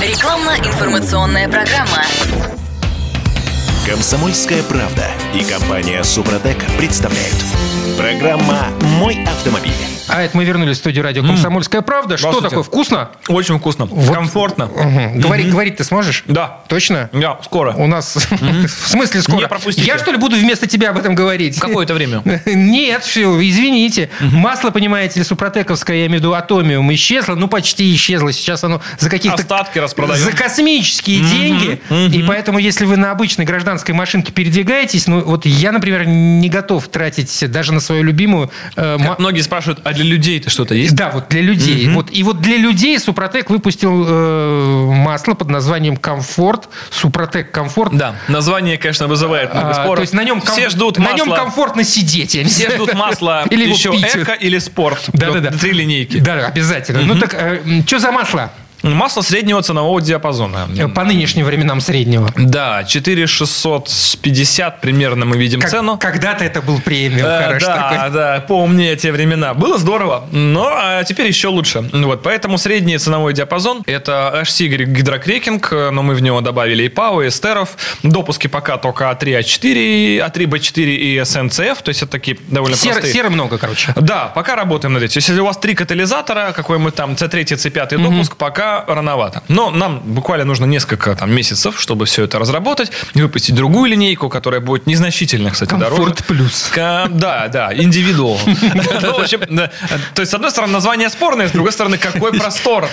Рекламно-информационная 0.01 1.47
программа. 1.47 2.03
Комсомольская 3.85 4.63
правда 4.63 5.07
и 5.33 5.43
компания 5.43 6.01
Супротек 6.03 6.57
представляют. 6.77 7.35
Программа 7.97 8.69
«Мой 8.97 9.21
автомобиль». 9.25 9.73
А 10.07 10.21
это 10.21 10.35
мы 10.35 10.43
вернулись 10.45 10.77
в 10.77 10.79
студию 10.79 11.03
радио 11.03 11.23
«Комсомольская 11.23 11.81
правда». 11.81 12.17
Что 12.17 12.41
такое? 12.41 12.61
Вкусно? 12.63 13.09
Очень 13.27 13.57
вкусно. 13.57 13.85
Вот. 13.85 14.13
Комфортно. 14.13 14.65
Угу. 14.65 15.21
Говори, 15.21 15.43
Говорить 15.49 15.77
ты 15.77 15.83
сможешь? 15.83 16.23
Да. 16.27 16.59
Точно? 16.67 17.09
Да, 17.13 17.39
скоро. 17.43 17.73
У 17.73 17.87
нас... 17.87 18.15
В 18.31 18.67
смысле 18.67 19.21
скоро? 19.21 19.39
Не 19.39 19.47
пропустите. 19.47 19.87
Я, 19.87 19.97
что 19.97 20.11
ли, 20.11 20.17
буду 20.17 20.35
вместо 20.35 20.67
тебя 20.67 20.89
об 20.89 20.97
этом 20.97 21.15
говорить? 21.15 21.59
Какое-то 21.59 21.93
время? 21.93 22.21
Нет, 22.45 23.03
все, 23.03 23.39
извините. 23.41 24.09
Масло, 24.19 24.71
понимаете 24.71 25.19
ли, 25.19 25.25
супротековское, 25.25 25.97
я 25.97 26.05
имею 26.07 26.19
в 26.19 26.23
виду 26.23 26.33
атомиум, 26.33 26.93
исчезло. 26.93 27.35
Ну, 27.35 27.47
почти 27.47 27.93
исчезло. 27.95 28.31
Сейчас 28.31 28.63
оно 28.63 28.81
за 28.99 29.09
каких-то... 29.09 29.41
Остатки 29.41 29.79
распродаем. 29.79 30.23
За 30.23 30.31
космические 30.31 31.21
деньги. 31.21 31.81
И 32.15 32.23
поэтому, 32.23 32.59
если 32.59 32.85
вы 32.85 32.97
на 32.97 33.11
обычной 33.11 33.45
гражданской 33.45 33.72
машинке 33.93 34.31
передвигаетесь, 34.31 35.07
ну, 35.07 35.21
вот 35.21 35.45
я, 35.45 35.71
например, 35.71 36.05
не 36.05 36.49
готов 36.49 36.87
тратить 36.87 37.51
даже 37.51 37.73
на 37.73 37.79
свою 37.79 38.03
любимую... 38.03 38.51
Э, 38.75 38.97
многие 39.17 39.41
спрашивают, 39.41 39.81
а 39.83 39.93
для 39.93 40.03
людей 40.03 40.39
это 40.39 40.49
что-то 40.49 40.75
есть? 40.75 40.95
Да, 40.95 41.11
вот 41.11 41.29
для 41.29 41.41
людей. 41.41 41.87
Угу. 41.87 41.95
Вот, 41.95 42.09
и 42.11 42.23
вот 42.23 42.41
для 42.41 42.57
людей 42.57 42.99
Супротек 42.99 43.49
выпустил 43.49 44.05
э, 44.07 44.85
масло 44.93 45.33
под 45.33 45.49
названием 45.49 45.97
Комфорт. 45.97 46.69
Супротек 46.89 47.51
Комфорт. 47.51 47.95
Да, 47.95 48.15
название, 48.27 48.77
конечно, 48.77 49.07
вызывает 49.07 49.53
много 49.53 49.69
а, 49.69 49.73
споров. 49.73 49.95
То 49.95 50.01
есть 50.01 50.13
на 50.13 50.23
нем, 50.23 50.41
ком... 50.41 50.55
Все 50.55 50.69
ждут 50.69 50.97
на 50.97 51.13
нем 51.13 51.31
комфортно 51.31 51.83
сидеть. 51.83 52.31
Все 52.47 52.69
ждут 52.71 52.93
масла 52.93 53.45
или 53.49 53.67
еще 53.67 53.89
эко 53.89 54.33
или 54.33 54.59
спорт. 54.59 55.09
Да-да-да. 55.13 55.51
Три 55.51 55.71
линейки. 55.71 56.19
Да, 56.19 56.47
обязательно. 56.47 57.01
Угу. 57.01 57.07
Ну 57.07 57.19
так, 57.19 57.33
э, 57.33 57.81
что 57.85 57.99
за 57.99 58.11
масло? 58.11 58.51
Масло 58.83 59.21
среднего 59.21 59.61
ценового 59.61 60.01
диапазона. 60.01 60.67
По 60.93 61.03
нынешним 61.05 61.45
временам 61.45 61.79
среднего. 61.79 62.29
Да, 62.37 62.83
4650 62.83 64.81
примерно 64.81 65.25
мы 65.25 65.37
видим 65.37 65.61
как, 65.61 65.69
цену. 65.69 65.97
Когда-то 65.97 66.43
это 66.43 66.61
был 66.61 66.81
премиум, 66.81 67.25
э, 67.25 67.59
Да, 67.59 67.89
такой. 67.89 68.11
да, 68.11 68.43
помню 68.45 68.91
эти 68.91 69.07
времена. 69.07 69.53
Было 69.53 69.77
здорово, 69.77 70.27
но 70.31 70.67
а 70.69 71.03
теперь 71.05 71.27
еще 71.27 71.47
лучше. 71.47 71.89
Вот, 71.93 72.23
поэтому 72.23 72.57
средний 72.57 72.97
ценовой 72.97 73.33
диапазон– 73.33 73.83
это 73.85 74.41
HC 74.43 74.67
гидрокрекинг, 74.67 75.71
но 75.71 76.03
мы 76.03 76.13
в 76.15 76.21
него 76.21 76.41
добавили 76.41 76.83
и 76.83 76.89
ПАУ, 76.89 77.21
и 77.21 77.29
эстеров. 77.29 77.77
Допуски 78.03 78.47
пока 78.47 78.77
только 78.77 79.05
А3, 79.05 79.39
А4, 79.39 80.19
А3, 80.29 80.45
Б4 80.45 80.95
и 80.95 81.17
SNCF, 81.19 81.81
то 81.83 81.89
есть 81.89 82.01
это 82.01 82.11
такие 82.11 82.37
довольно 82.47 82.75
Сер, 82.75 82.93
простые. 82.93 83.13
Серы 83.13 83.29
много, 83.29 83.57
короче. 83.57 83.93
Да, 83.95 84.25
пока 84.27 84.55
работаем 84.55 84.93
над 84.93 85.03
этим. 85.03 85.21
Если 85.21 85.39
у 85.39 85.45
вас 85.45 85.57
три 85.57 85.73
катализатора, 85.73 86.51
какой 86.53 86.79
мы 86.79 86.91
там, 86.91 87.13
C3, 87.13 87.43
C5 87.43 87.97
допуск, 87.97 88.35
пока 88.35 88.72
рановато. 88.87 89.43
Но 89.47 89.69
нам 89.69 89.99
буквально 89.99 90.45
нужно 90.45 90.65
несколько 90.65 91.15
там, 91.15 91.33
месяцев, 91.33 91.79
чтобы 91.79 92.05
все 92.05 92.23
это 92.23 92.39
разработать, 92.39 92.91
и 93.13 93.21
выпустить 93.21 93.55
другую 93.55 93.91
линейку, 93.91 94.29
которая 94.29 94.61
будет 94.61 94.87
незначительно, 94.87 95.51
кстати, 95.51 95.69
Комфорт 95.69 95.97
дороже. 95.97 96.15
плюс. 96.27 96.71
Да, 96.75 97.47
да, 97.47 97.71
индивидуал. 97.75 98.39
Ну, 98.45 99.13
то 100.13 100.21
есть, 100.21 100.31
с 100.31 100.33
одной 100.33 100.51
стороны, 100.51 100.73
название 100.73 101.09
спорное, 101.09 101.47
с 101.47 101.51
другой 101.51 101.71
стороны, 101.71 101.97
какой 101.97 102.33
простор. 102.33 102.87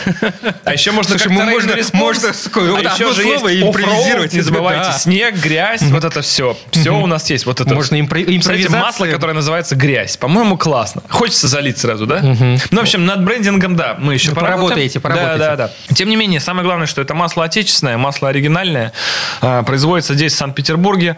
А 0.64 0.72
еще 0.72 0.92
можно 0.92 1.16
как-то 1.16 1.32
можно, 1.32 1.76
можно 1.92 2.28
а 2.30 2.80
еще 2.80 3.12
же 3.12 3.22
есть 3.24 3.44
импровизировать. 3.44 4.32
Не 4.32 4.40
забывайте, 4.40 4.98
снег, 4.98 5.36
грязь, 5.36 5.82
вот 5.82 6.04
это 6.04 6.22
все. 6.22 6.56
Все 6.70 6.90
у 6.94 7.06
нас 7.06 7.28
есть. 7.30 7.46
Вот 7.46 7.60
это. 7.60 7.74
Можно 7.74 8.00
импровизация. 8.00 8.80
масло, 8.80 9.06
которое 9.06 9.34
называется 9.34 9.76
грязь. 9.76 10.16
По-моему, 10.16 10.56
классно. 10.56 11.02
Хочется 11.08 11.48
залить 11.48 11.78
сразу, 11.78 12.06
да? 12.06 12.20
Ну, 12.22 12.56
в 12.70 12.80
общем, 12.80 13.06
над 13.06 13.24
брендингом, 13.24 13.76
да, 13.76 13.96
мы 13.98 14.14
еще 14.14 14.32
поработаете. 14.32 15.00
Поработаете, 15.00 15.38
Да, 15.38 15.56
да, 15.56 15.68
да. 15.68 15.69
Тем 15.94 16.08
не 16.08 16.16
менее, 16.16 16.40
самое 16.40 16.64
главное, 16.64 16.86
что 16.86 17.00
это 17.00 17.14
масло 17.14 17.44
отечественное, 17.44 17.96
масло 17.96 18.28
оригинальное, 18.28 18.92
а, 19.40 19.62
производится 19.62 20.14
здесь, 20.14 20.34
в 20.34 20.36
Санкт-Петербурге, 20.36 21.16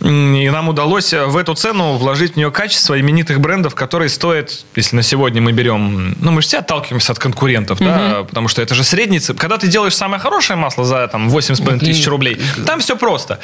и 0.00 0.50
нам 0.50 0.68
удалось 0.68 1.12
в 1.12 1.36
эту 1.36 1.54
цену 1.54 1.96
вложить 1.96 2.34
в 2.34 2.36
нее 2.36 2.50
качество 2.50 2.98
именитых 2.98 3.40
брендов, 3.40 3.74
которые 3.74 4.08
стоят, 4.08 4.64
если 4.74 4.96
на 4.96 5.02
сегодня 5.02 5.42
мы 5.42 5.52
берем, 5.52 6.16
ну, 6.20 6.30
мы 6.30 6.42
же 6.42 6.48
все 6.48 6.58
отталкиваемся 6.58 7.12
от 7.12 7.18
конкурентов, 7.18 7.80
угу. 7.80 7.88
да, 7.88 8.24
потому 8.24 8.48
что 8.48 8.62
это 8.62 8.74
же 8.74 8.84
средний, 8.84 9.20
когда 9.36 9.58
ты 9.58 9.68
делаешь 9.68 9.94
самое 9.94 10.20
хорошее 10.20 10.58
масло 10.58 10.84
за 10.84 11.08
там 11.08 11.28
8,5 11.28 11.78
тысяч 11.78 12.06
рублей, 12.06 12.40
там 12.66 12.80
все 12.80 12.96
просто. 12.96 13.38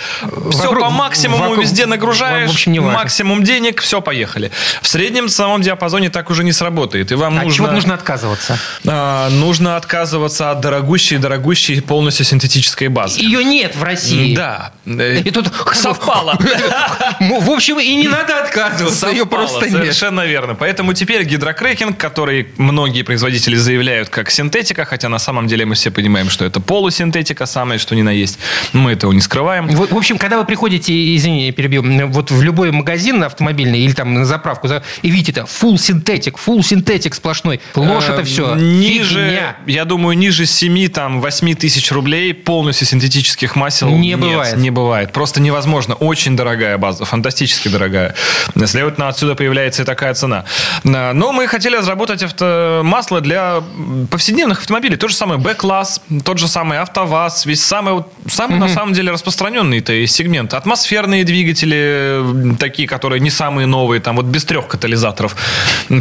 Все 0.50 0.68
вокруг, 0.68 0.84
по 0.84 0.90
максимуму 0.90 1.44
вокруг, 1.44 1.64
везде 1.64 1.86
нагружаешь, 1.86 2.50
общем, 2.50 2.72
не 2.72 2.80
максимум 2.80 3.44
денег, 3.44 3.80
все, 3.80 4.00
поехали. 4.00 4.50
В 4.82 4.88
среднем 4.88 5.28
ценовом 5.28 5.62
диапазоне 5.62 6.10
так 6.10 6.30
уже 6.30 6.44
не 6.44 6.52
сработает, 6.52 7.12
и 7.12 7.14
вам 7.14 7.38
а 7.38 7.42
нужно... 7.42 7.56
чего 7.56 7.72
нужно 7.72 7.94
отказываться? 7.94 8.58
А, 8.86 9.28
нужно 9.30 9.76
отказываться 9.76 10.49
от 10.52 10.60
дорогущей, 10.60 11.18
дорогущей 11.18 11.80
полностью 11.82 12.24
синтетической 12.24 12.88
базы. 12.88 13.20
Ее 13.20 13.44
нет 13.44 13.76
в 13.76 13.82
России. 13.82 14.34
Да. 14.34 14.72
И 14.84 15.30
тут 15.30 15.50
совпало. 15.72 16.38
В 17.20 17.50
общем, 17.50 17.78
и 17.78 17.94
не 17.94 18.08
надо 18.08 18.42
отказываться. 18.42 19.08
Ее 19.08 19.26
просто 19.26 19.66
нет. 19.66 19.72
Совершенно 19.72 20.26
верно. 20.26 20.54
Поэтому 20.54 20.92
теперь 20.94 21.24
гидрокрекинг, 21.24 21.96
который 21.96 22.48
многие 22.56 23.02
производители 23.02 23.56
заявляют 23.56 24.08
как 24.08 24.30
синтетика, 24.30 24.84
хотя 24.84 25.08
на 25.08 25.18
самом 25.18 25.46
деле 25.46 25.64
мы 25.64 25.74
все 25.74 25.90
понимаем, 25.90 26.30
что 26.30 26.44
это 26.44 26.60
полусинтетика 26.60 27.46
самое, 27.46 27.78
что 27.78 27.94
ни 27.94 28.02
на 28.02 28.10
есть. 28.10 28.38
Мы 28.72 28.92
этого 28.92 29.12
не 29.12 29.20
скрываем. 29.20 29.66
В 29.68 29.96
общем, 29.96 30.18
когда 30.18 30.38
вы 30.38 30.44
приходите, 30.44 31.16
извини, 31.16 31.46
я 31.46 31.52
перебью, 31.52 31.82
вот 32.08 32.30
в 32.30 32.42
любой 32.42 32.70
магазин 32.70 33.22
автомобильный 33.22 33.80
или 33.80 33.92
там 33.92 34.14
на 34.14 34.24
заправку, 34.24 34.68
и 35.02 35.10
видите 35.10 35.32
это 35.32 35.42
full 35.42 35.78
синтетик, 35.78 36.36
full 36.38 36.62
синтетик 36.62 37.14
сплошной, 37.14 37.60
ложь 37.74 38.08
это 38.08 38.24
все. 38.24 38.54
Ниже, 38.54 39.54
я 39.66 39.84
думаю, 39.84 40.16
ниже 40.16 40.39
7 40.46 40.88
там 40.88 41.20
8 41.20 41.54
тысяч 41.54 41.90
рублей 41.92 42.34
полностью 42.34 42.86
синтетических 42.86 43.56
масел 43.56 43.88
не 43.88 44.08
нет, 44.08 44.20
бывает. 44.20 44.56
Не 44.56 44.70
бывает. 44.70 45.12
Просто 45.12 45.40
невозможно. 45.40 45.94
Очень 45.94 46.36
дорогая 46.36 46.78
база, 46.78 47.04
фантастически 47.04 47.68
дорогая. 47.68 48.14
Следовательно, 48.64 49.08
отсюда 49.08 49.34
появляется 49.34 49.82
и 49.82 49.84
такая 49.84 50.14
цена. 50.14 50.44
Но 50.84 51.32
мы 51.32 51.46
хотели 51.46 51.76
разработать 51.76 52.22
авто... 52.22 52.82
масло 52.84 53.20
для 53.20 53.62
повседневных 54.10 54.60
автомобилей. 54.60 54.96
То 54.96 55.08
же 55.08 55.14
самое 55.14 55.40
B-класс, 55.40 56.02
тот 56.24 56.38
же 56.38 56.48
самый 56.48 56.78
АвтоВАЗ, 56.78 57.46
весь 57.46 57.62
самый, 57.62 58.04
самый 58.26 58.56
mm-hmm. 58.56 58.60
на 58.60 58.68
самом 58.68 58.92
деле 58.92 59.12
распространенный-то 59.12 60.06
сегмент. 60.06 60.54
Атмосферные 60.54 61.24
двигатели, 61.24 62.54
такие, 62.58 62.88
которые 62.88 63.20
не 63.20 63.30
самые 63.30 63.66
новые, 63.66 64.00
там 64.00 64.16
вот 64.16 64.26
без 64.26 64.44
трех 64.44 64.68
катализаторов. 64.68 65.36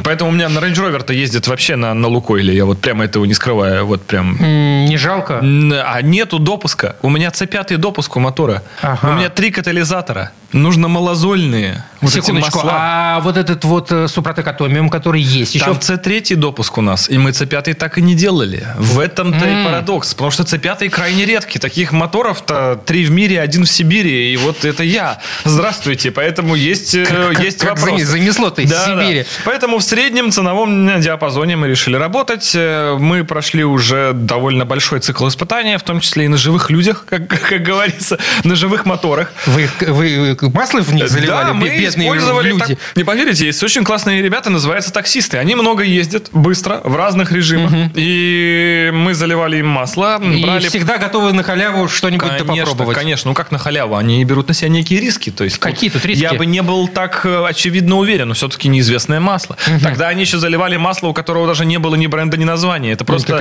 Поэтому 0.03 0.31
у 0.31 0.33
меня 0.33 0.49
на 0.49 0.59
Range 0.59 0.73
Rover-то 0.73 1.13
ездит 1.13 1.47
вообще 1.47 1.75
на, 1.75 1.93
на 1.93 2.07
Лукойле. 2.07 2.55
Я 2.55 2.65
вот 2.65 2.79
прямо 2.79 3.05
этого 3.05 3.25
не 3.25 3.33
скрываю. 3.33 3.85
Вот 3.85 4.01
прям... 4.03 4.18
Не 4.23 4.97
жалко? 4.97 5.39
А 5.39 6.01
нету 6.01 6.39
допуска. 6.39 6.95
У 7.01 7.09
меня 7.09 7.29
C5 7.29 7.77
допуск 7.77 8.15
у 8.15 8.19
мотора. 8.19 8.63
Ага. 8.81 9.09
У 9.09 9.13
меня 9.13 9.29
три 9.29 9.51
катализатора. 9.51 10.31
Нужно 10.51 10.87
малозольные. 10.87 11.85
Вот 12.01 12.11
Секундочку, 12.11 12.61
а 12.63 13.19
вот 13.19 13.37
этот 13.37 13.63
вот 13.65 13.91
э, 13.91 14.07
супротек 14.07 14.47
атомиум, 14.47 14.89
который 14.89 15.21
есть 15.21 15.53
еще... 15.53 15.65
Там 15.65 15.75
C3 15.75 16.35
допуск 16.35 16.77
у 16.77 16.81
нас, 16.81 17.07
и 17.09 17.17
мы 17.17 17.31
C5 17.31 17.75
так 17.75 17.97
и 17.97 18.01
не 18.01 18.15
делали. 18.15 18.65
В 18.77 18.99
этом-то 18.99 19.45
mm. 19.45 19.61
и 19.61 19.65
парадокс, 19.65 20.13
потому 20.13 20.31
что 20.31 20.43
C5 20.43 20.89
крайне 20.89 21.25
редкий. 21.25 21.59
Таких 21.59 21.91
моторов-то 21.91 22.81
три 22.83 23.05
в 23.05 23.11
мире, 23.11 23.41
один 23.41 23.65
в 23.65 23.69
Сибири, 23.69 24.33
и 24.33 24.37
вот 24.37 24.65
это 24.65 24.81
я. 24.83 25.19
Здравствуйте, 25.43 26.09
поэтому 26.09 26.55
есть, 26.55 26.95
э, 26.95 27.05
как, 27.05 27.43
есть 27.43 27.59
как 27.59 27.79
вопрос. 27.79 28.01
занесло-то 28.01 28.63
из 28.63 28.71
да, 28.71 28.85
Сибири. 28.85 29.19
Да. 29.23 29.27
Поэтому 29.45 29.77
в 29.77 29.83
среднем 29.83 30.31
ценовом 30.31 30.99
диапазоне 30.99 31.57
мы 31.57 31.67
решили 31.67 31.95
работать. 31.95 32.53
Э, 32.55 32.97
мы 32.97 33.23
прошли 33.23 33.63
уже 33.63 34.08
довольно 34.13 34.65
большой 34.65 34.99
цикл 34.99 35.27
испытания, 35.27 35.77
в 35.77 35.83
том 35.83 35.99
числе 35.99 36.25
и 36.25 36.27
на 36.27 36.37
живых 36.37 36.69
людях, 36.69 37.05
как, 37.07 37.27
как 37.27 37.61
говорится, 37.61 38.17
на 38.43 38.55
живых 38.55 38.85
моторах. 38.85 39.31
Вы, 39.45 39.69
вы 39.87 40.37
масло 40.53 40.81
в 40.81 40.93
них 40.93 41.09
заливали, 41.09 41.47
да, 41.47 41.53
мы 41.53 41.69
бедные 41.69 42.07
использовали, 42.07 42.49
люди? 42.49 42.75
Так, 42.75 42.95
не 42.95 43.03
поверите, 43.03 43.45
есть 43.45 43.63
очень 43.63 43.83
классные 43.83 44.21
ребята, 44.21 44.49
называются 44.49 44.91
таксисты. 44.91 45.37
Они 45.37 45.55
много 45.55 45.83
ездят, 45.83 46.29
быстро, 46.31 46.81
в 46.83 46.95
разных 46.95 47.31
режимах. 47.31 47.71
Угу. 47.71 47.91
И 47.95 48.89
мы 48.93 49.13
заливали 49.13 49.57
им 49.57 49.67
масло. 49.67 50.21
И 50.21 50.43
брали... 50.43 50.67
всегда 50.67 50.97
готовы 50.97 51.33
на 51.33 51.43
халяву 51.43 51.87
что-нибудь 51.87 52.37
попробовать. 52.45 52.97
Конечно, 52.97 53.29
ну 53.29 53.35
как 53.35 53.51
на 53.51 53.57
халяву? 53.57 53.95
Они 53.95 54.23
берут 54.25 54.47
на 54.47 54.53
себя 54.53 54.69
некие 54.69 54.99
риски. 54.99 55.29
То 55.29 55.43
есть, 55.43 55.59
Какие 55.59 55.89
тут 55.89 56.05
риски? 56.05 56.21
Я 56.21 56.33
бы 56.33 56.45
не 56.45 56.61
был 56.61 56.87
так 56.87 57.25
э, 57.25 57.45
очевидно 57.45 57.97
уверен, 57.97 58.29
но 58.29 58.33
все-таки 58.33 58.67
неизвестное 58.67 59.19
масло. 59.19 59.57
Угу. 59.67 59.79
Тогда 59.81 60.07
они 60.07 60.21
еще 60.21 60.37
заливали 60.37 60.77
масло, 60.77 61.07
у 61.07 61.13
которого 61.13 61.47
даже 61.47 61.65
не 61.65 61.77
было 61.79 61.95
ни 61.95 62.07
бренда, 62.07 62.37
ни 62.37 62.43
названия. 62.43 62.91
Это 62.91 63.05
просто 63.05 63.37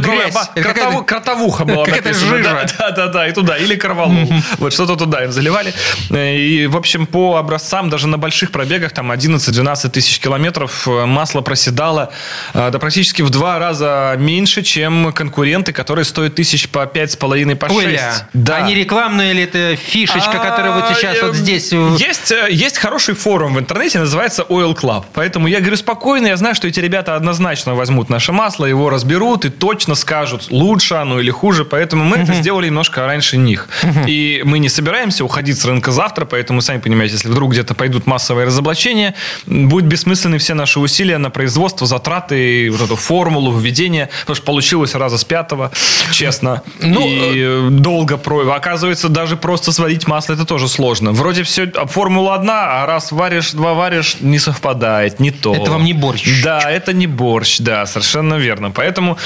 трехлитровая 0.00 0.32
ба... 0.32 0.62
кротову... 0.62 1.04
кротовуха 1.04 1.64
была 1.64 1.84
Какая-то 1.84 2.14
жижа. 2.14 2.66
Да, 2.78 2.90
да, 2.90 3.06
да, 3.08 3.28
и 3.28 3.32
туда. 3.32 3.56
Или 3.56 3.76
корвалол. 3.76 4.28
Вот 4.58 4.72
что-то 4.72 4.96
туда 4.96 5.24
им 5.24 5.32
заливали. 5.32 5.72
Э, 6.10 6.36
и, 6.36 6.66
в 6.66 6.76
общем, 6.76 7.06
по 7.06 7.36
образцам, 7.36 7.90
даже 7.90 8.08
на 8.08 8.18
больших 8.18 8.50
пробегах, 8.50 8.92
там 8.92 9.12
11-12 9.12 9.90
тысяч 9.90 10.18
километров, 10.18 10.86
э, 10.88 11.04
масло 11.06 11.40
проседало 11.40 12.10
да, 12.52 12.70
практически 12.78 13.22
в 13.22 13.30
два 13.30 13.58
раза 13.58 14.14
меньше, 14.18 14.62
чем 14.62 15.12
конкуренты, 15.12 15.72
которые 15.72 16.04
стоят 16.04 16.34
тысяч 16.34 16.68
по 16.68 16.86
пять 16.86 17.12
с 17.12 17.16
половиной, 17.16 17.56
по 17.56 17.68
шесть. 17.68 18.24
Да. 18.32 18.56
А 18.56 18.60
не 18.62 18.74
рекламная 18.74 19.32
ли 19.32 19.42
это 19.42 19.76
фишечка, 19.76 20.38
которая 20.38 20.72
вот 20.72 20.96
сейчас 20.96 21.22
вот 21.22 21.34
здесь... 21.34 21.72
Есть, 21.72 22.32
есть 22.50 22.78
хороший 22.78 23.14
форум 23.14 23.54
в 23.54 23.58
интернете, 23.58 23.98
называется 23.98 24.42
Oil 24.48 24.74
Club. 24.74 25.04
Поэтому 25.12 25.46
я 25.46 25.60
говорю 25.60 25.76
спокойно, 25.76 26.28
я 26.28 26.36
знаю, 26.36 26.54
что 26.54 26.68
эти 26.68 26.80
ребята 26.80 27.16
однозначно 27.16 27.74
возьмут 27.74 28.08
наше 28.08 28.32
масло, 28.32 28.66
его 28.66 28.90
разберут 28.90 29.44
и 29.44 29.50
точно 29.50 29.83
скажут, 29.92 30.46
лучше 30.50 30.94
оно 30.94 31.20
или 31.20 31.30
хуже. 31.30 31.66
Поэтому 31.66 32.04
мы 32.04 32.16
это 32.16 32.32
сделали 32.34 32.66
немножко 32.66 33.06
раньше 33.06 33.36
них. 33.36 33.68
И 34.06 34.42
мы 34.44 34.58
не 34.58 34.70
собираемся 34.70 35.24
уходить 35.24 35.58
с 35.58 35.64
рынка 35.66 35.92
завтра, 35.92 36.24
поэтому, 36.24 36.62
сами 36.62 36.80
понимаете, 36.80 37.14
если 37.14 37.28
вдруг 37.28 37.52
где-то 37.52 37.74
пойдут 37.74 38.06
массовые 38.06 38.46
разоблачения, 38.46 39.14
будет 39.46 39.84
бессмысленны 39.84 40.38
все 40.38 40.54
наши 40.54 40.80
усилия 40.80 41.18
на 41.18 41.30
производство, 41.30 41.86
затраты, 41.86 42.70
вот 42.70 42.80
эту 42.80 42.96
формулу, 42.96 43.52
введения, 43.52 44.08
потому 44.20 44.36
что 44.36 44.44
получилось 44.44 44.94
раза 44.94 45.18
с 45.18 45.24
пятого, 45.24 45.70
честно. 46.12 46.62
Ну, 46.80 47.06
и 47.06 47.40
э, 47.40 47.68
долго 47.70 48.16
про... 48.16 48.48
Оказывается, 48.54 49.08
даже 49.08 49.36
просто 49.36 49.72
сварить 49.72 50.06
масло 50.06 50.34
это 50.34 50.44
тоже 50.44 50.68
сложно. 50.68 51.12
Вроде 51.12 51.42
все, 51.42 51.70
а 51.74 51.86
формула 51.86 52.34
одна, 52.34 52.82
а 52.82 52.86
раз 52.86 53.12
варишь, 53.12 53.52
два 53.52 53.74
варишь, 53.74 54.16
не 54.20 54.38
совпадает, 54.38 55.20
не 55.20 55.30
то. 55.30 55.54
Это 55.54 55.70
вам 55.72 55.84
не 55.84 55.92
борщ. 55.92 56.42
Да, 56.42 56.70
это 56.70 56.92
не 56.92 57.06
борщ, 57.06 57.58
да, 57.58 57.86
совершенно 57.86 58.34
верно. 58.34 58.70
Поэтому 58.70 59.18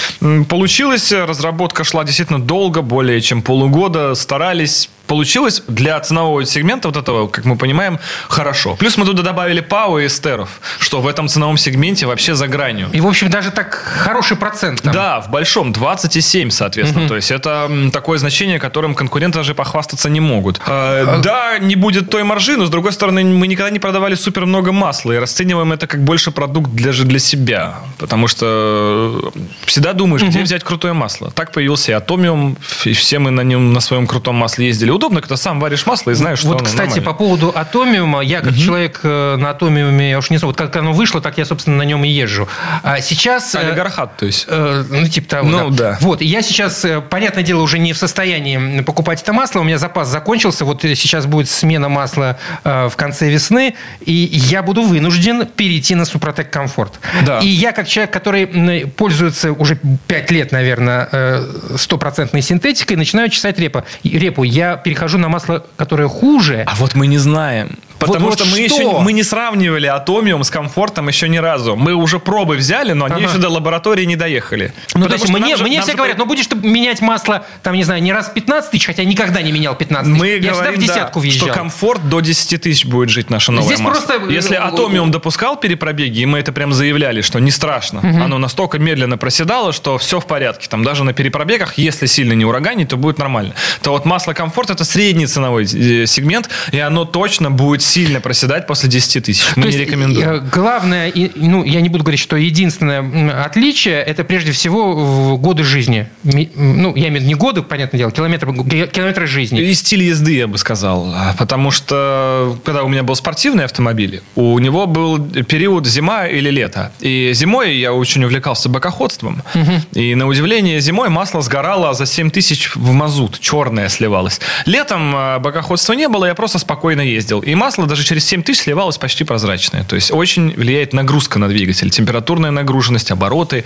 получилось, 0.49 1.13
разработка 1.13 1.85
шла 1.85 2.05
действительно 2.05 2.41
долго, 2.41 2.83
более 2.83 3.21
чем 3.21 3.43
полугода, 3.43 4.15
старались 4.15 4.91
получилось 5.09 5.63
для 5.67 5.99
ценового 5.99 6.45
сегмента 6.45 6.89
вот 6.89 6.97
этого, 6.97 7.27
как 7.27 7.45
мы 7.45 7.57
понимаем, 7.57 7.99
хорошо. 8.29 8.77
Плюс 8.77 8.97
мы 8.97 9.05
туда 9.05 9.23
добавили 9.23 9.61
ПАО 9.61 9.99
и 9.99 10.07
эстеров, 10.07 10.61
что 10.79 11.01
в 11.01 11.09
этом 11.09 11.29
ценовом 11.29 11.57
сегменте 11.57 12.07
вообще 12.07 12.35
за 12.35 12.47
гранью. 12.47 12.89
И, 12.93 13.01
в 13.01 13.07
общем, 13.07 13.31
даже 13.31 13.51
так 13.51 13.75
хороший 13.75 14.37
процент 14.37 14.83
там. 14.83 14.93
Да, 14.93 15.21
в 15.21 15.31
большом, 15.31 15.73
27, 15.73 16.51
соответственно. 16.51 17.05
Угу. 17.05 17.09
То 17.09 17.17
есть 17.17 17.31
это 17.31 17.91
такое 17.93 18.19
значение, 18.19 18.61
которым 18.61 18.95
конкуренты 18.95 19.39
даже 19.39 19.55
похвастаться 19.55 20.11
не 20.11 20.21
могут. 20.21 20.61
А... 20.67 21.21
Да, 21.23 21.59
не 21.59 21.75
будет 21.75 22.11
той 22.11 22.23
маржи, 22.23 22.57
но, 22.57 22.67
с 22.67 22.71
другой 22.71 22.93
стороны, 22.93 23.25
мы 23.25 23.47
никогда 23.47 23.71
не 23.71 23.79
продавали 23.79 24.15
супер 24.15 24.47
много 24.47 24.73
масла 24.73 25.13
и 25.13 25.19
расцениваем 25.19 25.73
это 25.73 25.87
как 25.87 26.05
больше 26.05 26.31
продукт 26.31 26.71
даже 26.71 27.05
для 27.05 27.19
себя. 27.19 27.77
Потому 27.99 28.29
что 28.29 29.33
всегда 29.65 29.95
думаешь, 29.95 30.23
угу. 30.23 30.31
где 30.31 30.43
взять 30.43 30.63
крутое 30.63 30.93
масло. 30.93 31.31
Так 31.31 31.53
появился 31.53 31.93
и 31.93 31.95
Атомиум, 31.95 32.59
и 32.85 32.93
все 32.93 33.19
мы 33.19 33.31
на 33.31 33.41
нем, 33.41 33.73
на 33.73 33.81
своем 33.81 34.07
крутом 34.07 34.37
масле 34.37 34.67
ездили 34.67 34.91
удобно, 34.99 35.21
когда 35.21 35.37
сам 35.37 35.61
варишь 35.61 35.87
масло 35.87 36.11
и 36.11 36.15
знаешь, 36.15 36.41
что 36.41 36.49
Вот, 36.49 36.63
кстати, 36.63 36.89
нормально. 36.89 37.03
по 37.03 37.15
поводу 37.15 37.53
атомиума, 37.55 38.21
я 38.21 38.41
как 38.41 38.51
угу. 38.53 38.59
человек 38.59 39.01
э, 39.05 39.37
на 39.37 39.51
атомиуме, 39.51 40.11
я 40.11 40.19
уж 40.19 40.31
не 40.31 40.39
знаю, 40.39 40.51
вот 40.51 40.57
как 40.57 40.75
оно 40.77 40.93
вышло, 40.93 41.21
так 41.21 41.39
я, 41.39 41.45
собственно, 41.45 41.77
на 41.77 41.83
нем 41.83 42.05
и 42.05 42.09
езжу. 42.09 42.49
А 42.83 43.01
сейчас... 43.01 43.55
Э, 43.55 43.61
Олигархат, 43.61 44.17
то 44.17 44.27
есть. 44.27 44.47
Э, 44.49 44.85
ну, 44.89 45.09
типа 45.09 45.29
того, 45.29 45.49
Ну, 45.49 45.71
да. 45.71 45.93
да. 45.93 45.99
Вот, 46.01 46.21
я 46.21 46.43
сейчас, 46.43 46.85
э, 46.85 47.01
понятное 47.01 47.45
дело, 47.45 47.63
уже 47.63 47.79
не 47.79 47.93
в 47.93 47.99
состоянии 47.99 48.81
покупать 48.83 49.23
это 49.23 49.33
масло, 49.33 49.61
у 49.61 49.65
меня 49.65 49.79
запас 49.79 50.09
закончился, 50.09 50.65
вот 50.65 50.83
сейчас 50.83 51.27
будет 51.27 51.49
смена 51.49 51.89
масла 51.89 52.39
в 52.65 52.93
конце 52.97 53.31
весны, 53.31 53.75
и 54.01 54.13
я 54.13 54.63
буду 54.63 54.83
вынужден 54.83 55.47
перейти 55.47 55.95
на 55.95 56.05
Супротек 56.05 56.51
Комфорт. 56.51 56.99
Да. 57.25 57.39
И 57.41 57.47
я, 57.47 57.73
как 57.73 57.89
человек, 57.89 58.13
который 58.13 58.47
пользуется 58.87 59.53
уже 59.53 59.79
5 60.07 60.31
лет, 60.31 60.53
наверное, 60.53 61.45
стопроцентной 61.77 62.43
синтетикой, 62.43 62.97
начинаю 62.97 63.29
чесать 63.29 63.59
репу. 63.59 64.43
Я 64.43 64.77
перехожу 64.89 65.19
на 65.19 65.29
масло, 65.29 65.63
которое 65.77 66.09
хуже. 66.09 66.65
А 66.67 66.75
вот 66.77 66.95
мы 66.95 67.07
не 67.07 67.19
знаем. 67.19 67.79
Потому 67.99 68.27
вот, 68.27 68.35
что 68.35 68.45
вот 68.45 68.53
мы 68.53 68.69
что? 68.69 68.81
еще 68.81 68.99
мы 69.01 69.13
не 69.13 69.23
сравнивали 69.23 69.87
атомиум 69.87 70.45
с 70.45 70.51
комфортом 70.51 71.09
еще 71.09 71.29
ни 71.29 71.39
разу. 71.39 71.77
Мы 71.77 71.95
уже 71.95 72.19
пробы 72.19 72.57
взяли, 72.57 72.93
но 72.93 73.07
они 73.07 73.17
ага. 73.17 73.33
еще 73.33 73.39
до 73.39 73.49
лаборатории 73.49 74.05
не 74.05 74.17
доехали. 74.17 74.73
Ну, 74.95 75.03
Потому 75.03 75.09
то 75.09 75.15
есть 75.15 75.29
мне, 75.29 75.57
же, 75.57 75.65
мне 75.65 75.81
все 75.83 75.93
же... 75.93 75.97
говорят, 75.97 76.19
ну 76.19 76.27
будешь 76.27 76.47
ты 76.47 76.57
менять 76.57 77.01
масло, 77.01 77.45
там, 77.63 77.75
не 77.75 77.85
знаю, 77.85 78.03
не 78.03 78.13
раз 78.13 78.29
15 78.29 78.71
тысяч, 78.71 78.87
хотя 78.87 79.05
никогда 79.05 79.43
не 79.43 79.53
менял 79.53 79.75
15 79.75 80.13
тысяч. 80.13 80.21
Мы 80.21 80.29
Я 80.29 80.53
говорим, 80.53 80.75
в 80.75 80.83
десятку 80.83 81.19
да, 81.19 81.21
въезжал. 81.21 81.49
что 81.49 81.57
комфорт 81.57 82.09
до 82.09 82.21
10 82.21 82.63
тысяч 82.63 82.87
будет 82.87 83.11
жить 83.11 83.31
наше 83.31 83.53
новое 83.53 83.67
Здесь 83.67 83.81
масло. 83.81 84.07
Просто... 84.07 84.33
Если 84.33 84.55
атомиум 84.55 85.11
допускал 85.11 85.57
перепробеги, 85.57 86.21
и 86.21 86.27
мы 86.27 86.39
это 86.39 86.53
прям 86.53 86.73
заявляли, 86.73 87.21
что 87.21 87.39
не 87.41 87.51
страшно, 87.51 88.01
угу. 88.01 88.23
оно 88.23 88.39
настолько 88.39 88.79
медленно 88.79 89.19
проседало, 89.19 89.73
что 89.73 89.99
все 89.99 90.21
в 90.21 90.27
порядке. 90.27 90.69
Там 90.69 90.85
даже 90.85 91.05
на 91.05 91.13
перепробегах, 91.13 91.79
если 91.79 92.07
сильно 92.07 92.33
не 92.33 92.45
ураганить, 92.45 92.89
то 92.89 92.97
будет 92.97 93.19
нормально. 93.19 93.55
То 93.83 93.91
вот 93.91 94.05
масло 94.05 94.33
комфорт 94.33 94.71
это 94.71 94.85
средний 94.85 95.27
ценовой 95.27 95.65
э, 95.65 96.07
сегмент, 96.07 96.49
и 96.71 96.79
оно 96.79 97.05
точно 97.05 97.51
будет 97.51 97.83
сильно 97.89 98.21
проседать 98.21 98.67
после 98.67 98.89
10 98.89 99.25
тысяч. 99.25 99.45
Мы 99.57 99.65
То 99.65 99.69
не 99.71 99.79
рекомендуем. 99.79 100.29
Э, 100.29 100.41
главное, 100.41 101.13
ну, 101.35 101.65
я 101.65 101.81
не 101.81 101.89
буду 101.89 102.05
говорить, 102.05 102.21
что 102.21 102.37
единственное 102.37 103.45
отличие, 103.45 103.97
это 103.97 104.25
прежде 104.25 104.53
всего 104.53 105.37
годы 105.39 105.65
жизни. 105.65 106.09
Ну, 106.23 106.95
я 106.95 107.09
имею 107.09 107.13
в 107.13 107.17
виду 107.17 107.27
не 107.27 107.35
годы, 107.35 107.63
понятное 107.63 107.99
дело, 107.99 108.11
километры, 108.11 108.53
километры 108.89 109.27
жизни. 109.27 109.61
И 109.61 109.75
стиль 109.75 110.03
езды, 110.03 110.35
я 110.35 110.47
бы 110.47 110.59
сказал. 110.59 111.15
Потому 111.39 111.71
что, 111.71 112.59
когда 112.65 112.83
у 112.83 112.89
меня 112.89 113.03
был 113.03 113.15
спортивный 113.15 113.65
автомобиль, 113.65 114.23
у 114.37 114.59
него 114.59 114.87
был 114.87 115.19
период 115.19 115.87
зима 115.87 116.27
или 116.27 116.51
лето. 116.51 116.93
И 117.01 117.33
зимой 117.35 117.77
я 117.77 117.93
очень 117.93 118.25
увлекался 118.25 118.69
бокоходством. 118.69 119.43
Угу. 119.55 120.01
И, 120.01 120.15
на 120.15 120.27
удивление, 120.27 120.81
зимой 120.81 121.09
масло 121.09 121.41
сгорало 121.43 121.95
за 121.95 122.07
7 122.07 122.31
тысяч 122.31 122.75
в 122.75 122.93
мазут. 122.93 123.41
Черное 123.41 123.89
сливалось. 123.89 124.41
Летом 124.67 125.15
э, 125.15 125.39
бокоходства 125.39 125.95
не 125.95 126.09
было, 126.09 126.27
я 126.27 126.35
просто 126.35 126.59
спокойно 126.59 127.01
ездил. 127.01 127.41
И 127.41 127.55
масло 127.55 127.78
даже 127.87 128.05
через 128.05 128.25
7 128.27 128.43
тысяч 128.43 128.63
сливалось 128.63 128.99
почти 128.99 129.25
прозрачное. 129.25 129.85
То 129.85 129.95
есть 129.95 130.11
очень 130.11 130.53
влияет 130.55 130.93
нагрузка 130.93 131.39
на 131.39 131.49
двигатель. 131.49 131.91
Температурная 131.91 132.51
нагруженность, 132.51 133.11
обороты. 133.11 133.65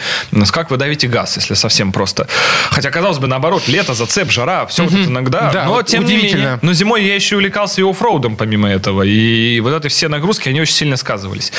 Как 0.52 0.70
вы 0.70 0.76
давите 0.76 1.08
газ, 1.08 1.36
если 1.36 1.54
совсем 1.54 1.92
просто. 1.92 2.28
Хотя, 2.70 2.90
казалось 2.90 3.18
бы, 3.18 3.26
наоборот, 3.26 3.68
лето, 3.68 3.94
зацеп, 3.94 4.30
жара, 4.30 4.66
все 4.66 4.84
угу. 4.84 4.92
вот 4.92 5.00
это 5.00 5.10
иногда. 5.10 5.50
Да, 5.50 5.64
но, 5.64 5.72
вот 5.72 5.86
тем 5.86 6.04
не 6.04 6.16
менее. 6.16 6.58
Но 6.62 6.72
зимой 6.72 7.04
я 7.04 7.14
еще 7.14 7.36
увлекался 7.36 7.80
и 7.80 7.84
оффроудом, 7.88 8.36
помимо 8.36 8.68
этого. 8.68 9.02
И 9.02 9.60
вот 9.60 9.72
эти 9.72 9.90
все 9.90 10.08
нагрузки, 10.08 10.48
они 10.48 10.60
очень 10.60 10.74
сильно 10.74 10.96
сказывались. 10.96 11.52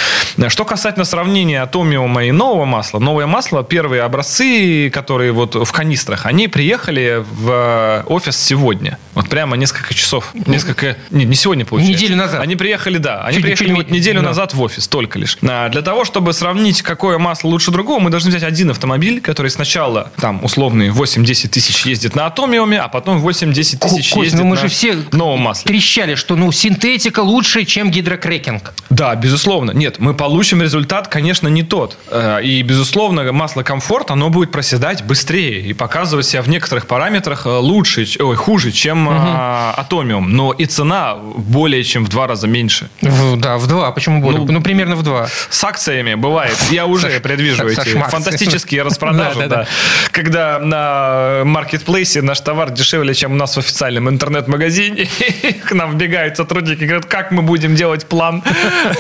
Что 0.48 0.66
касательно 0.66 1.06
сравнения 1.06 1.62
атомиума 1.64 2.26
и 2.26 2.32
нового 2.32 2.66
масла. 2.66 3.00
Новое 3.00 3.26
масло, 3.26 3.64
первые 3.64 4.04
образцы, 4.04 4.90
которые 4.92 5.32
вот 5.32 5.56
в 5.56 5.72
канистрах, 5.72 6.26
они 6.26 6.48
приехали 6.48 7.24
в 7.24 8.04
офис 8.08 8.38
сегодня. 8.38 8.98
Вот 9.14 9.30
прямо 9.30 9.58
несколько 9.58 9.94
часов. 9.94 10.32
Несколько... 10.46 10.98
Не, 11.10 11.26
не 11.26 11.36
сегодня, 11.36 11.66
получается. 11.66 12.04
Неделю 12.04 12.18
назад. 12.18 12.42
Они 12.44 12.58
приехали, 12.58 12.98
да. 12.98 13.24
Они 13.24 13.36
чуть, 13.36 13.44
приехали 13.44 13.68
чуть, 13.70 13.78
вот 13.78 13.90
неделю 13.90 14.20
да. 14.20 14.28
назад 14.28 14.54
в 14.54 14.62
офис, 14.62 14.90
только 14.90 15.18
лишь. 15.18 15.38
А, 15.42 15.70
для 15.70 15.82
того, 15.82 16.04
чтобы 16.04 16.34
сравнить, 16.34 16.82
какое 16.82 17.18
масло 17.18 17.48
лучше 17.48 17.72
другого, 17.72 18.02
мы 18.02 18.10
должны 18.10 18.32
взять 18.32 18.44
один 18.44 18.70
автомобиль, 18.72 19.22
который 19.22 19.50
сначала, 19.50 20.12
там, 20.18 20.44
условные 20.44 20.92
8-10 20.92 21.48
тысяч 21.48 21.86
ездит 21.86 22.16
на 22.16 22.26
атомиуме, 22.26 22.82
а 22.82 22.90
потом 22.90 23.26
8-10 23.26 23.78
тысяч 23.78 24.12
Кость, 24.12 24.16
ездит 24.16 24.40
ну 24.42 24.46
мы 24.46 24.56
на 24.58 24.62
же 24.62 24.68
все 24.68 24.98
новом 25.14 25.40
масле. 25.40 25.70
трещали, 25.70 26.16
что 26.16 26.36
ну 26.36 26.52
синтетика 26.52 27.22
лучше, 27.22 27.64
чем 27.64 27.90
гидрокрекинг. 27.90 28.74
Да, 28.90 29.16
безусловно. 29.16 29.72
Нет, 29.72 30.00
мы 30.00 30.14
получим 30.14 30.62
результат, 30.62 31.08
конечно, 31.08 31.48
не 31.48 31.64
тот. 31.64 31.98
Э, 32.10 32.44
и, 32.44 32.62
безусловно, 32.62 33.32
масло 33.32 33.64
комфорт, 33.64 34.12
оно 34.12 34.30
будет 34.30 34.52
проседать 34.52 35.04
быстрее 35.06 35.62
и 35.62 35.72
показывать 35.72 36.26
себя 36.26 36.42
в 36.42 36.50
некоторых 36.50 36.88
параметрах 36.88 37.46
э, 37.46 37.50
лучше, 37.50 38.06
ой, 38.20 38.36
хуже, 38.36 38.74
чем 38.74 39.08
угу. 39.08 39.16
атомиум. 39.18 40.36
Но 40.36 40.52
и 40.52 40.66
цена 40.66 41.16
более 41.16 41.84
чем 41.86 42.04
в 42.06 42.10
два 42.10 42.28
раза 42.28 42.33
раза 42.34 42.48
меньше. 42.48 42.90
В, 43.02 43.38
да, 43.38 43.58
в 43.58 43.68
два. 43.68 43.92
Почему 43.92 44.20
более? 44.20 44.42
Ну, 44.42 44.52
ну, 44.54 44.62
примерно 44.62 44.96
в 44.96 45.04
два. 45.04 45.28
С 45.50 45.64
акциями 45.64 46.16
бывает. 46.16 46.58
Я 46.72 46.88
уже 46.88 47.20
предвижу 47.20 47.68
эти 47.68 47.90
фантастические 48.10 48.82
распродажи. 48.88 49.48
да, 49.48 49.68
Когда 50.12 50.60
на 50.60 51.44
маркетплейсе 51.46 52.22
наш 52.22 52.40
товар 52.42 52.72
дешевле, 52.72 53.14
чем 53.14 53.34
у 53.34 53.36
нас 53.36 53.56
в 53.56 53.60
официальном 53.60 54.10
интернет-магазине. 54.10 55.08
К 55.66 55.74
нам 55.74 55.92
вбегают 55.92 56.38
сотрудники 56.38 56.84
и 56.84 56.86
говорят, 56.86 57.06
как 57.06 57.32
мы 57.32 57.44
будем 57.44 57.76
делать 57.76 58.08
план. 58.08 58.44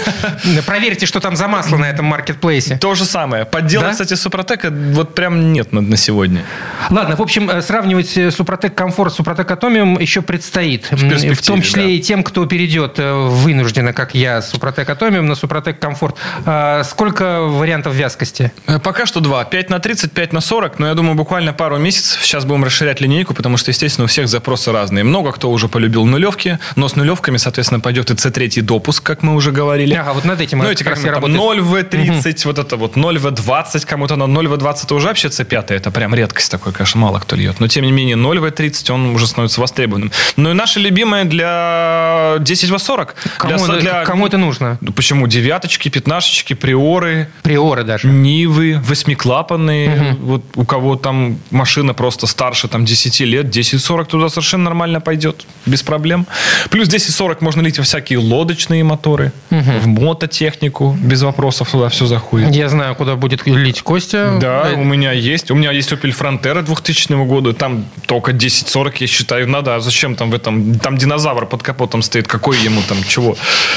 Проверьте, 0.65 1.07
что 1.07 1.19
там 1.19 1.35
за 1.35 1.47
масло 1.47 1.77
на 1.77 1.89
этом 1.89 2.05
маркетплейсе. 2.05 2.77
То 2.77 2.93
же 2.93 3.05
самое. 3.05 3.45
Подделать, 3.45 3.91
кстати, 3.91 4.13
Супротека 4.13 4.69
вот 4.69 5.15
прям 5.15 5.53
нет 5.53 5.73
на 5.73 5.97
сегодня. 5.97 6.43
Ладно, 6.91 7.15
в 7.15 7.21
общем, 7.21 7.49
э, 7.49 7.61
сравнивать 7.61 8.15
э, 8.17 8.29
Супротек 8.29 8.75
Комфорт 8.75 9.13
с 9.13 9.15
Супротек 9.15 9.49
Атомиум 9.49 9.99
еще 9.99 10.21
предстоит. 10.21 10.91
В, 10.91 10.97
в 10.97 11.41
том 11.41 11.61
числе 11.61 11.83
да. 11.83 11.89
и 11.89 11.99
тем, 11.99 12.23
кто 12.23 12.45
перейдет 12.45 12.99
э, 13.23 13.29
вынужденно, 13.29 13.93
как 13.93 14.15
я, 14.15 14.41
Супротек 14.41 14.89
Атомиум 14.89 15.25
на 15.25 15.35
Супротек 15.35 15.79
Комфорт. 15.79 16.17
А 16.45 16.83
сколько 16.83 17.41
вариантов 17.41 17.93
вязкости? 17.93 18.51
Пока 18.83 19.05
что 19.05 19.19
два. 19.19 19.43
5 19.45 19.69
на 19.69 19.79
30, 19.79 20.11
5 20.11 20.33
на 20.33 20.41
40, 20.41 20.79
но 20.79 20.87
я 20.87 20.93
думаю, 20.93 21.15
буквально 21.15 21.53
пару 21.53 21.77
месяцев. 21.77 22.23
Сейчас 22.23 22.45
будем 22.45 22.63
расширять 22.63 23.01
линейку, 23.01 23.33
потому 23.33 23.57
что, 23.57 23.71
естественно, 23.71 24.05
у 24.05 24.07
всех 24.07 24.27
запросы 24.27 24.71
разные. 24.71 25.03
Много 25.03 25.31
кто 25.31 25.51
уже 25.51 25.67
полюбил 25.67 26.05
нулевки, 26.05 26.59
но 26.75 26.87
с 26.87 26.95
нулевками, 26.95 27.37
соответственно, 27.37 27.79
пойдет 27.79 28.11
и 28.11 28.13
C3 28.13 28.61
допуск, 28.61 29.03
как 29.03 29.23
мы 29.23 29.35
уже 29.35 29.51
говорили. 29.51 29.93
Ага, 29.93 30.13
вот 30.13 30.25
над 30.25 30.41
этим 30.41 30.59
ну, 30.59 30.69
эти 30.69 30.83
как 30.83 31.03
раз 31.03 31.21
0 31.21 31.59
V30, 31.59 32.29
угу. 32.29 32.35
вот 32.45 32.59
это 32.59 32.77
вот 32.77 32.95
0 32.95 33.17
V20, 33.17 33.85
кому-то 33.85 34.15
на 34.15 34.27
0 34.27 34.47
V20 34.47 34.85
это 34.85 34.95
уже 34.95 35.07
вообще 35.07 35.27
C5, 35.27 35.73
это 35.73 35.91
прям 35.91 36.13
редкость 36.15 36.51
такой, 36.51 36.73
конечно, 36.73 36.99
мало 36.99 37.19
кто 37.19 37.35
льет. 37.35 37.59
Но, 37.59 37.67
тем 37.67 37.85
не 37.85 37.91
менее, 37.91 38.15
0 38.15 38.37
V30, 38.37 38.91
он 38.91 39.15
уже 39.15 39.27
становится 39.27 39.61
востребованным. 39.61 40.11
Ну 40.35 40.51
и 40.51 40.53
наше 40.53 40.79
любимое 40.79 41.25
для 41.25 42.37
10 42.39 42.69
V40. 43.03 43.37
Кому, 43.37 43.65
для, 43.65 43.79
для... 43.79 44.05
кому 44.05 44.27
это 44.27 44.37
нужно? 44.37 44.77
Ну, 44.81 44.91
почему? 44.91 45.27
Девяточки, 45.27 45.89
пятнашечки, 45.89 46.53
приоры. 46.53 47.27
Приоры 47.43 47.83
даже. 47.83 48.07
Нивы, 48.07 48.81
восьмиклапанные. 48.85 50.13
Угу. 50.13 50.25
Вот 50.25 50.43
у 50.55 50.65
кого 50.65 50.95
там 50.95 51.37
машина 51.51 51.93
просто 51.93 52.27
старше 52.27 52.67
там 52.67 52.85
10 52.85 53.19
лет, 53.21 53.45
10-40 53.45 54.05
туда 54.05 54.29
совершенно 54.29 54.65
нормально 54.65 55.01
пойдет, 55.01 55.45
без 55.65 55.83
проблем. 55.83 56.25
Плюс 56.69 56.87
10-40 56.87 57.37
можно 57.41 57.61
лить 57.61 57.77
во 57.77 57.83
всякие 57.83 58.19
лодочные 58.19 58.83
моторы, 58.83 59.31
угу. 59.51 59.61
в 59.81 59.87
мототехнику, 59.87 60.97
без 61.01 61.21
вопросов 61.21 61.69
туда 61.71 61.89
все 61.89 62.05
заходит. 62.05 62.55
Я 62.55 62.69
знаю, 62.69 62.95
куда 62.95 63.15
будет 63.15 63.45
лить 63.47 63.81
Костя. 63.81 64.37
Да, 64.39 64.71
у 64.75 64.83
меня 64.83 65.11
есть. 65.11 65.51
У 65.51 65.55
меня 65.55 65.71
есть 65.71 65.91
Opel 65.91 66.15
Frontera 66.17 66.61
2000 66.61 67.25
года, 67.25 67.53
там 67.53 67.85
только 68.05 68.31
10-40, 68.31 68.95
я 68.99 69.07
считаю, 69.07 69.47
надо. 69.47 69.75
А 69.75 69.79
зачем 69.79 70.15
там 70.15 70.31
в 70.31 70.35
этом, 70.35 70.79
там 70.79 70.97
динозавр 70.97 71.45
под 71.45 71.63
капотом 71.63 72.01
стоит, 72.01 72.27
какой 72.27 72.57
ему 72.59 72.81
там, 72.87 72.92
чего? 73.07 73.35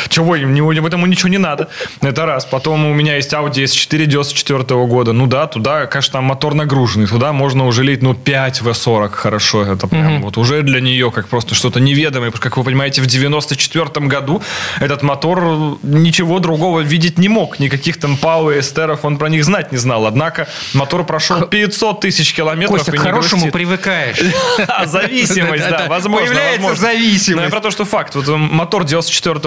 Чего 0.09 0.37
ему, 0.37 0.73
этому 0.73 1.07
ничего 1.07 1.29
не 1.29 1.39
надо. 1.39 1.69
Это 2.03 2.27
раз. 2.27 2.45
Потом 2.45 2.87
у 2.87 2.95
меня 2.95 3.17
есть 3.17 3.33
Audi 3.33 3.65
S4 3.65 4.07
94 4.07 4.87
года. 4.87 5.13
Ну 5.13 5.27
да, 5.27 5.47
туда, 5.47 5.87
конечно, 5.87 6.13
там 6.15 6.25
мотор 6.25 6.55
нагруженный. 6.55 7.07
Туда 7.07 7.33
можно 7.33 7.67
уже 7.67 7.83
лить, 7.83 8.03
ну, 8.03 8.15
5 8.15 8.61
V40 8.63 9.11
хорошо. 9.11 9.63
Это 9.65 9.87
прям 9.87 10.19
mm-hmm. 10.19 10.23
вот 10.23 10.37
уже 10.39 10.63
для 10.63 10.81
нее 10.81 11.11
как 11.11 11.29
просто 11.29 11.55
что-то 11.55 11.81
неведомое. 11.81 12.31
Как 12.31 12.57
вы 12.57 12.65
понимаете, 12.65 13.03
в 13.03 13.07
94 13.07 14.07
году 14.07 14.43
этот 14.81 15.03
мотор 15.03 15.79
ничего 15.83 16.39
другого 16.39 16.81
видеть 16.81 17.19
не 17.19 17.29
мог. 17.29 17.59
Никаких 17.59 17.99
там 17.99 18.17
ПАУ 18.17 18.51
и 18.51 18.61
эстеров 18.61 19.05
он 19.05 19.19
про 19.19 19.29
них 19.29 19.45
знать 19.45 19.73
не 19.73 19.79
знал. 19.79 20.07
Однако 20.07 20.49
мотор 20.75 21.05
прошел 21.05 21.43
500 21.43 22.01
тысяч 22.01 22.35
километров. 22.35 22.79
Костя, 22.79 22.93
к 22.93 22.99
хорошему 22.99 23.51
привыкаешь. 23.51 24.19
Зависимость, 24.87 25.69
да, 25.69 25.87
возможно. 25.89 26.27
Появляется 26.27 26.75
зависимость. 26.75 27.37
Но 27.37 27.43
я 27.43 27.51
про 27.51 27.61
то, 27.61 27.71
что 27.71 27.85
факт. 27.85 28.15
Вот 28.15 28.27
мотор 28.29 28.85
94 28.85 29.06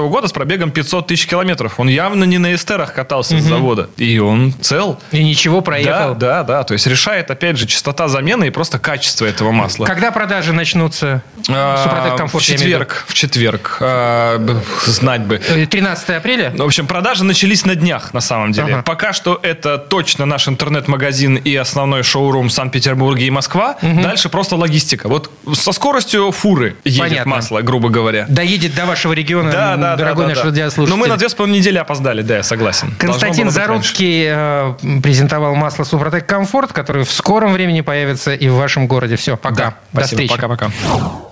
года 0.09 0.27
с 0.27 0.31
пробегом 0.31 0.71
500 0.71 1.07
тысяч 1.07 1.27
километров. 1.27 1.79
Он 1.79 1.87
явно 1.87 2.23
не 2.23 2.37
на 2.37 2.53
эстерах 2.53 2.93
катался 2.93 3.39
с 3.39 3.43
завода. 3.43 3.89
И 3.97 4.19
он 4.19 4.53
цел. 4.61 4.99
И 5.11 5.23
ничего 5.23 5.61
проехал. 5.61 6.15
Да, 6.15 6.43
да, 6.43 6.43
да. 6.43 6.63
То 6.63 6.73
есть 6.73 6.87
решает, 6.87 7.31
опять 7.31 7.57
же, 7.57 7.65
частота 7.65 8.07
замены 8.07 8.47
и 8.47 8.49
просто 8.49 8.79
качество 8.79 9.25
этого 9.25 9.51
масла. 9.51 9.85
Когда 9.85 10.11
продажи 10.11 10.53
начнутся? 10.53 11.23
Супротек 11.45 12.17
Комфорт, 12.17 12.43
в 12.43 12.47
четверг. 12.47 13.05
В 13.07 13.13
четверг. 13.13 13.77
А, 13.81 14.39
знать 14.85 15.21
бы. 15.21 15.37
13 15.39 16.09
апреля? 16.09 16.51
В 16.55 16.61
общем, 16.63 16.87
продажи 16.87 17.23
начались 17.23 17.65
на 17.65 17.75
днях, 17.75 18.13
на 18.13 18.21
самом 18.21 18.51
деле. 18.51 18.75
Ага. 18.75 18.83
Пока 18.83 19.13
что 19.13 19.39
это 19.41 19.77
точно 19.77 20.25
наш 20.25 20.47
интернет-магазин 20.47 21.35
и 21.35 21.55
основной 21.55 22.03
шоурум 22.03 22.49
Санкт-Петербурге 22.49 23.25
и 23.25 23.29
Москва. 23.29 23.77
Угу. 23.81 24.01
Дальше 24.01 24.29
просто 24.29 24.55
логистика. 24.55 25.07
Вот 25.07 25.31
со 25.53 25.71
скоростью 25.71 26.31
фуры 26.31 26.75
едет 26.83 26.99
Понятно. 26.99 27.31
масло, 27.31 27.61
грубо 27.61 27.89
говоря. 27.89 28.25
Доедет 28.29 28.75
до 28.75 28.85
вашего 28.85 29.13
региона, 29.13 29.48
да, 29.51 29.77
да, 29.77 29.95
дорогой 29.95 30.25
да, 30.25 30.29
наш 30.29 30.37
да. 30.39 30.43
радиослушатель. 30.45 30.89
Но 30.89 30.97
мы 30.97 31.07
на 31.07 31.17
две 31.17 31.29
с 31.29 31.33
половиной 31.33 31.59
недели 31.59 31.77
опоздали, 31.77 32.21
да, 32.21 32.37
я 32.37 32.43
согласен. 32.43 32.93
Константин 32.97 33.49
Заруцкий 33.49 34.25
э, 34.27 34.73
презентовал 35.01 35.55
масло 35.55 35.83
Супротек 35.83 36.25
Комфорт, 36.25 36.73
которое 36.73 37.05
в 37.05 37.11
скором 37.11 37.53
времени 37.53 37.81
появится 37.81 38.33
и 38.33 38.47
в 38.47 38.55
вашем 38.55 38.87
городе. 38.87 39.15
Все, 39.15 39.37
пока. 39.37 39.55
Да, 39.55 39.69
До 39.69 39.75
спасибо, 39.99 40.07
встречи. 40.07 40.31
Пока-пока. 40.31 40.71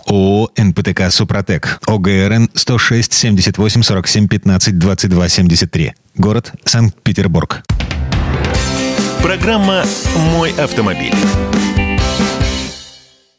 ООО 0.08 0.50
«НПТК 0.58 1.10
Супротек». 1.10 1.80
ОГРН 1.86 2.50
106 2.54 3.14
78 3.14 3.82
47 3.82 4.28
15 4.28 4.80
22 4.80 5.30
73. 5.30 5.94
Город 6.16 6.52
Санкт-Петербург. 6.64 7.64
Программа 9.22 9.84
«Мой 10.32 10.52
автомобиль». 10.58 11.14